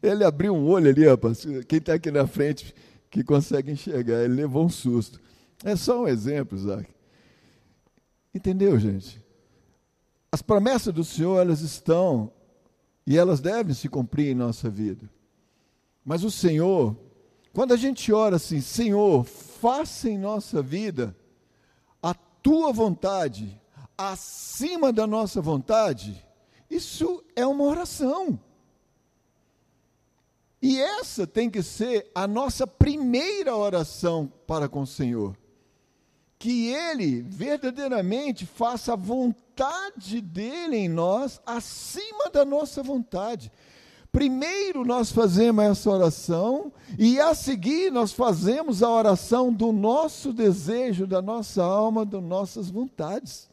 Ele 0.01 0.23
abriu 0.23 0.53
um 0.53 0.67
olho 0.67 0.89
ali, 0.89 1.07
rapaz. 1.07 1.45
Quem 1.67 1.79
está 1.79 1.93
aqui 1.93 2.11
na 2.11 2.27
frente 2.27 2.75
que 3.09 3.23
consegue 3.23 3.71
enxergar, 3.71 4.23
ele 4.23 4.35
levou 4.35 4.65
um 4.65 4.69
susto. 4.69 5.19
É 5.63 5.75
só 5.75 6.03
um 6.03 6.07
exemplo, 6.07 6.57
Isaac. 6.57 6.89
Entendeu, 8.33 8.77
gente? 8.77 9.21
As 10.31 10.41
promessas 10.41 10.93
do 10.93 11.03
Senhor, 11.03 11.39
elas 11.39 11.61
estão 11.61 12.31
e 13.05 13.17
elas 13.17 13.39
devem 13.39 13.73
se 13.73 13.87
cumprir 13.87 14.31
em 14.31 14.35
nossa 14.35 14.69
vida. 14.69 15.09
Mas 16.03 16.23
o 16.23 16.29
Senhor, 16.29 16.95
quando 17.53 17.73
a 17.73 17.77
gente 17.77 18.11
ora 18.11 18.35
assim, 18.35 18.61
Senhor, 18.61 19.23
faça 19.23 20.09
em 20.09 20.17
nossa 20.17 20.61
vida 20.61 21.15
tua 22.47 22.71
vontade 22.71 23.59
acima 23.97 24.93
da 24.93 25.05
nossa 25.05 25.41
vontade, 25.41 26.25
isso 26.69 27.21
é 27.35 27.45
uma 27.45 27.65
oração. 27.65 28.39
E 30.61 30.79
essa 30.79 31.27
tem 31.27 31.49
que 31.49 31.61
ser 31.61 32.09
a 32.15 32.25
nossa 32.25 32.65
primeira 32.65 33.53
oração 33.53 34.31
para 34.47 34.69
com 34.69 34.83
o 34.83 34.87
Senhor 34.87 35.37
que 36.39 36.67
Ele 36.67 37.21
verdadeiramente 37.21 38.45
faça 38.45 38.93
a 38.93 38.95
vontade 38.95 40.21
dele 40.21 40.77
em 40.77 40.87
nós 40.87 41.41
acima 41.45 42.29
da 42.29 42.45
nossa 42.45 42.81
vontade. 42.81 43.51
Primeiro 44.17 44.83
nós 44.83 45.11
fazemos 45.11 45.63
essa 45.63 45.91
oração 45.91 46.73
e 46.97 47.19
a 47.19 47.35
seguir 47.35 47.91
nós 47.91 48.11
fazemos 48.11 48.81
a 48.81 48.89
oração 48.89 49.53
do 49.53 49.71
nosso 49.71 50.33
desejo, 50.33 51.05
da 51.05 51.21
nossa 51.21 51.63
alma, 51.63 52.03
das 52.03 52.23
nossas 52.23 52.67
vontades. 52.67 53.47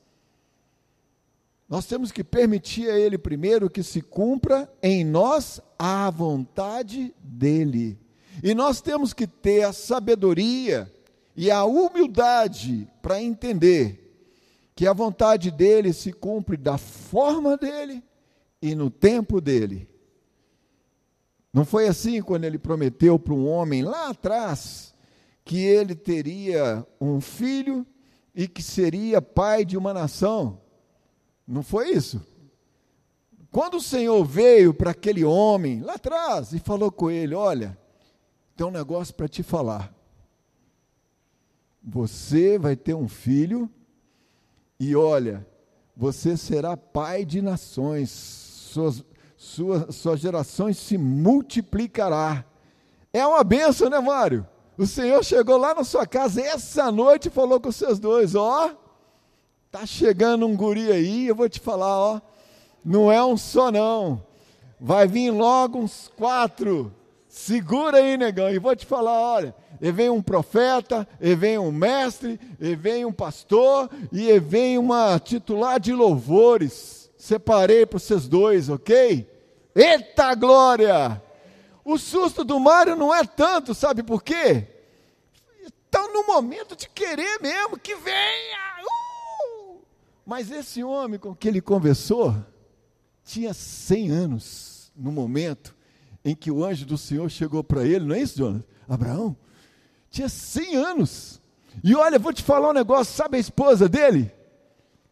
Nós 1.69 1.85
temos 1.85 2.11
que 2.11 2.25
permitir 2.25 2.89
a 2.89 2.99
Ele 2.99 3.19
primeiro 3.19 3.69
que 3.69 3.83
se 3.83 4.01
cumpra 4.01 4.67
em 4.83 5.05
nós 5.05 5.61
a 5.79 6.09
vontade 6.09 7.15
dEle. 7.23 7.99
E 8.43 8.55
nós 8.55 8.81
temos 8.81 9.13
que 9.13 9.27
ter 9.27 9.65
a 9.65 9.73
sabedoria 9.75 10.91
e 11.37 11.51
a 11.51 11.63
humildade 11.65 12.89
para 13.03 13.21
entender 13.21 14.17
que 14.75 14.87
a 14.87 14.95
vontade 14.95 15.51
dele 15.51 15.93
se 15.93 16.11
cumpre 16.11 16.57
da 16.57 16.79
forma 16.79 17.55
dele 17.55 18.03
e 18.63 18.75
no 18.75 18.89
tempo 18.89 19.43
dele. 19.43 19.93
Não 21.55 21.65
foi 21.65 21.87
assim 21.87 22.21
quando 22.21 22.43
ele 22.43 22.59
prometeu 22.59 23.17
para 23.17 23.33
um 23.33 23.49
homem 23.49 23.85
lá 23.85 24.09
atrás 24.09 24.93
que 25.45 25.59
ele 25.59 25.95
teria 25.95 26.85
um 27.01 27.21
filho 27.21 27.87
e 28.35 28.49
que 28.49 28.61
seria 28.61 29.23
pai 29.23 29.65
de 29.65 29.77
uma 29.77 29.95
nação. 29.95 30.61
Não 31.47 31.63
foi 31.63 31.93
isso? 31.93 32.21
Quando 33.53 33.77
o 33.77 33.81
Senhor 33.81 34.25
veio 34.25 34.75
para 34.75 34.91
aquele 34.91 35.23
homem 35.23 35.81
lá 35.81 35.95
atrás 35.95 36.53
e 36.53 36.59
falou 36.59 36.91
com 36.91 37.09
ele: 37.09 37.37
Olha, 37.37 37.79
tem 38.57 38.67
um 38.67 38.71
negócio 38.73 39.15
para 39.15 39.29
te 39.29 39.45
falar. 39.45 39.95
Você 41.81 42.59
vai 42.59 42.75
ter 42.75 42.95
um 42.95 43.07
filho 43.07 43.71
e 44.81 44.97
olha, 44.97 45.47
você 45.97 46.37
será 46.37 46.77
pai 46.77 47.25
de 47.25 47.41
nações, 47.41 48.11
suas, 48.11 49.05
suas, 49.45 49.95
suas 49.95 50.21
gerações 50.21 50.79
se 50.79 50.97
multiplicará. 50.97 52.45
É 53.13 53.27
uma 53.27 53.45
benção, 53.45 53.89
né, 53.89 54.01
Mário? 54.01 54.47
O 54.77 54.87
Senhor 54.87 55.23
chegou 55.25 55.57
lá 55.57 55.75
na 55.75 55.85
sua 55.85 56.07
casa 56.07 56.41
essa 56.41 56.91
noite 56.91 57.29
e 57.29 57.31
falou 57.31 57.61
com 57.61 57.69
os 57.69 57.77
seus 57.77 57.99
dois: 57.99 58.35
Ó, 58.35 58.71
tá 59.71 59.87
chegando 59.87 60.47
um 60.47 60.57
guri 60.57 60.91
aí, 60.91 61.29
eu 61.29 61.35
vou 61.35 61.49
te 61.49 61.61
falar, 61.61 61.99
ó, 61.99 62.21
não 62.85 63.11
é 63.11 63.25
um 63.25 63.37
só 63.37 63.71
não, 63.71 64.23
vai 64.81 65.07
vir 65.07 65.31
logo 65.31 65.79
uns 65.79 66.11
quatro. 66.17 66.93
Segura 67.29 67.99
aí, 67.99 68.17
negão, 68.17 68.49
e 68.51 68.59
vou 68.61 68.75
te 68.77 68.87
falar: 68.87 69.21
olha, 69.21 69.55
e 69.81 69.91
vem 69.91 70.09
um 70.09 70.23
profeta, 70.23 71.07
e 71.21 71.35
vem 71.35 71.59
um 71.59 71.73
mestre, 71.73 72.39
e 72.61 72.77
vem 72.77 73.05
um 73.05 73.13
pastor, 73.13 73.91
e 74.13 74.39
vem 74.39 74.79
uma 74.79 75.19
titular 75.19 75.81
de 75.81 75.93
louvores. 75.93 77.11
Separei 77.19 77.85
para 77.85 77.99
vocês 77.99 78.29
dois, 78.29 78.69
ok? 78.69 79.34
Eita 79.75 80.35
glória! 80.35 81.21
O 81.85 81.99
susto 81.99 82.45
do 82.45 82.59
Mário 82.59 82.97
não 82.97 83.15
é 83.15 83.25
tanto, 83.25 83.75
sabe 83.75 84.03
por 84.03 84.23
quê? 84.23 84.67
Está 85.67 86.09
no 86.09 86.27
momento 86.27 86.75
de 86.75 86.89
querer 86.89 87.41
mesmo, 87.41 87.79
que 87.79 87.95
venha! 87.97 88.83
Uh! 88.83 89.79
Mas 90.25 90.51
esse 90.51 90.83
homem 90.83 91.19
com 91.19 91.35
que 91.35 91.49
ele 91.49 91.61
conversou 91.61 92.35
tinha 93.25 93.53
100 93.53 94.11
anos 94.11 94.93
no 94.97 95.13
momento 95.13 95.75
em 96.25 96.35
que 96.35 96.51
o 96.51 96.65
anjo 96.65 96.87
do 96.87 96.97
Senhor 96.97 97.29
chegou 97.31 97.63
para 97.63 97.85
ele, 97.85 98.07
não 98.07 98.15
é 98.15 98.21
isso, 98.21 98.39
Jonas? 98.39 98.63
Abraão 98.89 99.37
tinha 100.15 100.29
100 100.29 100.77
anos. 100.77 101.41
E 101.83 101.95
olha, 101.95 102.21
vou 102.21 102.33
te 102.33 102.43
falar 102.43 102.71
um 102.71 102.75
negócio, 102.75 103.13
sabe 103.13 103.37
a 103.37 103.41
esposa 103.41 103.89
dele? 103.89 104.33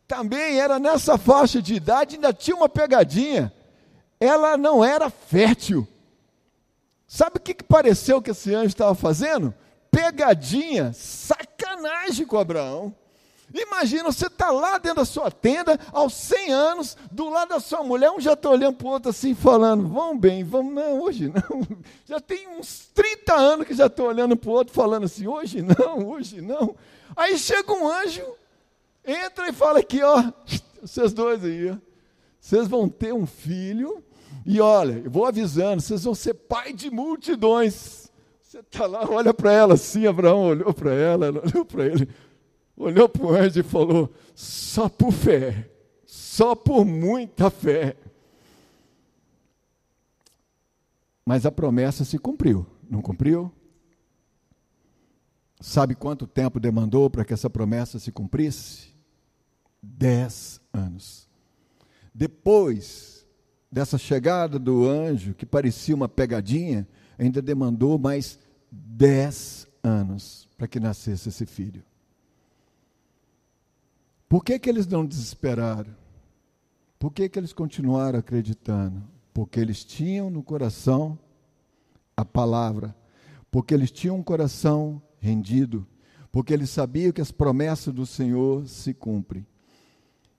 Também 0.06 0.60
era 0.60 0.78
nessa 0.78 1.18
faixa 1.18 1.60
de 1.60 1.74
idade, 1.74 2.14
ainda 2.14 2.32
tinha 2.32 2.56
uma 2.56 2.68
pegadinha. 2.68 3.52
Ela 4.22 4.56
não 4.56 4.84
era 4.84 5.10
fértil. 5.10 5.84
Sabe 7.08 7.38
o 7.38 7.40
que, 7.40 7.54
que 7.54 7.64
pareceu 7.64 8.22
que 8.22 8.30
esse 8.30 8.54
anjo 8.54 8.68
estava 8.68 8.94
fazendo? 8.94 9.52
Pegadinha, 9.90 10.92
sacanagem 10.92 12.24
com 12.24 12.38
Abraão. 12.38 12.94
Imagina, 13.52 14.12
você 14.12 14.28
está 14.28 14.52
lá 14.52 14.78
dentro 14.78 14.98
da 14.98 15.04
sua 15.04 15.28
tenda, 15.28 15.76
aos 15.90 16.14
100 16.14 16.52
anos, 16.52 16.96
do 17.10 17.28
lado 17.28 17.48
da 17.48 17.58
sua 17.58 17.82
mulher, 17.82 18.12
um 18.12 18.20
já 18.20 18.34
está 18.34 18.48
olhando 18.48 18.76
para 18.76 18.86
o 18.86 18.90
outro 18.90 19.10
assim, 19.10 19.34
falando, 19.34 19.88
vamos 19.88 20.20
bem, 20.20 20.44
vamos, 20.44 20.72
não, 20.72 21.00
hoje 21.00 21.28
não. 21.28 21.66
Já 22.06 22.20
tem 22.20 22.46
uns 22.48 22.86
30 22.94 23.34
anos 23.34 23.66
que 23.66 23.74
já 23.74 23.86
estou 23.86 24.06
olhando 24.06 24.36
para 24.36 24.50
o 24.50 24.52
outro, 24.52 24.72
falando 24.72 25.04
assim, 25.04 25.26
hoje 25.26 25.62
não, 25.62 26.08
hoje 26.10 26.40
não. 26.40 26.76
Aí 27.16 27.36
chega 27.36 27.72
um 27.72 27.88
anjo, 27.88 28.24
entra 29.04 29.48
e 29.48 29.52
fala 29.52 29.80
aqui, 29.80 30.00
ó, 30.00 30.32
vocês 30.80 31.12
dois 31.12 31.44
aí, 31.44 31.76
vocês 32.40 32.68
vão 32.68 32.88
ter 32.88 33.12
um 33.12 33.26
filho, 33.26 34.02
e 34.44 34.60
olha, 34.60 35.00
eu 35.04 35.10
vou 35.10 35.24
avisando, 35.24 35.80
vocês 35.80 36.04
vão 36.04 36.14
ser 36.14 36.34
pai 36.34 36.72
de 36.72 36.90
multidões. 36.90 38.10
Você 38.40 38.58
está 38.58 38.86
lá, 38.86 39.08
olha 39.08 39.32
para 39.32 39.52
ela 39.52 39.74
assim, 39.74 40.06
Abraão 40.06 40.48
olhou 40.48 40.74
para 40.74 40.92
ela, 40.92 41.26
ela 41.26 41.42
olhou 41.46 41.64
para 41.64 41.86
ele, 41.86 42.08
olhou 42.76 43.08
para 43.08 43.24
o 43.24 43.34
anjo 43.34 43.60
e 43.60 43.62
falou: 43.62 44.12
só 44.34 44.88
por 44.88 45.12
fé, 45.12 45.70
só 46.04 46.54
por 46.54 46.84
muita 46.84 47.50
fé. 47.50 47.96
Mas 51.24 51.46
a 51.46 51.52
promessa 51.52 52.04
se 52.04 52.18
cumpriu, 52.18 52.66
não 52.90 53.00
cumpriu? 53.00 53.50
Sabe 55.60 55.94
quanto 55.94 56.26
tempo 56.26 56.58
demandou 56.58 57.08
para 57.08 57.24
que 57.24 57.32
essa 57.32 57.48
promessa 57.48 58.00
se 58.00 58.10
cumprisse? 58.10 58.92
Dez 59.80 60.60
anos. 60.72 61.28
Depois 62.12 63.11
dessa 63.72 63.96
chegada 63.96 64.58
do 64.58 64.86
anjo, 64.86 65.32
que 65.32 65.46
parecia 65.46 65.94
uma 65.94 66.06
pegadinha, 66.08 66.86
ainda 67.18 67.40
demandou 67.40 67.98
mais 67.98 68.38
dez 68.70 69.66
anos 69.82 70.46
para 70.58 70.68
que 70.68 70.78
nascesse 70.78 71.30
esse 71.30 71.46
filho. 71.46 71.82
Por 74.28 74.44
que, 74.44 74.58
que 74.58 74.68
eles 74.68 74.86
não 74.86 75.06
desesperaram? 75.06 75.94
Por 76.98 77.10
que, 77.10 77.28
que 77.30 77.38
eles 77.38 77.54
continuaram 77.54 78.18
acreditando? 78.18 79.02
Porque 79.32 79.58
eles 79.58 79.82
tinham 79.82 80.28
no 80.28 80.42
coração 80.42 81.18
a 82.14 82.24
palavra, 82.24 82.94
porque 83.50 83.72
eles 83.72 83.90
tinham 83.90 84.16
um 84.16 84.22
coração 84.22 85.00
rendido, 85.18 85.86
porque 86.30 86.52
eles 86.52 86.68
sabiam 86.68 87.12
que 87.12 87.20
as 87.20 87.32
promessas 87.32 87.92
do 87.92 88.04
Senhor 88.04 88.68
se 88.68 88.92
cumprem. 88.92 89.46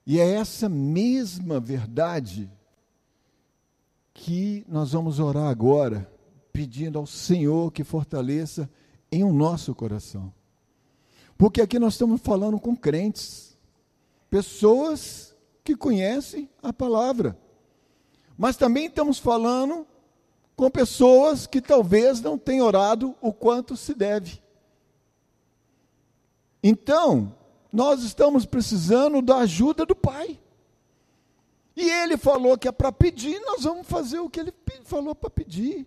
E 0.06 0.20
é 0.20 0.34
essa 0.34 0.68
mesma 0.68 1.58
verdade 1.58 2.50
que 4.14 4.64
nós 4.68 4.92
vamos 4.92 5.18
orar 5.18 5.48
agora, 5.48 6.10
pedindo 6.52 6.98
ao 6.98 7.06
Senhor 7.06 7.72
que 7.72 7.82
fortaleça 7.82 8.70
em 9.10 9.24
o 9.24 9.32
nosso 9.32 9.74
coração. 9.74 10.32
Porque 11.36 11.60
aqui 11.60 11.78
nós 11.80 11.94
estamos 11.94 12.20
falando 12.20 12.58
com 12.60 12.76
crentes, 12.76 13.58
pessoas 14.30 15.36
que 15.64 15.76
conhecem 15.76 16.48
a 16.62 16.72
palavra. 16.72 17.36
Mas 18.38 18.56
também 18.56 18.86
estamos 18.86 19.18
falando 19.18 19.86
com 20.54 20.70
pessoas 20.70 21.46
que 21.46 21.60
talvez 21.60 22.20
não 22.20 22.38
tenham 22.38 22.66
orado 22.66 23.16
o 23.20 23.32
quanto 23.32 23.76
se 23.76 23.94
deve. 23.94 24.40
Então, 26.62 27.34
nós 27.72 28.02
estamos 28.04 28.46
precisando 28.46 29.20
da 29.20 29.38
ajuda 29.38 29.84
do 29.84 29.96
Pai. 29.96 30.38
E 31.76 31.90
ele 31.90 32.16
falou 32.16 32.56
que 32.56 32.68
é 32.68 32.72
para 32.72 32.92
pedir, 32.92 33.40
nós 33.40 33.64
vamos 33.64 33.86
fazer 33.86 34.20
o 34.20 34.30
que 34.30 34.40
ele 34.40 34.54
falou 34.84 35.14
para 35.14 35.30
pedir. 35.30 35.86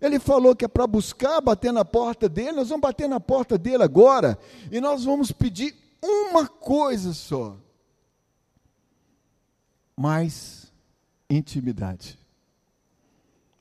Ele 0.00 0.18
falou 0.18 0.56
que 0.56 0.64
é 0.64 0.68
para 0.68 0.86
buscar, 0.86 1.40
bater 1.40 1.72
na 1.72 1.84
porta 1.84 2.28
dele, 2.28 2.52
nós 2.52 2.68
vamos 2.68 2.82
bater 2.82 3.08
na 3.08 3.20
porta 3.20 3.58
dele 3.58 3.82
agora, 3.82 4.38
e 4.70 4.80
nós 4.80 5.04
vamos 5.04 5.30
pedir 5.30 5.74
uma 6.02 6.46
coisa 6.46 7.12
só: 7.12 7.56
mais 9.96 10.72
intimidade. 11.28 12.18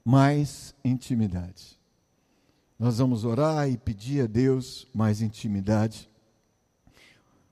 Mais 0.03 0.73
intimidade. 0.83 1.77
Nós 2.79 2.97
vamos 2.97 3.25
orar 3.25 3.69
e 3.69 3.77
pedir 3.77 4.23
a 4.23 4.25
Deus 4.25 4.87
mais 4.93 5.21
intimidade. 5.21 6.08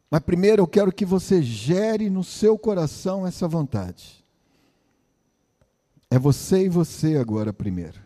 Mas 0.10 0.22
primeiro 0.22 0.62
eu 0.62 0.68
quero 0.68 0.92
que 0.92 1.06
você 1.06 1.42
gere 1.42 2.10
no 2.10 2.24
seu 2.24 2.58
coração 2.58 3.28
essa 3.28 3.48
vontade. 3.48 4.26
É 6.10 6.18
você 6.18 6.66
e 6.66 6.70
você 6.70 7.18
agora 7.18 7.52
primeiro. 7.52 8.00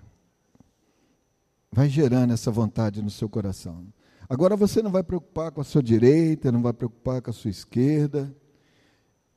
Vai 1.72 1.88
gerando 1.88 2.34
essa 2.34 2.50
vontade 2.50 3.02
no 3.02 3.10
seu 3.10 3.30
coração. 3.30 3.86
Agora 4.28 4.56
você 4.56 4.82
não 4.82 4.92
vai 4.92 5.04
preocupar 5.04 5.52
com 5.52 5.62
a 5.62 5.64
sua 5.64 5.84
direita, 5.84 6.52
não 6.52 6.62
vai 6.62 6.74
preocupar 6.74 7.22
com 7.22 7.30
a 7.30 7.34
sua 7.34 7.52
esquerda. 7.52 8.36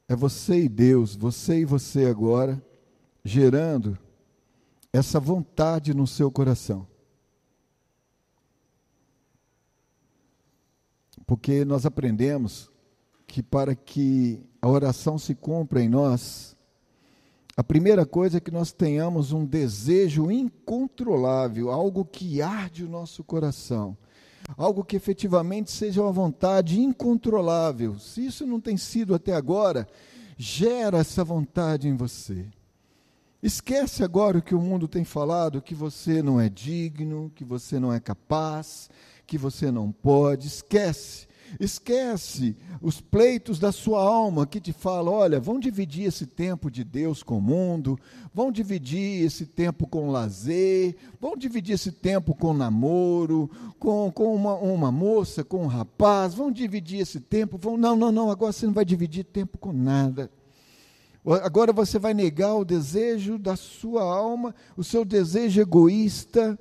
É 0.08 0.16
você 0.16 0.64
e 0.64 0.68
Deus, 0.68 1.14
você 1.14 1.60
e 1.60 1.64
você 1.64 2.06
agora, 2.06 2.62
gerando 3.24 3.98
essa 4.92 5.18
vontade 5.20 5.92
no 5.92 6.06
seu 6.06 6.30
coração. 6.30 6.86
Porque 11.26 11.64
nós 11.64 11.86
aprendemos 11.86 12.70
que 13.26 13.42
para 13.42 13.74
que 13.74 14.42
a 14.60 14.68
oração 14.68 15.18
se 15.18 15.34
cumpra 15.34 15.82
em 15.82 15.88
nós, 15.88 16.54
a 17.56 17.62
primeira 17.62 18.04
coisa 18.04 18.38
é 18.38 18.40
que 18.40 18.50
nós 18.50 18.72
tenhamos 18.72 19.32
um 19.32 19.44
desejo 19.44 20.30
incontrolável, 20.30 21.70
algo 21.70 22.04
que 22.04 22.42
arde 22.42 22.84
o 22.84 22.88
nosso 22.88 23.22
coração, 23.22 23.96
algo 24.56 24.84
que 24.84 24.96
efetivamente 24.96 25.70
seja 25.70 26.02
uma 26.02 26.12
vontade 26.12 26.80
incontrolável. 26.80 27.98
Se 27.98 28.26
isso 28.26 28.44
não 28.44 28.60
tem 28.60 28.76
sido 28.76 29.14
até 29.14 29.34
agora, 29.34 29.86
gera 30.36 30.98
essa 30.98 31.22
vontade 31.22 31.88
em 31.88 31.96
você. 31.96 32.44
Esquece 33.40 34.02
agora 34.02 34.38
o 34.38 34.42
que 34.42 34.54
o 34.54 34.60
mundo 34.60 34.88
tem 34.88 35.04
falado, 35.04 35.62
que 35.62 35.74
você 35.74 36.22
não 36.22 36.40
é 36.40 36.48
digno, 36.48 37.30
que 37.34 37.44
você 37.44 37.78
não 37.78 37.92
é 37.92 38.00
capaz, 38.00 38.88
que 39.26 39.38
você 39.38 39.70
não 39.70 39.90
pode, 39.90 40.46
esquece. 40.46 41.26
Esquece 41.60 42.56
os 42.80 43.00
pleitos 43.00 43.58
da 43.58 43.70
sua 43.70 44.02
alma 44.02 44.46
que 44.46 44.60
te 44.60 44.72
falam: 44.72 45.12
olha, 45.12 45.38
vão 45.38 45.60
dividir 45.60 46.06
esse 46.06 46.26
tempo 46.26 46.70
de 46.70 46.82
Deus 46.82 47.22
com 47.22 47.38
o 47.38 47.42
mundo, 47.42 47.98
vão 48.32 48.50
dividir 48.50 49.24
esse 49.24 49.46
tempo 49.46 49.86
com 49.86 50.10
lazer, 50.10 50.96
vão 51.20 51.36
dividir 51.36 51.74
esse 51.74 51.92
tempo 51.92 52.34
com 52.34 52.52
namoro, 52.52 53.48
com, 53.78 54.10
com 54.10 54.34
uma, 54.34 54.54
uma 54.54 54.90
moça, 54.90 55.44
com 55.44 55.62
um 55.62 55.68
rapaz, 55.68 56.34
vão 56.34 56.50
dividir 56.50 57.00
esse 57.00 57.20
tempo. 57.20 57.56
Vão, 57.56 57.76
não, 57.76 57.94
não, 57.94 58.10
não, 58.10 58.30
agora 58.30 58.52
você 58.52 58.66
não 58.66 58.72
vai 58.72 58.84
dividir 58.84 59.24
tempo 59.24 59.56
com 59.58 59.72
nada. 59.72 60.30
Agora 61.42 61.72
você 61.72 61.98
vai 61.98 62.12
negar 62.12 62.54
o 62.54 62.66
desejo 62.66 63.38
da 63.38 63.56
sua 63.56 64.02
alma, 64.02 64.54
o 64.76 64.84
seu 64.84 65.06
desejo 65.06 65.58
egoísta 65.58 66.58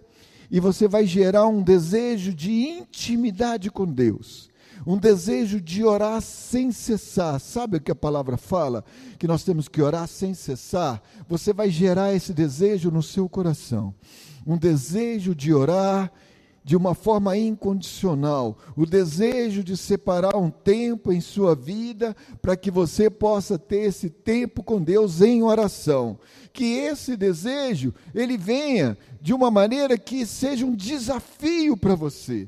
e 0.53 0.59
você 0.59 0.87
vai 0.87 1.07
gerar 1.07 1.47
um 1.47 1.63
desejo 1.63 2.31
de 2.31 2.51
intimidade 2.51 3.71
com 3.71 3.87
Deus, 3.87 4.51
um 4.85 4.99
desejo 4.99 5.59
de 5.59 5.83
orar 5.83 6.21
sem 6.21 6.71
cessar. 6.71 7.39
Sabe 7.39 7.77
o 7.77 7.81
que 7.81 7.91
a 7.91 7.95
palavra 7.95 8.37
fala? 8.37 8.85
Que 9.17 9.27
nós 9.27 9.43
temos 9.43 9.67
que 9.67 9.81
orar 9.81 10.07
sem 10.07 10.35
cessar. 10.35 11.01
Você 11.27 11.53
vai 11.53 11.71
gerar 11.71 12.13
esse 12.13 12.33
desejo 12.33 12.91
no 12.91 13.01
seu 13.01 13.27
coração, 13.27 13.95
um 14.45 14.55
desejo 14.55 15.33
de 15.33 15.51
orar 15.51 16.11
de 16.64 16.78
uma 16.78 16.95
forma 16.95 17.38
incondicional, 17.38 18.57
o 18.76 18.86
desejo 18.86 19.64
de 19.64 19.76
separar 19.76 20.36
um 20.38 20.49
tempo 20.49 21.11
em 21.11 21.20
sua 21.20 21.53
vida 21.53 22.16
para 22.41 22.55
que 22.55 22.72
você 22.72 23.09
possa 23.09 23.59
ter 23.59 23.82
esse 23.82 24.09
tempo 24.09 24.64
com 24.64 24.82
Deus 24.82 25.22
em 25.22 25.43
oração. 25.43 26.18
Que 26.53 26.76
esse 26.76 27.18
desejo 27.18 27.93
ele 28.16 28.38
venha 28.38 28.97
de 29.22 29.34
uma 29.34 29.51
maneira 29.51 29.97
que 29.97 30.26
seja 30.26 30.66
um 30.66 30.76
desafio 30.76 31.76
para 31.76 31.95
você. 31.95 32.47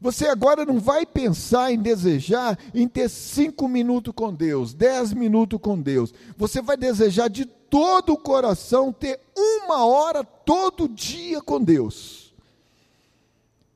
Você 0.00 0.26
agora 0.26 0.66
não 0.66 0.78
vai 0.78 1.06
pensar 1.06 1.72
em 1.72 1.78
desejar 1.78 2.58
em 2.74 2.86
ter 2.86 3.08
cinco 3.08 3.66
minutos 3.66 4.12
com 4.14 4.34
Deus, 4.34 4.74
dez 4.74 5.14
minutos 5.14 5.58
com 5.62 5.80
Deus. 5.80 6.12
Você 6.36 6.60
vai 6.60 6.76
desejar 6.76 7.30
de 7.30 7.46
todo 7.46 8.12
o 8.12 8.18
coração 8.18 8.92
ter 8.92 9.18
uma 9.34 9.86
hora 9.86 10.22
todo 10.22 10.88
dia 10.88 11.40
com 11.40 11.62
Deus. 11.62 12.23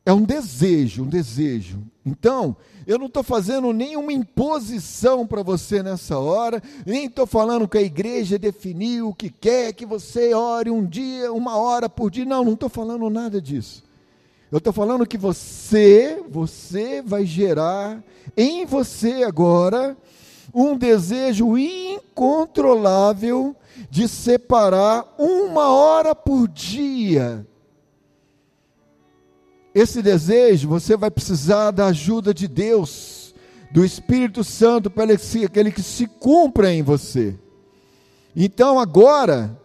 É 0.09 0.13
um 0.13 0.23
desejo, 0.23 1.03
um 1.03 1.07
desejo. 1.07 1.81
Então, 2.07 2.57
eu 2.87 2.99
não 2.99 3.09
estou 3.09 3.23
fazendo 3.23 3.75
nenhuma 3.75 4.11
imposição 4.11 5.27
para 5.27 5.43
você 5.43 5.83
nessa 5.83 6.19
hora, 6.19 6.63
nem 6.87 7.05
estou 7.05 7.27
falando 7.27 7.69
que 7.69 7.77
a 7.77 7.83
igreja 7.83 8.39
definiu 8.39 9.11
o 9.11 9.15
que 9.15 9.29
quer 9.29 9.75
que 9.75 9.85
você 9.85 10.33
ore 10.33 10.71
um 10.71 10.83
dia, 10.83 11.31
uma 11.31 11.59
hora 11.59 11.91
por 11.91 12.11
dia. 12.11 12.25
Não, 12.25 12.43
não 12.43 12.55
estou 12.55 12.71
falando 12.71 13.11
nada 13.11 13.39
disso. 13.39 13.85
Eu 14.51 14.57
estou 14.57 14.73
falando 14.73 15.07
que 15.07 15.19
você, 15.19 16.25
você 16.31 17.03
vai 17.03 17.27
gerar 17.27 18.03
em 18.35 18.65
você 18.65 19.25
agora 19.25 19.95
um 20.55 20.75
desejo 20.75 21.59
incontrolável 21.59 23.55
de 23.91 24.09
separar 24.09 25.05
uma 25.19 25.69
hora 25.69 26.15
por 26.15 26.49
dia. 26.49 27.47
Esse 29.79 30.03
desejo 30.03 30.69
você 30.69 30.97
vai 30.97 31.11
precisar 31.11 31.71
da 31.71 31.87
ajuda 31.87 32.35
de 32.35 32.49
Deus, 32.49 33.33
do 33.71 33.85
Espírito 33.85 34.43
Santo, 34.43 34.91
para 34.91 35.13
aquele 35.13 35.71
que 35.71 35.83
se 35.83 36.07
cumpra 36.07 36.73
em 36.73 36.83
você. 36.83 37.37
Então 38.35 38.81
agora, 38.81 39.57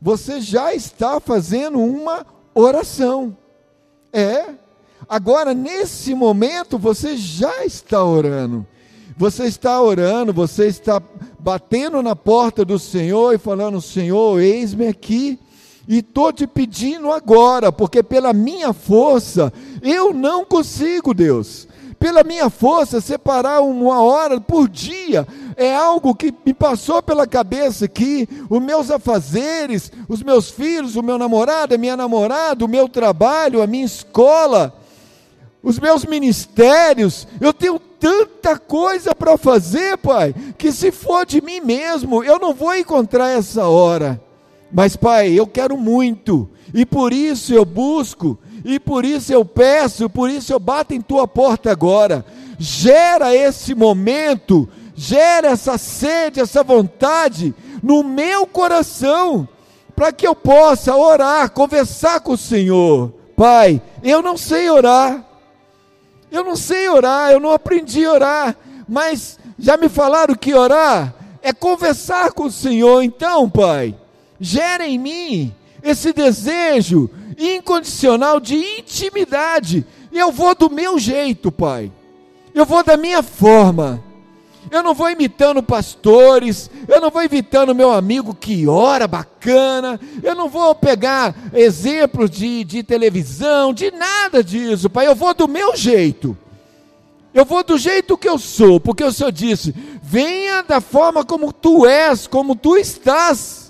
você 0.00 0.40
já 0.40 0.74
está 0.74 1.20
fazendo 1.20 1.78
uma 1.78 2.24
oração. 2.54 3.36
É. 4.10 4.46
Agora, 5.06 5.52
nesse 5.52 6.14
momento, 6.14 6.78
você 6.78 7.16
já 7.16 7.64
está 7.64 8.02
orando. 8.02 8.66
Você 9.16 9.44
está 9.44 9.82
orando, 9.82 10.32
você 10.32 10.68
está 10.68 11.02
batendo 11.38 12.02
na 12.02 12.16
porta 12.16 12.64
do 12.64 12.78
Senhor 12.78 13.34
e 13.34 13.38
falando: 13.38 13.82
Senhor, 13.82 14.40
eis-me 14.40 14.86
aqui. 14.86 15.38
E 15.90 15.98
estou 15.98 16.32
te 16.32 16.46
pedindo 16.46 17.10
agora, 17.10 17.72
porque 17.72 18.00
pela 18.00 18.32
minha 18.32 18.72
força 18.72 19.52
eu 19.82 20.14
não 20.14 20.44
consigo, 20.44 21.12
Deus 21.12 21.66
pela 22.00 22.24
minha 22.24 22.48
força, 22.48 22.98
separar 22.98 23.60
uma 23.60 24.02
hora 24.02 24.40
por 24.40 24.66
dia, 24.66 25.28
é 25.54 25.76
algo 25.76 26.14
que 26.14 26.32
me 26.46 26.54
passou 26.54 27.02
pela 27.02 27.26
cabeça 27.26 27.84
aqui, 27.84 28.26
os 28.48 28.62
meus 28.62 28.90
afazeres, 28.90 29.92
os 30.08 30.22
meus 30.22 30.48
filhos, 30.48 30.96
o 30.96 31.02
meu 31.02 31.18
namorado, 31.18 31.74
a 31.74 31.78
minha 31.78 31.98
namorada, 31.98 32.64
o 32.64 32.68
meu 32.68 32.88
trabalho, 32.88 33.60
a 33.60 33.66
minha 33.66 33.84
escola, 33.84 34.74
os 35.62 35.78
meus 35.78 36.06
ministérios, 36.06 37.28
eu 37.38 37.52
tenho 37.52 37.78
tanta 37.78 38.58
coisa 38.58 39.14
para 39.14 39.36
fazer, 39.36 39.98
Pai, 39.98 40.34
que 40.56 40.72
se 40.72 40.90
for 40.90 41.26
de 41.26 41.42
mim 41.42 41.60
mesmo, 41.60 42.24
eu 42.24 42.38
não 42.38 42.54
vou 42.54 42.74
encontrar 42.74 43.28
essa 43.28 43.68
hora. 43.68 44.18
Mas, 44.72 44.96
Pai, 44.96 45.32
eu 45.32 45.46
quero 45.46 45.76
muito, 45.76 46.48
e 46.72 46.86
por 46.86 47.12
isso 47.12 47.52
eu 47.52 47.64
busco 47.64 48.38
e 48.64 48.78
por 48.78 49.04
isso 49.04 49.32
eu 49.32 49.44
peço, 49.44 50.08
por 50.08 50.30
isso 50.30 50.52
eu 50.52 50.58
bato 50.58 50.94
em 50.94 51.00
tua 51.00 51.26
porta 51.26 51.70
agora. 51.70 52.24
Gera 52.58 53.34
esse 53.34 53.74
momento, 53.74 54.68
gera 54.94 55.48
essa 55.48 55.78
sede, 55.78 56.40
essa 56.40 56.62
vontade 56.62 57.54
no 57.82 58.02
meu 58.02 58.46
coração, 58.46 59.48
para 59.96 60.12
que 60.12 60.26
eu 60.26 60.34
possa 60.34 60.94
orar, 60.94 61.50
conversar 61.50 62.20
com 62.20 62.32
o 62.32 62.38
Senhor. 62.38 63.12
Pai, 63.36 63.80
eu 64.02 64.20
não 64.20 64.36
sei 64.36 64.68
orar, 64.68 65.24
eu 66.30 66.44
não 66.44 66.54
sei 66.54 66.88
orar, 66.88 67.30
eu 67.30 67.40
não 67.40 67.52
aprendi 67.52 68.04
a 68.04 68.12
orar, 68.12 68.56
mas 68.86 69.38
já 69.58 69.76
me 69.78 69.88
falaram 69.88 70.34
que 70.34 70.54
orar 70.54 71.14
é 71.42 71.52
conversar 71.52 72.32
com 72.32 72.44
o 72.44 72.52
Senhor. 72.52 73.02
Então, 73.02 73.48
Pai, 73.48 73.94
gera 74.40 74.86
em 74.86 74.98
mim 74.98 75.54
esse 75.82 76.12
desejo 76.12 77.10
incondicional 77.38 78.40
de 78.40 78.56
intimidade. 78.56 79.86
E 80.10 80.18
eu 80.18 80.32
vou 80.32 80.54
do 80.54 80.70
meu 80.70 80.98
jeito, 80.98 81.52
Pai. 81.52 81.92
Eu 82.54 82.64
vou 82.64 82.82
da 82.82 82.96
minha 82.96 83.22
forma. 83.22 84.02
Eu 84.70 84.82
não 84.82 84.94
vou 84.94 85.10
imitando 85.10 85.62
pastores, 85.62 86.70
eu 86.86 87.00
não 87.00 87.10
vou 87.10 87.24
imitando 87.24 87.74
meu 87.74 87.90
amigo 87.90 88.34
que 88.34 88.68
ora 88.68 89.08
bacana, 89.08 89.98
eu 90.22 90.34
não 90.34 90.48
vou 90.48 90.74
pegar 90.74 91.34
exemplos 91.54 92.30
de, 92.30 92.62
de 92.62 92.82
televisão, 92.82 93.72
de 93.72 93.90
nada 93.90 94.44
disso, 94.44 94.88
Pai. 94.88 95.06
Eu 95.06 95.14
vou 95.14 95.34
do 95.34 95.48
meu 95.48 95.74
jeito. 95.74 96.36
Eu 97.32 97.44
vou 97.44 97.64
do 97.64 97.78
jeito 97.78 98.18
que 98.18 98.28
eu 98.28 98.38
sou, 98.38 98.78
porque 98.78 99.02
o 99.02 99.12
Senhor 99.12 99.32
disse: 99.32 99.74
venha 100.02 100.62
da 100.62 100.80
forma 100.80 101.24
como 101.24 101.52
tu 101.52 101.86
és, 101.86 102.26
como 102.26 102.54
tu 102.54 102.76
estás 102.76 103.69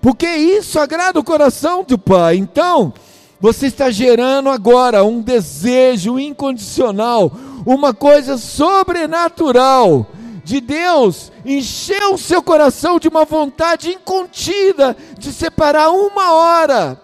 porque 0.00 0.26
isso 0.26 0.78
agrada 0.78 1.18
o 1.18 1.24
coração 1.24 1.82
do 1.82 1.98
Pai. 1.98 2.36
Então, 2.36 2.92
você 3.40 3.66
está 3.66 3.90
gerando 3.90 4.48
agora 4.48 5.04
um 5.04 5.20
desejo 5.20 6.18
incondicional, 6.18 7.32
uma 7.66 7.92
coisa 7.92 8.36
sobrenatural 8.36 10.06
de 10.44 10.60
Deus 10.60 11.30
encher 11.44 12.02
o 12.04 12.18
seu 12.18 12.42
coração 12.42 12.98
de 12.98 13.08
uma 13.08 13.24
vontade 13.24 13.90
incontida 13.90 14.96
de 15.18 15.32
separar 15.32 15.90
uma 15.90 16.32
hora 16.32 17.00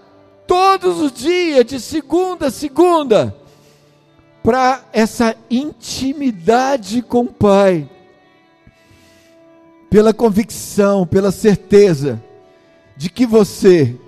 todos 0.46 1.00
os 1.00 1.12
dias, 1.12 1.64
de 1.64 1.80
segunda 1.80 2.46
a 2.46 2.50
segunda, 2.50 3.36
para 4.42 4.82
essa 4.92 5.36
intimidade 5.50 7.02
com 7.02 7.22
o 7.22 7.32
Pai, 7.32 7.88
pela 9.90 10.12
convicção, 10.12 11.06
pela 11.06 11.30
certeza 11.30 12.22
de 12.96 13.10
que 13.10 13.26
você 13.26 13.98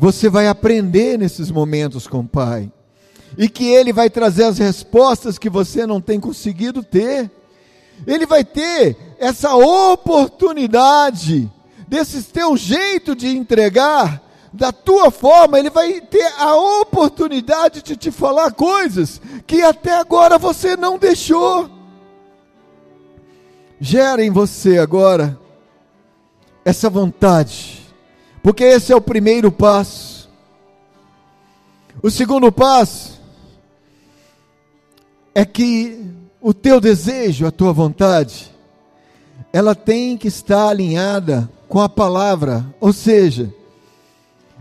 você 0.00 0.30
vai 0.30 0.48
aprender 0.48 1.18
nesses 1.18 1.50
momentos 1.50 2.06
com 2.06 2.20
o 2.20 2.26
Pai. 2.26 2.72
E 3.36 3.50
que 3.50 3.66
Ele 3.66 3.92
vai 3.92 4.08
trazer 4.08 4.44
as 4.44 4.56
respostas 4.56 5.38
que 5.38 5.50
você 5.50 5.86
não 5.86 6.00
tem 6.00 6.18
conseguido 6.18 6.82
ter. 6.82 7.30
Ele 8.06 8.24
vai 8.24 8.42
ter 8.42 8.96
essa 9.18 9.54
oportunidade, 9.54 11.52
desse 11.86 12.22
teu 12.22 12.56
jeito 12.56 13.14
de 13.14 13.28
entregar, 13.28 14.22
da 14.50 14.72
tua 14.72 15.10
forma, 15.10 15.58
Ele 15.58 15.68
vai 15.68 16.00
ter 16.00 16.32
a 16.38 16.56
oportunidade 16.80 17.82
de 17.82 17.94
te 17.94 18.10
falar 18.10 18.52
coisas 18.52 19.20
que 19.46 19.60
até 19.60 19.98
agora 19.98 20.38
você 20.38 20.78
não 20.78 20.96
deixou. 20.96 21.68
Gera 23.78 24.24
em 24.24 24.30
você 24.30 24.78
agora 24.78 25.38
essa 26.64 26.90
vontade, 26.90 27.80
porque 28.42 28.64
esse 28.64 28.92
é 28.92 28.96
o 28.96 29.00
primeiro 29.00 29.50
passo. 29.50 30.28
O 32.02 32.10
segundo 32.10 32.50
passo 32.50 33.20
é 35.34 35.44
que 35.44 36.06
o 36.40 36.54
teu 36.54 36.80
desejo, 36.80 37.46
a 37.46 37.50
tua 37.50 37.72
vontade, 37.72 38.50
ela 39.52 39.74
tem 39.74 40.16
que 40.16 40.28
estar 40.28 40.68
alinhada 40.68 41.50
com 41.68 41.80
a 41.80 41.88
palavra, 41.88 42.64
ou 42.80 42.92
seja, 42.92 43.52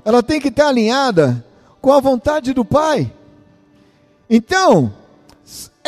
ela 0.03 0.21
tem 0.21 0.39
que 0.39 0.49
estar 0.49 0.67
alinhada 0.67 1.45
com 1.81 1.91
a 1.91 1.99
vontade 1.99 2.53
do 2.53 2.65
Pai. 2.65 3.11
Então, 4.29 4.93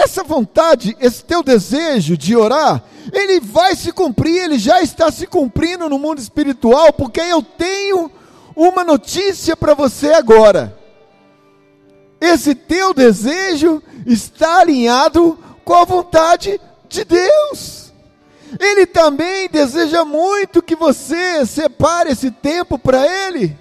essa 0.01 0.23
vontade, 0.23 0.95
esse 0.99 1.23
teu 1.23 1.43
desejo 1.43 2.17
de 2.17 2.35
orar, 2.35 2.83
ele 3.13 3.39
vai 3.39 3.75
se 3.75 3.91
cumprir, 3.91 4.43
ele 4.43 4.57
já 4.57 4.81
está 4.81 5.11
se 5.11 5.27
cumprindo 5.27 5.89
no 5.89 5.99
mundo 5.99 6.19
espiritual, 6.19 6.93
porque 6.93 7.21
eu 7.21 7.41
tenho 7.41 8.11
uma 8.55 8.83
notícia 8.83 9.55
para 9.55 9.73
você 9.73 10.13
agora. 10.13 10.77
Esse 12.19 12.53
teu 12.53 12.93
desejo 12.93 13.81
está 14.05 14.59
alinhado 14.59 15.37
com 15.63 15.73
a 15.73 15.85
vontade 15.85 16.59
de 16.87 17.03
Deus. 17.03 17.91
Ele 18.59 18.85
também 18.85 19.49
deseja 19.49 20.03
muito 20.03 20.61
que 20.61 20.75
você 20.75 21.45
separe 21.45 22.11
esse 22.11 22.29
tempo 22.29 22.77
para 22.77 23.05
Ele, 23.05 23.57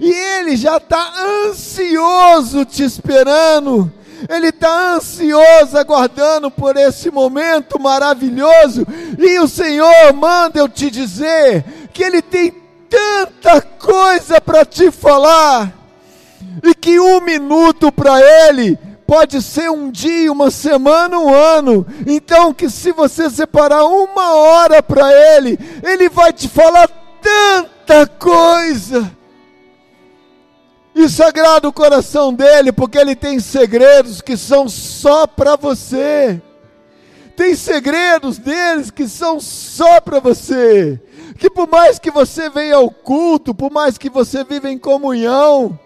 e 0.00 0.10
Ele 0.10 0.56
já 0.56 0.76
está 0.76 1.12
ansioso 1.48 2.64
te 2.64 2.82
esperando 2.82 3.92
ele 4.28 4.48
está 4.48 4.94
ansioso, 4.94 5.76
aguardando 5.76 6.50
por 6.50 6.76
esse 6.76 7.10
momento 7.10 7.80
maravilhoso, 7.80 8.86
e 9.18 9.38
o 9.38 9.48
Senhor 9.48 10.12
manda 10.12 10.58
eu 10.58 10.68
te 10.68 10.90
dizer 10.90 11.64
que 11.92 12.02
Ele 12.02 12.22
tem 12.22 12.52
tanta 12.88 13.60
coisa 13.60 14.40
para 14.40 14.64
te 14.64 14.90
falar, 14.90 15.72
e 16.62 16.74
que 16.74 16.98
um 16.98 17.20
minuto 17.20 17.92
para 17.92 18.20
Ele 18.20 18.78
pode 19.06 19.42
ser 19.42 19.70
um 19.70 19.90
dia, 19.90 20.32
uma 20.32 20.50
semana, 20.50 21.18
um 21.18 21.32
ano. 21.32 21.86
Então, 22.06 22.54
que 22.54 22.70
se 22.70 22.90
você 22.92 23.28
separar 23.28 23.84
uma 23.84 24.34
hora 24.34 24.82
para 24.82 25.12
Ele, 25.12 25.58
Ele 25.82 26.08
vai 26.08 26.32
te 26.32 26.48
falar 26.48 26.88
tanta 27.20 28.06
coisa. 28.06 29.10
Agrada 31.04 31.68
o 31.68 31.72
coração 31.72 32.32
dele, 32.32 32.72
porque 32.72 32.96
ele 32.96 33.14
tem 33.14 33.38
segredos 33.38 34.22
que 34.22 34.38
são 34.38 34.68
só 34.68 35.26
para 35.26 35.54
você. 35.54 36.40
Tem 37.36 37.54
segredos 37.54 38.38
deles 38.38 38.90
que 38.90 39.06
são 39.06 39.38
só 39.38 40.00
para 40.00 40.18
você. 40.18 40.98
Que 41.38 41.50
por 41.50 41.68
mais 41.68 41.98
que 41.98 42.10
você 42.10 42.48
venha 42.48 42.76
ao 42.76 42.90
culto, 42.90 43.54
por 43.54 43.70
mais 43.70 43.98
que 43.98 44.08
você 44.08 44.44
viva 44.44 44.70
em 44.70 44.78
comunhão, 44.78 45.78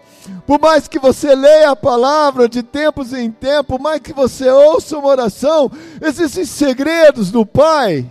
por 0.47 0.59
mais 0.59 0.87
que 0.87 0.97
você 0.97 1.35
leia 1.35 1.71
a 1.71 1.75
palavra 1.75 2.47
de 2.47 2.63
tempos 2.63 3.11
em 3.11 3.29
tempos, 3.29 3.67
por 3.67 3.79
mais 3.79 3.99
que 3.99 4.13
você 4.13 4.49
ouça 4.49 4.97
uma 4.97 5.09
oração, 5.09 5.69
existem 6.01 6.45
segredos 6.45 7.29
do 7.29 7.45
Pai 7.45 8.09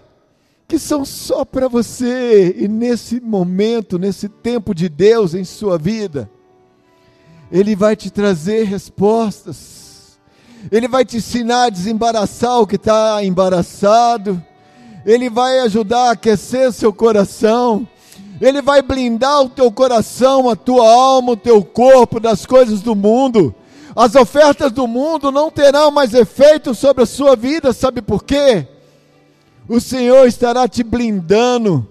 que 0.68 0.78
são 0.78 1.06
só 1.06 1.46
para 1.46 1.68
você. 1.68 2.54
E 2.59 2.68
nesse 2.68 3.18
momento, 3.18 3.98
nesse 3.98 4.28
tempo 4.28 4.74
de 4.74 4.90
Deus 4.90 5.32
em 5.32 5.42
sua 5.42 5.78
vida, 5.78 6.30
Ele 7.51 7.74
vai 7.74 7.96
te 7.96 8.11
trazer 8.11 8.64
respostas 8.64 9.78
ele 10.70 10.88
vai 10.88 11.05
te 11.05 11.18
ensinar 11.18 11.64
a 11.64 11.70
desembaraçar 11.70 12.61
o 12.61 12.66
que 12.66 12.76
está 12.76 13.24
embaraçado, 13.24 14.42
Ele 15.07 15.30
vai 15.30 15.61
ajudar 15.61 16.09
a 16.09 16.11
aquecer 16.12 16.72
seu 16.72 16.92
coração, 16.92 17.86
Ele 18.40 18.61
vai 18.61 18.82
blindar 18.82 19.42
o 19.42 19.49
teu 19.49 19.70
coração, 19.70 20.51
a 20.51 20.57
tua 20.57 20.86
alma, 20.86 21.32
o 21.32 21.36
teu 21.36 21.62
corpo 21.64 22.18
das 22.18 22.44
coisas 22.44 22.82
do 22.82 22.94
mundo. 22.94 23.55
As 23.96 24.14
ofertas 24.14 24.70
do 24.70 24.86
mundo 24.86 25.32
não 25.32 25.51
terão 25.51 25.90
mais 25.90 26.12
efeito 26.12 26.74
sobre 26.74 27.05
a 27.05 27.07
sua 27.07 27.34
vida, 27.34 27.72
sabe 27.72 28.03
por 28.03 28.24
quê? 28.24 28.66
O 29.68 29.80
Senhor 29.80 30.26
estará 30.26 30.68
te 30.68 30.82
blindando 30.82 31.86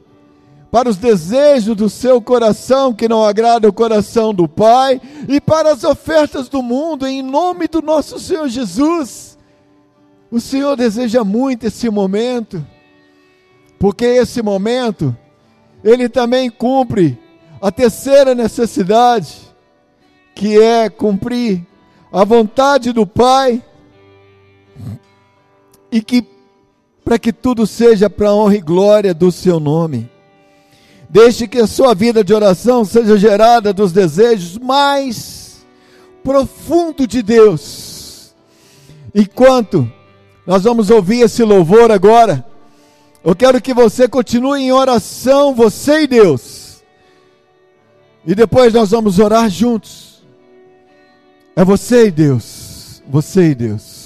para 0.72 0.90
os 0.90 0.98
desejos 0.98 1.76
do 1.76 1.90
seu 1.90 2.22
coração 2.22 2.94
que 2.94 3.08
não 3.08 3.24
agrada 3.24 3.70
o 3.70 3.74
coração 3.74 4.34
do 4.34 4.48
Pai 4.48 5.02
e 5.28 5.40
para 5.40 5.72
as 5.72 5.84
ofertas 5.84 6.50
do 6.50 6.62
mundo 6.62 7.08
em 7.08 7.22
nome 7.22 7.68
do 7.68 7.82
nosso 7.82 8.20
Senhor 8.20 8.48
Jesus. 8.50 9.38
O 10.30 10.42
Senhor 10.42 10.76
deseja 10.76 11.24
muito 11.24 11.66
esse 11.66 11.90
momento, 11.90 12.66
porque 13.80 14.06
esse 14.06 14.42
momento 14.42 15.16
ele 15.84 16.10
também 16.10 16.50
cumpre 16.50 17.18
a 17.62 17.72
terceira 17.72 18.36
necessidade, 18.36 19.38
que 20.36 20.60
é 20.62 20.90
cumprir 20.90 21.66
a 22.12 22.24
vontade 22.26 22.92
do 22.92 23.08
Pai 23.08 23.64
e 25.92 26.02
que 26.02 26.26
para 27.06 27.18
que 27.18 27.32
tudo 27.32 27.66
seja 27.66 28.10
para 28.10 28.28
a 28.28 28.36
honra 28.36 28.58
e 28.58 28.62
glória 28.62 29.14
do 29.14 29.32
seu 29.32 29.62
nome. 29.62 30.17
Deixe 31.10 31.48
que 31.48 31.60
a 31.60 31.68
sua 31.68 31.96
vida 31.96 32.24
de 32.24 32.34
oração 32.34 32.84
seja 32.84 33.18
gerada 33.18 33.72
dos 33.72 33.92
desejos 33.92 34.58
mais 34.58 35.66
profundos 36.24 37.08
de 37.08 37.22
Deus. 37.22 38.34
Enquanto 39.16 39.90
nós 40.46 40.64
vamos 40.64 40.90
ouvir 40.90 41.22
esse 41.22 41.44
louvor 41.44 41.92
agora, 41.92 42.46
eu 43.24 43.36
quero 43.36 43.62
que 43.62 43.74
você 43.74 44.08
continue 44.08 44.64
em 44.64 44.72
oração, 44.72 45.56
você 45.56 46.04
e 46.04 46.08
Deus. 46.08 46.84
E 48.26 48.36
depois 48.36 48.74
nós 48.74 48.92
vamos 48.92 49.20
orar 49.20 49.50
juntos. 49.50 50.22
É 51.56 51.64
você 51.64 52.08
e 52.08 52.12
Deus. 52.12 53.02
Você 53.08 53.52
e 53.52 53.56
Deus. 53.56 53.97